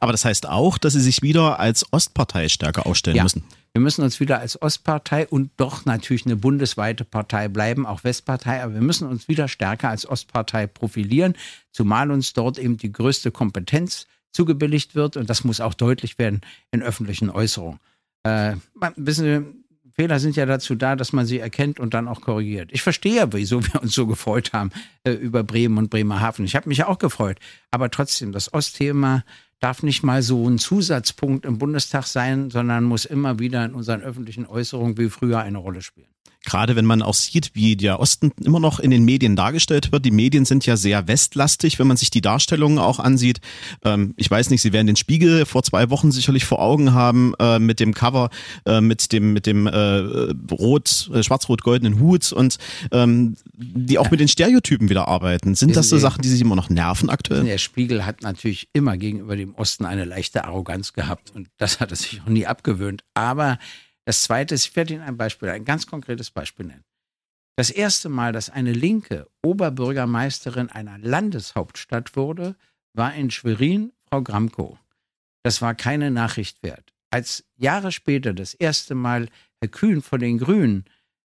Aber 0.00 0.12
das 0.12 0.26
heißt 0.26 0.46
auch, 0.46 0.76
dass 0.76 0.92
Sie 0.92 1.00
sich 1.00 1.22
wieder 1.22 1.58
als 1.58 1.90
Ostpartei 1.94 2.50
stärker 2.50 2.86
aufstellen 2.86 3.16
ja. 3.16 3.22
müssen. 3.22 3.44
Wir 3.72 3.80
müssen 3.80 4.04
uns 4.04 4.20
wieder 4.20 4.38
als 4.38 4.60
Ostpartei 4.60 5.26
und 5.26 5.50
doch 5.56 5.86
natürlich 5.86 6.26
eine 6.26 6.36
bundesweite 6.36 7.06
Partei 7.06 7.48
bleiben, 7.48 7.86
auch 7.86 8.04
Westpartei, 8.04 8.62
aber 8.62 8.74
wir 8.74 8.82
müssen 8.82 9.08
uns 9.08 9.28
wieder 9.28 9.48
stärker 9.48 9.88
als 9.88 10.06
Ostpartei 10.06 10.66
profilieren, 10.66 11.34
zumal 11.72 12.10
uns 12.10 12.34
dort 12.34 12.58
eben 12.58 12.76
die 12.76 12.92
größte 12.92 13.30
Kompetenz 13.30 14.06
zugebilligt 14.32 14.94
wird 14.94 15.16
und 15.16 15.30
das 15.30 15.44
muss 15.44 15.60
auch 15.62 15.72
deutlich 15.72 16.18
werden 16.18 16.42
in 16.70 16.82
öffentlichen 16.82 17.30
Äußerungen. 17.30 17.80
Äh, 18.26 18.56
wissen 18.96 19.24
Sie, 19.24 19.66
Fehler 19.96 20.20
sind 20.20 20.36
ja 20.36 20.44
dazu 20.44 20.74
da, 20.74 20.94
dass 20.94 21.14
man 21.14 21.24
sie 21.24 21.38
erkennt 21.38 21.80
und 21.80 21.94
dann 21.94 22.06
auch 22.06 22.20
korrigiert. 22.20 22.68
Ich 22.70 22.82
verstehe 22.82 23.16
ja, 23.16 23.32
wieso 23.32 23.64
wir 23.64 23.82
uns 23.82 23.94
so 23.94 24.06
gefreut 24.06 24.52
haben 24.52 24.70
äh, 25.04 25.12
über 25.12 25.42
Bremen 25.42 25.78
und 25.78 25.88
Bremerhaven. 25.88 26.44
Ich 26.44 26.54
habe 26.54 26.68
mich 26.68 26.78
ja 26.78 26.88
auch 26.88 26.98
gefreut. 26.98 27.38
Aber 27.70 27.90
trotzdem, 27.90 28.32
das 28.32 28.52
Ostthema 28.52 29.24
darf 29.60 29.82
nicht 29.82 30.02
mal 30.02 30.22
so 30.22 30.48
ein 30.48 30.58
Zusatzpunkt 30.58 31.44
im 31.44 31.58
Bundestag 31.58 32.06
sein, 32.06 32.50
sondern 32.50 32.84
muss 32.84 33.04
immer 33.04 33.38
wieder 33.38 33.64
in 33.64 33.74
unseren 33.74 34.02
öffentlichen 34.02 34.46
Äußerungen 34.46 34.98
wie 34.98 35.08
früher 35.08 35.40
eine 35.40 35.58
Rolle 35.58 35.82
spielen. 35.82 36.08
Gerade 36.46 36.76
wenn 36.76 36.86
man 36.86 37.02
auch 37.02 37.14
sieht, 37.14 37.50
wie 37.54 37.76
der 37.76 37.98
Osten 37.98 38.30
immer 38.42 38.60
noch 38.60 38.78
in 38.78 38.92
den 38.92 39.04
Medien 39.04 39.34
dargestellt 39.34 39.90
wird. 39.90 40.04
Die 40.04 40.12
Medien 40.12 40.44
sind 40.44 40.64
ja 40.64 40.76
sehr 40.76 41.08
westlastig, 41.08 41.80
wenn 41.80 41.88
man 41.88 41.96
sich 41.96 42.10
die 42.10 42.20
Darstellungen 42.20 42.78
auch 42.78 43.00
ansieht. 43.00 43.40
Ähm, 43.84 44.14
ich 44.16 44.30
weiß 44.30 44.50
nicht, 44.50 44.62
Sie 44.62 44.72
werden 44.72 44.86
den 44.86 44.96
Spiegel 44.96 45.44
vor 45.44 45.64
zwei 45.64 45.90
Wochen 45.90 46.12
sicherlich 46.12 46.44
vor 46.44 46.60
Augen 46.60 46.94
haben 46.94 47.34
äh, 47.40 47.58
mit 47.58 47.80
dem 47.80 47.94
Cover, 47.94 48.30
äh, 48.64 48.80
mit 48.80 49.12
dem 49.12 49.32
mit 49.32 49.46
dem 49.46 49.66
äh, 49.66 50.32
rot, 50.52 51.10
äh, 51.12 51.22
schwarz-rot-goldenen 51.24 51.98
Hut 51.98 52.32
und 52.32 52.58
ähm, 52.92 53.36
die 53.54 53.98
auch 53.98 54.04
ja. 54.04 54.10
mit 54.12 54.20
den 54.20 54.28
Stereotypen 54.28 54.88
wieder 54.88 55.08
arbeiten. 55.08 55.56
Sind 55.56 55.74
das 55.74 55.88
so 55.88 55.98
Sachen, 55.98 56.22
die 56.22 56.28
sich 56.28 56.40
immer 56.40 56.54
noch 56.54 56.70
nerven 56.70 57.10
aktuell? 57.10 57.42
Der 57.42 57.58
Spiegel 57.58 58.06
hat 58.06 58.22
natürlich 58.22 58.68
immer 58.72 58.96
gegenüber 58.96 59.34
dem 59.34 59.45
Osten 59.54 59.84
eine 59.84 60.04
leichte 60.04 60.44
Arroganz 60.44 60.92
gehabt 60.92 61.30
und 61.34 61.48
das 61.56 61.80
hat 61.80 61.90
er 61.90 61.96
sich 61.96 62.20
auch 62.22 62.26
nie 62.26 62.46
abgewöhnt. 62.46 63.04
Aber 63.14 63.58
das 64.04 64.22
zweite 64.22 64.54
ist, 64.54 64.66
ich 64.66 64.76
werde 64.76 64.94
Ihnen 64.94 65.02
ein 65.02 65.16
Beispiel, 65.16 65.48
ein 65.48 65.64
ganz 65.64 65.86
konkretes 65.86 66.30
Beispiel 66.30 66.66
nennen. 66.66 66.84
Das 67.56 67.70
erste 67.70 68.08
Mal, 68.08 68.32
dass 68.32 68.50
eine 68.50 68.72
linke 68.72 69.28
Oberbürgermeisterin 69.42 70.70
einer 70.70 70.98
Landeshauptstadt 70.98 72.14
wurde, 72.14 72.54
war 72.92 73.14
in 73.14 73.30
Schwerin 73.30 73.92
Frau 74.08 74.22
Gramko. 74.22 74.78
Das 75.42 75.62
war 75.62 75.74
keine 75.74 76.10
Nachricht 76.10 76.62
wert. 76.62 76.92
Als 77.10 77.44
Jahre 77.56 77.92
später 77.92 78.34
das 78.34 78.52
erste 78.52 78.94
Mal 78.94 79.28
Herr 79.60 79.68
Kühn 79.68 80.02
von 80.02 80.20
den 80.20 80.38
Grünen 80.38 80.84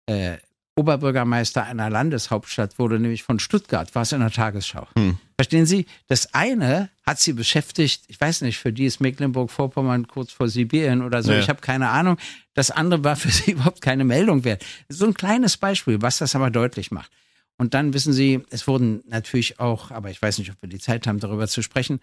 äh, 0.08 0.38
Oberbürgermeister 0.76 1.64
einer 1.64 1.90
Landeshauptstadt 1.90 2.80
wurde, 2.80 3.00
nämlich 3.00 3.24
von 3.24 3.40
Stuttgart, 3.40 3.94
war 3.96 4.04
es 4.04 4.12
in 4.12 4.20
der 4.20 4.32
Tagesschau. 4.32 4.88
Hm. 4.96 5.18
Verstehen 5.36 5.66
Sie? 5.66 5.86
Das 6.08 6.34
eine 6.34 6.90
hat 7.08 7.22
sie 7.22 7.32
beschäftigt, 7.32 8.04
ich 8.10 8.20
weiß 8.20 8.42
nicht, 8.42 8.58
für 8.58 8.74
die 8.74 8.84
ist 8.84 9.00
Mecklenburg-Vorpommern 9.00 10.08
kurz 10.08 10.34
vor 10.34 10.50
Sibirien 10.50 11.02
oder 11.02 11.24
so, 11.24 11.32
ja. 11.32 11.40
ich 11.40 11.48
habe 11.48 11.62
keine 11.62 11.88
Ahnung. 11.88 12.18
Das 12.54 12.70
andere 12.70 13.06
war 13.06 13.16
für 13.16 13.30
sie 13.30 13.52
überhaupt 13.52 13.80
keine 13.80 14.04
Meldung 14.04 14.44
wert. 14.44 14.66
So 14.90 15.06
ein 15.06 15.14
kleines 15.14 15.56
Beispiel, 15.56 16.02
was 16.02 16.18
das 16.18 16.36
aber 16.36 16.52
deutlich 16.52 16.92
macht. 16.92 17.10
Und 17.58 17.74
dann 17.74 17.94
wissen 17.94 18.14
Sie, 18.14 18.44
es 18.52 18.68
wurden 18.68 19.04
natürlich 19.08 19.60
auch, 19.60 19.90
aber 19.90 20.12
ich 20.12 20.22
weiß 20.22 20.38
nicht, 20.38 20.52
ob 20.52 20.62
wir 20.62 20.70
die 20.70 20.80
Zeit 20.80 21.08
haben, 21.08 21.20
darüber 21.20 21.48
zu 21.48 21.64
sprechen, 21.64 22.02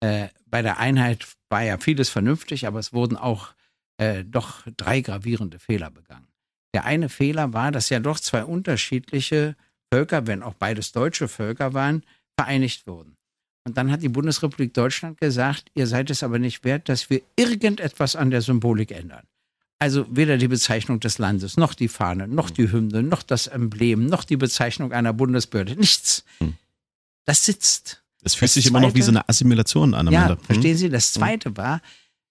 äh, 0.00 0.28
bei 0.46 0.62
der 0.62 0.78
Einheit 0.78 1.26
war 1.48 1.62
ja 1.62 1.78
vieles 1.78 2.10
vernünftig, 2.10 2.66
aber 2.66 2.80
es 2.80 2.92
wurden 2.92 3.16
auch 3.16 3.54
äh, 3.98 4.24
doch 4.24 4.66
drei 4.76 5.00
gravierende 5.00 5.58
Fehler 5.58 5.90
begangen. 5.90 6.26
Der 6.74 6.84
eine 6.84 7.08
Fehler 7.08 7.52
war, 7.52 7.70
dass 7.70 7.88
ja 7.88 8.00
doch 8.00 8.18
zwei 8.18 8.44
unterschiedliche 8.44 9.56
Völker, 9.92 10.26
wenn 10.26 10.42
auch 10.42 10.54
beides 10.54 10.92
deutsche 10.92 11.28
Völker 11.28 11.72
waren, 11.72 12.04
vereinigt 12.36 12.86
wurden. 12.86 13.16
Und 13.64 13.76
dann 13.76 13.90
hat 13.90 14.02
die 14.02 14.08
Bundesrepublik 14.08 14.72
Deutschland 14.74 15.20
gesagt, 15.20 15.70
ihr 15.74 15.86
seid 15.86 16.10
es 16.10 16.22
aber 16.22 16.38
nicht 16.38 16.64
wert, 16.64 16.88
dass 16.88 17.10
wir 17.10 17.22
irgendetwas 17.36 18.16
an 18.16 18.30
der 18.30 18.42
Symbolik 18.42 18.90
ändern. 18.90 19.24
Also 19.78 20.06
weder 20.10 20.36
die 20.36 20.48
Bezeichnung 20.48 21.00
des 21.00 21.18
Landes, 21.18 21.56
noch 21.56 21.74
die 21.74 21.88
Fahne, 21.88 22.28
noch 22.28 22.50
die 22.50 22.70
Hymne, 22.70 23.02
noch 23.02 23.22
das 23.22 23.46
Emblem, 23.46 24.06
noch 24.06 24.24
die 24.24 24.36
Bezeichnung 24.36 24.92
einer 24.92 25.12
Bundesbehörde. 25.12 25.76
Nichts. 25.76 26.24
Hm. 26.38 26.54
Das 27.24 27.44
sitzt. 27.44 28.02
Das 28.22 28.34
fühlt 28.34 28.50
das 28.50 28.54
sich 28.54 28.64
zweite, 28.64 28.76
immer 28.76 28.86
noch 28.86 28.94
wie 28.94 29.02
so 29.02 29.10
eine 29.10 29.26
Assimilation 29.28 29.94
an. 29.94 30.10
Ja, 30.10 30.30
hm? 30.30 30.38
verstehen 30.38 30.76
Sie? 30.76 30.90
Das 30.90 31.12
Zweite 31.12 31.56
war, 31.56 31.80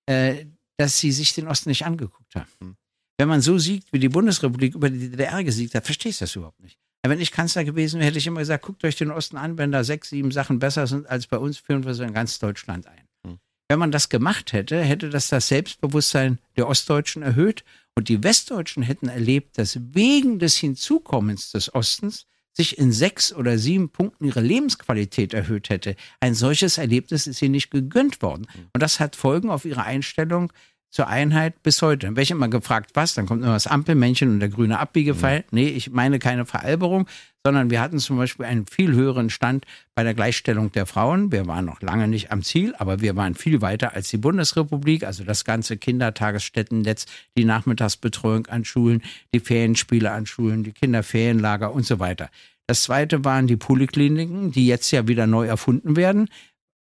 äh, 0.06 0.46
dass 0.78 1.00
sie 1.00 1.12
sich 1.12 1.34
den 1.34 1.48
Osten 1.48 1.70
nicht 1.70 1.86
angeguckt 1.86 2.36
haben. 2.36 2.50
Hm 2.60 2.76
wenn 3.20 3.28
man 3.28 3.42
so 3.42 3.58
siegt, 3.58 3.92
wie 3.92 4.00
die 4.00 4.08
Bundesrepublik 4.08 4.76
über 4.76 4.90
die 4.90 5.10
DDR 5.10 5.44
gesiegt 5.44 5.76
hat, 5.76 5.84
verstehst 5.84 6.22
du 6.22 6.24
das 6.24 6.36
überhaupt 6.38 6.62
nicht. 6.62 6.80
Wenn 7.08 7.22
ich 7.22 7.32
Kanzler 7.32 7.64
gewesen 7.64 8.00
wäre, 8.00 8.08
hätte 8.08 8.18
ich 8.18 8.28
immer 8.28 8.42
gesagt, 8.42 8.66
guckt 8.66 8.84
euch 8.84 8.98
den 8.98 9.12
Osten 9.12 9.38
an, 9.38 9.58
wenn 9.58 9.72
da 9.72 9.84
sechs, 9.84 10.10
sieben 10.10 10.32
Sachen 10.32 10.60
besser 10.60 10.86
sind 10.86 11.08
als 11.08 11.28
bei 11.28 11.38
uns, 11.38 11.58
führen 11.58 11.86
wir 11.86 11.94
sie 11.94 12.04
in 12.04 12.14
ganz 12.14 12.40
Deutschland 12.40 12.88
ein. 12.88 13.08
Hm. 13.26 13.40
Wenn 13.70 13.80
man 13.80 13.92
das 13.92 14.10
gemacht 14.10 14.52
hätte, 14.52 14.82
hätte 14.82 15.10
das 15.10 15.30
das 15.30 15.48
Selbstbewusstsein 15.48 16.40
der 16.58 16.68
Ostdeutschen 16.68 17.24
erhöht 17.24 17.64
und 17.96 18.10
die 18.10 18.24
Westdeutschen 18.24 18.84
hätten 18.84 19.08
erlebt, 19.08 19.58
dass 19.58 19.80
wegen 19.94 20.40
des 20.40 20.58
Hinzukommens 20.58 21.52
des 21.52 21.74
Ostens 21.74 22.26
sich 22.52 22.78
in 22.78 22.92
sechs 22.92 23.32
oder 23.32 23.58
sieben 23.58 23.90
Punkten 23.90 24.26
ihre 24.26 24.42
Lebensqualität 24.42 25.34
erhöht 25.34 25.70
hätte. 25.70 25.96
Ein 26.20 26.36
solches 26.36 26.78
Erlebnis 26.78 27.28
ist 27.28 27.42
ihnen 27.42 27.54
nicht 27.54 27.72
gegönnt 27.72 28.22
worden. 28.22 28.48
Hm. 28.52 28.68
Und 28.74 28.84
das 28.84 29.00
hat 29.00 29.16
Folgen 29.16 29.50
auf 29.50 29.64
ihre 29.64 29.84
Einstellung 29.84 30.52
zur 30.90 31.08
Einheit 31.08 31.62
bis 31.62 31.82
heute. 31.82 32.08
Dann 32.08 32.16
werde 32.16 32.24
ich 32.24 32.32
immer 32.32 32.48
gefragt, 32.48 32.92
was? 32.94 33.14
Dann 33.14 33.26
kommt 33.26 33.44
immer 33.44 33.54
das 33.54 33.68
Ampelmännchen 33.68 34.30
und 34.30 34.40
der 34.40 34.50
grüne 34.50 34.80
Abbiegepfeil. 34.80 35.40
Mhm. 35.40 35.46
Nee, 35.52 35.68
ich 35.68 35.92
meine 35.92 36.20
keine 36.20 36.46
Veralberung, 36.46 37.08
sondern 37.46 37.70
wir 37.70 37.80
hatten 37.80 38.00
zum 38.00 38.18
Beispiel 38.18 38.46
einen 38.46 38.66
viel 38.66 38.94
höheren 38.94 39.30
Stand 39.30 39.66
bei 39.96 40.04
der 40.04 40.14
Gleichstellung 40.14 40.72
der 40.72 40.86
Frauen. 40.86 41.32
Wir 41.32 41.46
waren 41.48 41.66
noch 41.66 41.82
lange 41.82 42.08
nicht 42.08 42.32
am 42.32 42.42
Ziel, 42.44 42.74
aber 42.78 43.02
wir 43.02 43.16
waren 43.16 43.36
viel 43.36 43.62
weiter 43.62 43.94
als 43.94 44.10
die 44.10 44.18
Bundesrepublik. 44.18 45.04
Also 45.04 45.24
das 45.24 45.46
ganze 45.46 45.78
Kindertagesstättennetz, 45.78 47.06
die 47.38 47.46
Nachmittagsbetreuung 47.46 48.48
an 48.48 48.66
Schulen, 48.66 49.04
die 49.34 49.40
Ferienspiele 49.40 50.12
an 50.12 50.26
Schulen, 50.26 50.64
die 50.64 50.72
Kinderferienlager 50.72 51.72
und 51.72 51.86
so 51.86 52.00
weiter. 52.00 52.30
Das 52.66 52.82
zweite 52.82 53.26
waren 53.26 53.48
die 53.48 53.58
Polikliniken, 53.58 54.52
die 54.52 54.68
jetzt 54.68 54.92
ja 54.92 55.08
wieder 55.08 55.28
neu 55.28 55.46
erfunden 55.46 55.96
werden 55.96 56.30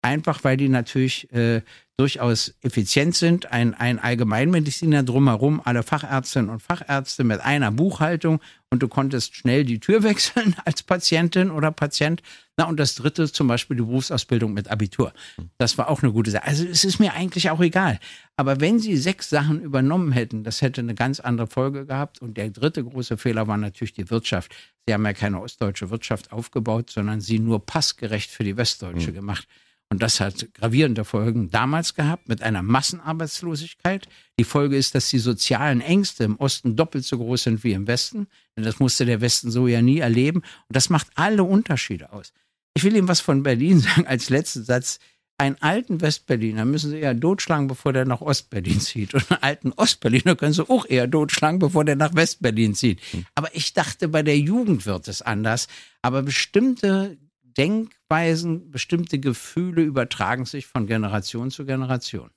einfach 0.02 0.44
weil 0.44 0.56
die 0.56 0.68
natürlich 0.68 1.32
äh, 1.32 1.62
durchaus 1.98 2.54
effizient 2.62 3.16
sind. 3.16 3.50
Ein, 3.50 3.74
ein 3.74 3.98
Allgemeinmediziner 3.98 5.02
drumherum, 5.02 5.60
alle 5.64 5.82
Fachärztinnen 5.82 6.48
und 6.48 6.62
Fachärzte 6.62 7.24
mit 7.24 7.40
einer 7.40 7.72
Buchhaltung 7.72 8.40
und 8.70 8.82
du 8.82 8.88
konntest 8.88 9.34
schnell 9.34 9.64
die 9.64 9.80
Tür 9.80 10.02
wechseln 10.04 10.54
als 10.64 10.84
Patientin 10.84 11.50
oder 11.50 11.72
Patient. 11.72 12.22
Na, 12.56 12.66
und 12.66 12.78
das 12.78 12.94
dritte 12.94 13.30
zum 13.30 13.48
Beispiel 13.48 13.76
die 13.76 13.82
Berufsausbildung 13.82 14.52
mit 14.52 14.70
Abitur. 14.70 15.12
Das 15.58 15.76
war 15.76 15.88
auch 15.88 16.02
eine 16.02 16.12
gute 16.12 16.30
Sache. 16.30 16.44
Also 16.44 16.64
es 16.64 16.84
ist 16.84 17.00
mir 17.00 17.14
eigentlich 17.14 17.50
auch 17.50 17.60
egal. 17.60 17.98
Aber 18.36 18.60
wenn 18.60 18.78
sie 18.78 18.96
sechs 18.96 19.28
Sachen 19.28 19.60
übernommen 19.60 20.12
hätten, 20.12 20.44
das 20.44 20.62
hätte 20.62 20.80
eine 20.80 20.94
ganz 20.94 21.18
andere 21.18 21.48
Folge 21.48 21.84
gehabt. 21.84 22.22
Und 22.22 22.36
der 22.36 22.50
dritte 22.50 22.84
große 22.84 23.16
Fehler 23.16 23.48
war 23.48 23.56
natürlich 23.56 23.92
die 23.92 24.08
Wirtschaft. 24.10 24.54
Sie 24.86 24.94
haben 24.94 25.04
ja 25.04 25.12
keine 25.12 25.40
ostdeutsche 25.40 25.90
Wirtschaft 25.90 26.32
aufgebaut, 26.32 26.90
sondern 26.90 27.20
sie 27.20 27.40
nur 27.40 27.64
passgerecht 27.66 28.30
für 28.30 28.44
die 28.44 28.56
westdeutsche 28.56 29.10
mhm. 29.10 29.14
gemacht. 29.14 29.48
Und 29.90 30.02
das 30.02 30.20
hat 30.20 30.52
gravierende 30.54 31.04
Folgen 31.04 31.50
damals 31.50 31.94
gehabt 31.94 32.28
mit 32.28 32.42
einer 32.42 32.62
Massenarbeitslosigkeit. 32.62 34.06
Die 34.38 34.44
Folge 34.44 34.76
ist, 34.76 34.94
dass 34.94 35.08
die 35.08 35.18
sozialen 35.18 35.80
Ängste 35.80 36.24
im 36.24 36.36
Osten 36.36 36.76
doppelt 36.76 37.04
so 37.04 37.16
groß 37.16 37.44
sind 37.44 37.64
wie 37.64 37.72
im 37.72 37.86
Westen. 37.86 38.26
Denn 38.56 38.64
das 38.64 38.80
musste 38.80 39.06
der 39.06 39.22
Westen 39.22 39.50
so 39.50 39.66
ja 39.66 39.80
nie 39.80 39.98
erleben. 39.98 40.40
Und 40.40 40.76
das 40.76 40.90
macht 40.90 41.08
alle 41.14 41.42
Unterschiede 41.42 42.12
aus. 42.12 42.32
Ich 42.74 42.84
will 42.84 42.94
Ihnen 42.94 43.08
was 43.08 43.20
von 43.20 43.42
Berlin 43.42 43.80
sagen 43.80 44.06
als 44.06 44.28
letzten 44.28 44.62
Satz. 44.62 44.98
Einen 45.40 45.56
alten 45.60 46.00
Westberliner 46.00 46.64
müssen 46.64 46.90
Sie 46.90 46.98
eher 46.98 47.18
totschlagen, 47.18 47.68
bevor 47.68 47.92
der 47.92 48.04
nach 48.04 48.20
Ostberlin 48.20 48.80
zieht. 48.80 49.14
Und 49.14 49.30
einen 49.30 49.42
alten 49.42 49.72
Ostberliner 49.72 50.34
können 50.34 50.52
Sie 50.52 50.68
auch 50.68 50.84
eher 50.84 51.10
totschlagen, 51.10 51.60
bevor 51.60 51.84
der 51.84 51.96
nach 51.96 52.14
Westberlin 52.14 52.74
zieht. 52.74 53.00
Hm. 53.12 53.24
Aber 53.36 53.54
ich 53.54 53.72
dachte, 53.72 54.08
bei 54.08 54.22
der 54.22 54.36
Jugend 54.36 54.84
wird 54.84 55.08
es 55.08 55.22
anders. 55.22 55.68
Aber 56.02 56.22
bestimmte 56.22 57.16
Denkweisen, 57.58 58.70
bestimmte 58.70 59.18
Gefühle 59.18 59.82
übertragen 59.82 60.46
sich 60.46 60.66
von 60.66 60.86
Generation 60.86 61.50
zu 61.50 61.66
Generation. 61.66 62.30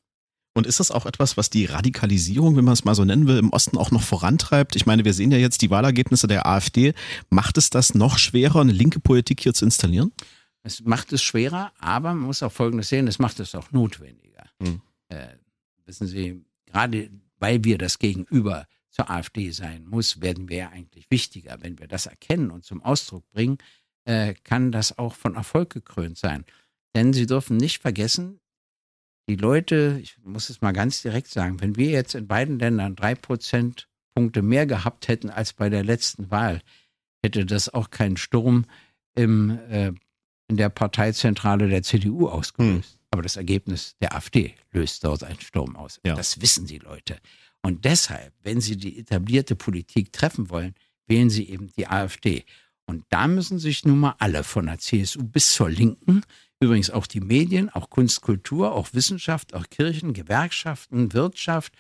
Und 0.53 0.67
ist 0.67 0.81
das 0.81 0.91
auch 0.91 1.05
etwas, 1.05 1.37
was 1.37 1.49
die 1.49 1.65
Radikalisierung, 1.65 2.57
wenn 2.57 2.65
man 2.65 2.73
es 2.73 2.83
mal 2.83 2.95
so 2.95 3.05
nennen 3.05 3.27
will, 3.27 3.37
im 3.37 3.51
Osten 3.51 3.77
auch 3.77 3.91
noch 3.91 4.01
vorantreibt? 4.01 4.75
Ich 4.75 4.85
meine, 4.85 5.05
wir 5.05 5.13
sehen 5.13 5.31
ja 5.31 5.37
jetzt 5.37 5.61
die 5.61 5.69
Wahlergebnisse 5.69 6.27
der 6.27 6.45
AfD. 6.45 6.93
Macht 7.29 7.57
es 7.57 7.69
das 7.69 7.93
noch 7.93 8.17
schwerer, 8.17 8.59
eine 8.59 8.73
linke 8.73 8.99
Politik 8.99 9.39
hier 9.41 9.53
zu 9.53 9.63
installieren? 9.63 10.11
Es 10.63 10.83
macht 10.83 11.13
es 11.13 11.23
schwerer, 11.23 11.71
aber 11.79 12.09
man 12.09 12.25
muss 12.25 12.43
auch 12.43 12.51
Folgendes 12.51 12.89
sehen, 12.89 13.07
es 13.07 13.17
macht 13.17 13.39
es 13.39 13.55
auch 13.55 13.71
notwendiger. 13.71 14.43
Hm. 14.61 14.81
Äh, 15.07 15.27
wissen 15.85 16.07
Sie, 16.07 16.43
gerade 16.65 17.09
weil 17.39 17.63
wir 17.63 17.77
das 17.77 17.97
Gegenüber 17.97 18.67
zur 18.89 19.09
AfD 19.09 19.51
sein 19.51 19.85
muss, 19.85 20.21
werden 20.21 20.49
wir 20.49 20.57
ja 20.57 20.69
eigentlich 20.69 21.09
wichtiger. 21.09 21.57
Wenn 21.61 21.79
wir 21.79 21.87
das 21.87 22.05
erkennen 22.05 22.51
und 22.51 22.65
zum 22.65 22.83
Ausdruck 22.83 23.23
bringen, 23.31 23.57
äh, 24.05 24.33
kann 24.43 24.71
das 24.71 24.97
auch 24.97 25.15
von 25.15 25.35
Erfolg 25.35 25.71
gekrönt 25.71 26.17
sein. 26.17 26.45
Denn 26.95 27.13
Sie 27.13 27.25
dürfen 27.25 27.57
nicht 27.57 27.81
vergessen, 27.81 28.39
die 29.29 29.35
Leute, 29.35 29.99
ich 30.01 30.17
muss 30.23 30.49
es 30.49 30.61
mal 30.61 30.73
ganz 30.73 31.01
direkt 31.01 31.27
sagen, 31.27 31.61
wenn 31.61 31.77
wir 31.77 31.89
jetzt 31.89 32.15
in 32.15 32.27
beiden 32.27 32.59
Ländern 32.59 32.95
drei 32.95 33.15
Prozentpunkte 33.15 34.41
mehr 34.41 34.65
gehabt 34.65 35.07
hätten 35.07 35.29
als 35.29 35.53
bei 35.53 35.69
der 35.69 35.83
letzten 35.83 36.31
Wahl, 36.31 36.61
hätte 37.23 37.45
das 37.45 37.73
auch 37.73 37.91
keinen 37.91 38.17
Sturm 38.17 38.65
im, 39.15 39.57
äh, 39.69 39.93
in 40.47 40.57
der 40.57 40.69
Parteizentrale 40.69 41.69
der 41.69 41.83
CDU 41.83 42.27
ausgelöst. 42.27 42.93
Hm. 42.93 42.99
Aber 43.11 43.21
das 43.21 43.35
Ergebnis 43.35 43.95
der 44.01 44.15
AfD 44.15 44.55
löst 44.71 45.03
dort 45.03 45.23
einen 45.23 45.39
Sturm 45.39 45.75
aus. 45.75 45.99
Ja. 46.05 46.15
Das 46.15 46.41
wissen 46.41 46.65
die 46.65 46.79
Leute. 46.79 47.19
Und 47.61 47.85
deshalb, 47.85 48.33
wenn 48.41 48.61
sie 48.61 48.77
die 48.77 48.97
etablierte 48.97 49.55
Politik 49.55 50.11
treffen 50.11 50.49
wollen, 50.49 50.73
wählen 51.07 51.29
sie 51.29 51.49
eben 51.49 51.71
die 51.77 51.87
AfD. 51.87 52.43
Und 52.91 53.05
da 53.09 53.25
müssen 53.25 53.57
sich 53.57 53.85
nun 53.85 54.01
mal 54.01 54.15
alle 54.19 54.43
von 54.43 54.65
der 54.65 54.77
CSU 54.77 55.23
bis 55.23 55.53
zur 55.53 55.69
Linken, 55.69 56.23
übrigens 56.59 56.89
auch 56.89 57.07
die 57.07 57.21
Medien, 57.21 57.69
auch 57.69 57.89
Kunst, 57.89 58.19
Kultur, 58.19 58.73
auch 58.73 58.89
Wissenschaft, 58.91 59.53
auch 59.53 59.69
Kirchen, 59.69 60.11
Gewerkschaften, 60.11 61.13
Wirtschaft, 61.13 61.71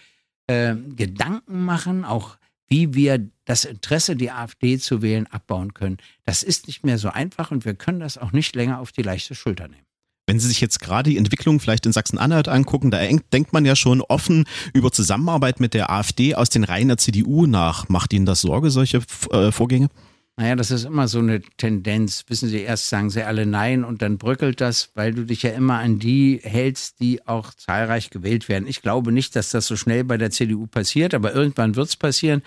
äh, 0.47 0.73
Gedanken 0.95 1.65
machen, 1.65 2.05
auch 2.05 2.37
wie 2.69 2.93
wir 2.93 3.27
das 3.43 3.65
Interesse, 3.65 4.15
die 4.15 4.31
AfD 4.31 4.79
zu 4.79 5.01
wählen, 5.01 5.27
abbauen 5.27 5.73
können. 5.73 5.97
Das 6.23 6.43
ist 6.43 6.67
nicht 6.67 6.85
mehr 6.85 6.97
so 6.97 7.09
einfach 7.09 7.51
und 7.51 7.65
wir 7.65 7.73
können 7.73 7.99
das 7.99 8.17
auch 8.17 8.31
nicht 8.31 8.55
länger 8.55 8.79
auf 8.79 8.93
die 8.93 9.01
leichte 9.01 9.35
Schulter 9.35 9.67
nehmen. 9.67 9.83
Wenn 10.27 10.39
Sie 10.39 10.47
sich 10.47 10.61
jetzt 10.61 10.79
gerade 10.79 11.09
die 11.09 11.17
Entwicklung 11.17 11.59
vielleicht 11.59 11.85
in 11.85 11.91
Sachsen-Anhalt 11.91 12.47
angucken, 12.47 12.89
da 12.89 12.99
denkt 13.33 13.51
man 13.51 13.65
ja 13.65 13.75
schon 13.75 13.99
offen 13.99 14.45
über 14.73 14.93
Zusammenarbeit 14.93 15.59
mit 15.59 15.73
der 15.73 15.89
AfD 15.89 16.35
aus 16.35 16.49
den 16.49 16.63
Reihen 16.63 16.87
der 16.87 16.97
CDU 16.97 17.47
nach. 17.47 17.89
Macht 17.89 18.13
Ihnen 18.13 18.25
das 18.25 18.39
Sorge, 18.39 18.71
solche 18.71 19.01
äh, 19.31 19.51
Vorgänge? 19.51 19.89
Naja, 20.37 20.55
das 20.55 20.71
ist 20.71 20.85
immer 20.85 21.07
so 21.07 21.19
eine 21.19 21.41
Tendenz. 21.57 22.25
Wissen 22.27 22.49
Sie, 22.49 22.61
erst 22.61 22.87
sagen 22.87 23.09
sie 23.09 23.23
alle 23.23 23.45
Nein 23.45 23.83
und 23.83 24.01
dann 24.01 24.17
bröckelt 24.17 24.61
das, 24.61 24.89
weil 24.95 25.13
du 25.13 25.25
dich 25.25 25.43
ja 25.43 25.51
immer 25.51 25.79
an 25.79 25.99
die 25.99 26.39
hältst, 26.41 26.99
die 26.99 27.27
auch 27.27 27.53
zahlreich 27.53 28.09
gewählt 28.09 28.49
werden. 28.49 28.67
Ich 28.67 28.81
glaube 28.81 29.11
nicht, 29.11 29.35
dass 29.35 29.51
das 29.51 29.67
so 29.67 29.75
schnell 29.75 30.03
bei 30.03 30.17
der 30.17 30.31
CDU 30.31 30.67
passiert, 30.67 31.13
aber 31.13 31.33
irgendwann 31.33 31.75
wird 31.75 31.89
es 31.89 31.95
passieren. 31.95 32.41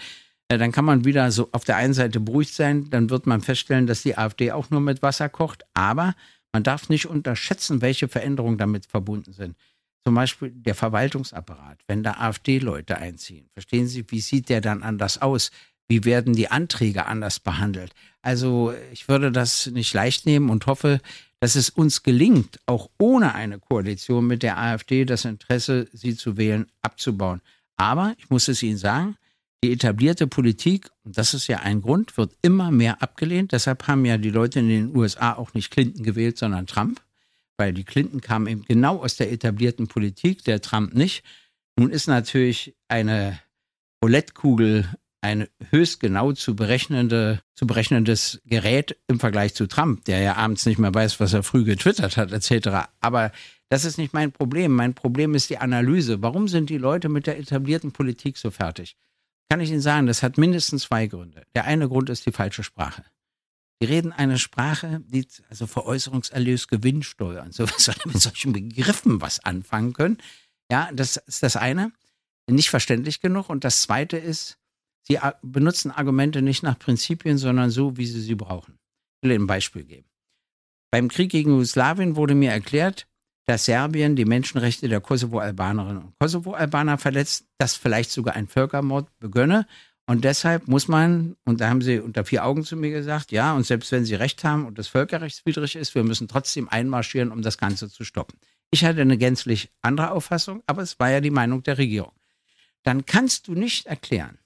Dann 0.48 0.72
kann 0.72 0.84
man 0.84 1.04
wieder 1.04 1.30
so 1.30 1.48
auf 1.52 1.64
der 1.64 1.76
einen 1.76 1.94
Seite 1.94 2.20
beruhigt 2.20 2.54
sein, 2.54 2.90
dann 2.90 3.10
wird 3.10 3.26
man 3.26 3.40
feststellen, 3.40 3.86
dass 3.86 4.02
die 4.02 4.16
AfD 4.16 4.52
auch 4.52 4.70
nur 4.70 4.80
mit 4.80 5.02
Wasser 5.02 5.28
kocht. 5.28 5.64
Aber 5.74 6.14
man 6.52 6.62
darf 6.62 6.88
nicht 6.88 7.06
unterschätzen, 7.06 7.80
welche 7.80 8.08
Veränderungen 8.08 8.58
damit 8.58 8.86
verbunden 8.86 9.32
sind. 9.32 9.56
Zum 10.04 10.14
Beispiel 10.14 10.50
der 10.50 10.74
Verwaltungsapparat, 10.74 11.78
wenn 11.86 12.02
da 12.02 12.12
AfD-Leute 12.12 12.98
einziehen. 12.98 13.48
Verstehen 13.54 13.86
Sie, 13.86 14.04
wie 14.10 14.20
sieht 14.20 14.48
der 14.50 14.60
dann 14.60 14.82
anders 14.82 15.20
aus? 15.22 15.50
Wie 15.88 16.04
werden 16.04 16.34
die 16.34 16.50
Anträge 16.50 17.06
anders 17.06 17.40
behandelt? 17.40 17.92
Also 18.22 18.72
ich 18.92 19.08
würde 19.08 19.30
das 19.30 19.66
nicht 19.66 19.92
leicht 19.92 20.26
nehmen 20.26 20.50
und 20.50 20.66
hoffe, 20.66 21.00
dass 21.40 21.56
es 21.56 21.68
uns 21.68 22.02
gelingt, 22.02 22.58
auch 22.64 22.88
ohne 22.98 23.34
eine 23.34 23.58
Koalition 23.58 24.26
mit 24.26 24.42
der 24.42 24.58
AfD 24.58 25.04
das 25.04 25.26
Interesse, 25.26 25.88
sie 25.92 26.16
zu 26.16 26.38
wählen, 26.38 26.66
abzubauen. 26.80 27.42
Aber 27.76 28.14
ich 28.18 28.30
muss 28.30 28.48
es 28.48 28.62
Ihnen 28.62 28.78
sagen, 28.78 29.16
die 29.62 29.72
etablierte 29.72 30.26
Politik, 30.26 30.90
und 31.04 31.18
das 31.18 31.34
ist 31.34 31.46
ja 31.46 31.58
ein 31.58 31.82
Grund, 31.82 32.16
wird 32.16 32.32
immer 32.42 32.70
mehr 32.70 33.02
abgelehnt. 33.02 33.52
Deshalb 33.52 33.86
haben 33.88 34.04
ja 34.04 34.16
die 34.16 34.30
Leute 34.30 34.60
in 34.60 34.68
den 34.68 34.96
USA 34.96 35.34
auch 35.34 35.54
nicht 35.54 35.70
Clinton 35.70 36.02
gewählt, 36.02 36.38
sondern 36.38 36.66
Trump, 36.66 37.02
weil 37.56 37.72
die 37.72 37.84
Clinton 37.84 38.20
kam 38.20 38.46
eben 38.46 38.64
genau 38.64 39.02
aus 39.02 39.16
der 39.16 39.32
etablierten 39.32 39.86
Politik, 39.86 40.44
der 40.44 40.60
Trump 40.60 40.94
nicht. 40.94 41.24
Nun 41.76 41.90
ist 41.90 42.06
natürlich 42.06 42.74
eine 42.88 43.38
Roulettekugel 44.02 44.88
ein 45.24 45.48
höchst 45.70 46.00
genau 46.00 46.32
zu 46.32 46.54
berechnende, 46.54 47.40
zu 47.54 47.66
berechnendes 47.66 48.42
Gerät 48.44 48.96
im 49.08 49.18
Vergleich 49.18 49.54
zu 49.54 49.66
Trump, 49.66 50.04
der 50.04 50.20
ja 50.20 50.36
abends 50.36 50.66
nicht 50.66 50.78
mehr 50.78 50.92
weiß, 50.92 51.18
was 51.18 51.32
er 51.32 51.42
früh 51.42 51.64
getwittert 51.64 52.18
hat, 52.18 52.30
etc. 52.30 52.90
Aber 53.00 53.32
das 53.70 53.86
ist 53.86 53.96
nicht 53.96 54.12
mein 54.12 54.32
Problem. 54.32 54.72
Mein 54.72 54.92
Problem 54.92 55.34
ist 55.34 55.48
die 55.48 55.56
Analyse. 55.56 56.20
Warum 56.20 56.46
sind 56.46 56.68
die 56.68 56.76
Leute 56.76 57.08
mit 57.08 57.26
der 57.26 57.38
etablierten 57.38 57.90
Politik 57.90 58.36
so 58.36 58.50
fertig? 58.50 58.96
Kann 59.48 59.60
ich 59.60 59.70
Ihnen 59.70 59.80
sagen, 59.80 60.06
das 60.06 60.22
hat 60.22 60.36
mindestens 60.36 60.82
zwei 60.82 61.06
Gründe. 61.06 61.44
Der 61.54 61.64
eine 61.64 61.88
Grund 61.88 62.10
ist 62.10 62.26
die 62.26 62.32
falsche 62.32 62.62
Sprache. 62.62 63.02
Die 63.80 63.86
reden 63.86 64.12
eine 64.12 64.38
Sprache, 64.38 65.00
die 65.06 65.26
also 65.48 65.66
Veräußerungserlös, 65.66 66.68
Gewinnsteuer 66.68 67.42
und 67.42 67.54
sowas, 67.54 67.90
mit 68.04 68.20
solchen 68.20 68.52
Begriffen 68.52 69.22
was 69.22 69.40
anfangen 69.40 69.94
können. 69.94 70.18
Ja, 70.70 70.90
das 70.92 71.16
ist 71.16 71.42
das 71.42 71.56
eine. 71.56 71.92
Nicht 72.46 72.68
verständlich 72.68 73.22
genug. 73.22 73.48
Und 73.48 73.64
das 73.64 73.80
zweite 73.80 74.18
ist, 74.18 74.58
Sie 75.06 75.18
benutzen 75.42 75.90
Argumente 75.90 76.42
nicht 76.42 76.62
nach 76.62 76.78
Prinzipien, 76.78 77.38
sondern 77.38 77.70
so, 77.70 77.96
wie 77.96 78.06
sie 78.06 78.20
sie 78.20 78.34
brauchen. 78.34 78.78
Ich 79.20 79.28
will 79.28 79.36
Ihnen 79.36 79.44
ein 79.44 79.46
Beispiel 79.46 79.84
geben. 79.84 80.08
Beim 80.90 81.08
Krieg 81.08 81.30
gegen 81.30 81.50
Jugoslawien 81.50 82.16
wurde 82.16 82.34
mir 82.34 82.50
erklärt, 82.50 83.06
dass 83.46 83.66
Serbien 83.66 84.16
die 84.16 84.24
Menschenrechte 84.24 84.88
der 84.88 85.00
Kosovo-Albanerinnen 85.00 86.02
und 86.02 86.18
Kosovo-Albaner 86.18 86.98
verletzt, 86.98 87.46
dass 87.58 87.76
vielleicht 87.76 88.10
sogar 88.10 88.34
ein 88.34 88.48
Völkermord 88.48 89.08
begönne. 89.18 89.66
Und 90.06 90.24
deshalb 90.24 90.68
muss 90.68 90.88
man, 90.88 91.36
und 91.44 91.60
da 91.60 91.68
haben 91.68 91.82
sie 91.82 91.98
unter 91.98 92.24
vier 92.24 92.44
Augen 92.44 92.64
zu 92.64 92.76
mir 92.76 92.90
gesagt, 92.90 93.32
ja, 93.32 93.54
und 93.54 93.66
selbst 93.66 93.90
wenn 93.92 94.04
sie 94.04 94.14
recht 94.14 94.44
haben 94.44 94.66
und 94.66 94.78
das 94.78 94.88
völkerrechtswidrig 94.88 95.76
ist, 95.76 95.94
wir 95.94 96.04
müssen 96.04 96.28
trotzdem 96.28 96.68
einmarschieren, 96.68 97.32
um 97.32 97.42
das 97.42 97.58
Ganze 97.58 97.90
zu 97.90 98.04
stoppen. 98.04 98.38
Ich 98.70 98.84
hatte 98.84 99.00
eine 99.00 99.18
gänzlich 99.18 99.70
andere 99.82 100.10
Auffassung, 100.10 100.62
aber 100.66 100.82
es 100.82 100.98
war 100.98 101.10
ja 101.10 101.20
die 101.20 101.30
Meinung 101.30 101.62
der 101.62 101.78
Regierung. 101.78 102.12
Dann 102.82 103.06
kannst 103.06 103.48
du 103.48 103.54
nicht 103.54 103.86
erklären, 103.86 104.38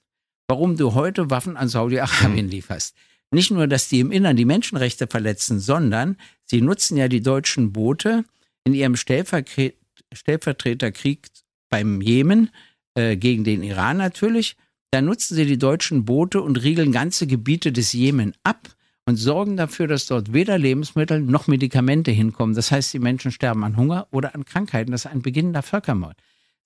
warum 0.49 0.77
du 0.77 0.95
heute 0.95 1.31
Waffen 1.31 1.57
an 1.57 1.69
Saudi-Arabien 1.69 2.47
hm. 2.47 2.51
lieferst. 2.51 2.97
Nicht 3.31 3.51
nur, 3.51 3.67
dass 3.67 3.89
die 3.89 4.01
im 4.01 4.11
Innern 4.11 4.37
die 4.37 4.47
Menschenrechte 4.47 5.07
verletzen, 5.07 5.61
sondern 5.61 6.17
sie 6.45 6.63
nutzen 6.63 6.97
ja 6.97 7.09
die 7.09 7.21
deutschen 7.21 7.73
Boote 7.73 8.25
in 8.65 8.73
ihrem 8.73 8.97
Stellvertreterkrieg 8.97 11.27
beim 11.69 12.01
Jemen 12.01 12.49
äh, 12.95 13.17
gegen 13.17 13.45
den 13.45 13.63
Iran 13.63 13.99
natürlich. 13.99 14.57
Da 14.91 15.03
nutzen 15.03 15.35
sie 15.35 15.45
die 15.45 15.59
deutschen 15.59 16.07
Boote 16.07 16.41
und 16.41 16.63
riegeln 16.63 16.93
ganze 16.93 17.27
Gebiete 17.27 17.71
des 17.71 17.93
Jemen 17.93 18.33
ab 18.43 18.75
und 19.05 19.17
sorgen 19.17 19.59
dafür, 19.59 19.87
dass 19.87 20.07
dort 20.07 20.33
weder 20.33 20.57
Lebensmittel 20.57 21.21
noch 21.21 21.47
Medikamente 21.47 22.11
hinkommen. 22.11 22.55
Das 22.55 22.71
heißt, 22.71 22.95
die 22.95 22.99
Menschen 22.99 23.31
sterben 23.31 23.65
an 23.65 23.77
Hunger 23.77 24.07
oder 24.11 24.35
an 24.35 24.47
Krankheiten. 24.47 24.93
Das 24.93 25.05
ist 25.05 25.11
ein 25.11 25.21
beginnender 25.21 25.63
Völkermord. 25.63 26.17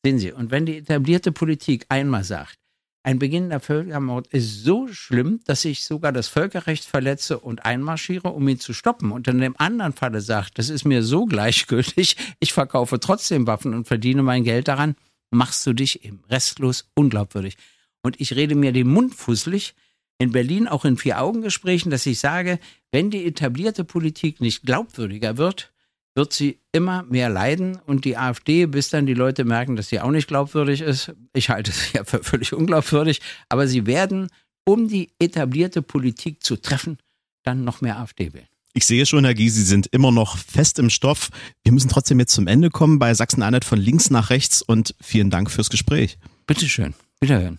Sehen 0.05 0.21
Sie, 0.21 0.31
und 0.33 0.53
wenn 0.53 0.67
die 0.67 0.77
etablierte 0.79 1.33
Politik 1.33 1.87
einmal 1.89 2.23
sagt, 2.23 2.62
ein 3.05 3.19
beginnender 3.19 3.59
Völkermord 3.59 4.29
ist 4.29 4.63
so 4.63 4.87
schlimm, 4.87 5.41
dass 5.45 5.65
ich 5.65 5.85
sogar 5.85 6.13
das 6.13 6.29
Völkerrecht 6.29 6.85
verletze 6.85 7.41
und 7.41 7.65
einmarschiere, 7.65 8.29
um 8.29 8.47
ihn 8.47 8.61
zu 8.61 8.73
stoppen. 8.73 9.11
Und 9.11 9.27
in 9.27 9.41
dem 9.41 9.57
anderen 9.59 9.93
Falle 9.93 10.21
sagt, 10.21 10.59
das 10.59 10.69
ist 10.69 10.85
mir 10.85 11.03
so 11.03 11.25
gleichgültig, 11.25 12.17
ich 12.39 12.53
verkaufe 12.53 13.01
trotzdem 13.01 13.47
Waffen 13.47 13.75
und 13.75 13.89
verdiene 13.89 14.23
mein 14.23 14.45
Geld 14.45 14.69
daran, 14.69 14.95
machst 15.31 15.67
du 15.67 15.73
dich 15.73 16.05
eben 16.05 16.21
restlos 16.31 16.91
unglaubwürdig. 16.95 17.57
Und 18.03 18.21
ich 18.21 18.37
rede 18.37 18.55
mir 18.55 18.73
den 18.73 18.89
Mund 18.89 19.15
fußlich, 19.15 19.75
in 20.19 20.31
Berlin 20.31 20.69
auch 20.69 20.85
in 20.85 20.97
Vier-Augen-Gesprächen, 20.97 21.91
dass 21.91 22.07
ich 22.07 22.21
sage, 22.21 22.61
wenn 22.93 23.11
die 23.11 23.27
etablierte 23.27 23.83
Politik 23.83 24.41
nicht 24.41 24.63
glaubwürdiger 24.63 25.37
wird, 25.37 25.72
wird 26.15 26.33
sie 26.33 26.59
immer 26.73 27.03
mehr 27.05 27.29
leiden 27.29 27.79
und 27.87 28.05
die 28.05 28.17
AfD, 28.17 28.67
bis 28.67 28.91
dann 28.91 29.07
die 29.07 29.15
Leute 29.15 29.45
merken, 29.45 29.77
dass 29.77 29.89
sie 29.89 30.01
auch 30.01 30.11
nicht 30.11 30.29
glaubwürdig 30.29 30.81
ist. 30.81 31.13
Ich 31.33 31.49
halte 31.49 31.73
sie 31.73 31.93
ja 31.97 32.05
für 32.05 32.23
völlig 32.23 32.53
unglaubwürdig, 32.53 33.21
aber 33.49 33.67
sie 33.67 33.87
werden, 33.87 34.29
um 34.65 34.89
die 34.89 35.11
etablierte 35.19 35.83
Politik 35.83 36.43
zu 36.45 36.57
treffen, 36.57 36.99
dann 37.43 37.65
noch 37.65 37.81
mehr 37.81 37.99
AfD 37.99 38.33
wählen. 38.33 38.47
Ich 38.75 38.87
sehe 38.87 39.05
schon, 39.05 39.25
Herr 39.25 39.35
Gysi, 39.35 39.61
Sie 39.61 39.67
sind 39.67 39.89
immer 39.89 40.13
noch 40.13 40.39
fest 40.39 40.79
im 40.79 40.89
Stoff. 40.89 41.29
Wir 41.63 41.73
müssen 41.73 41.91
trotzdem 41.91 42.19
jetzt 42.21 42.33
zum 42.33 42.47
Ende 42.47 42.71
kommen 42.71 42.99
bei 42.99 43.13
Sachsen-Anhalt 43.13 43.67
von 43.67 43.79
links 43.79 44.09
nach 44.09 44.31
rechts 44.31 44.63
und 44.63 44.95
vielen 45.01 45.29
Dank 45.29 45.51
fürs 45.51 45.69
Gespräch. 45.69 46.17
Bitteschön. 46.47 46.95
Wiederhören. 47.21 47.59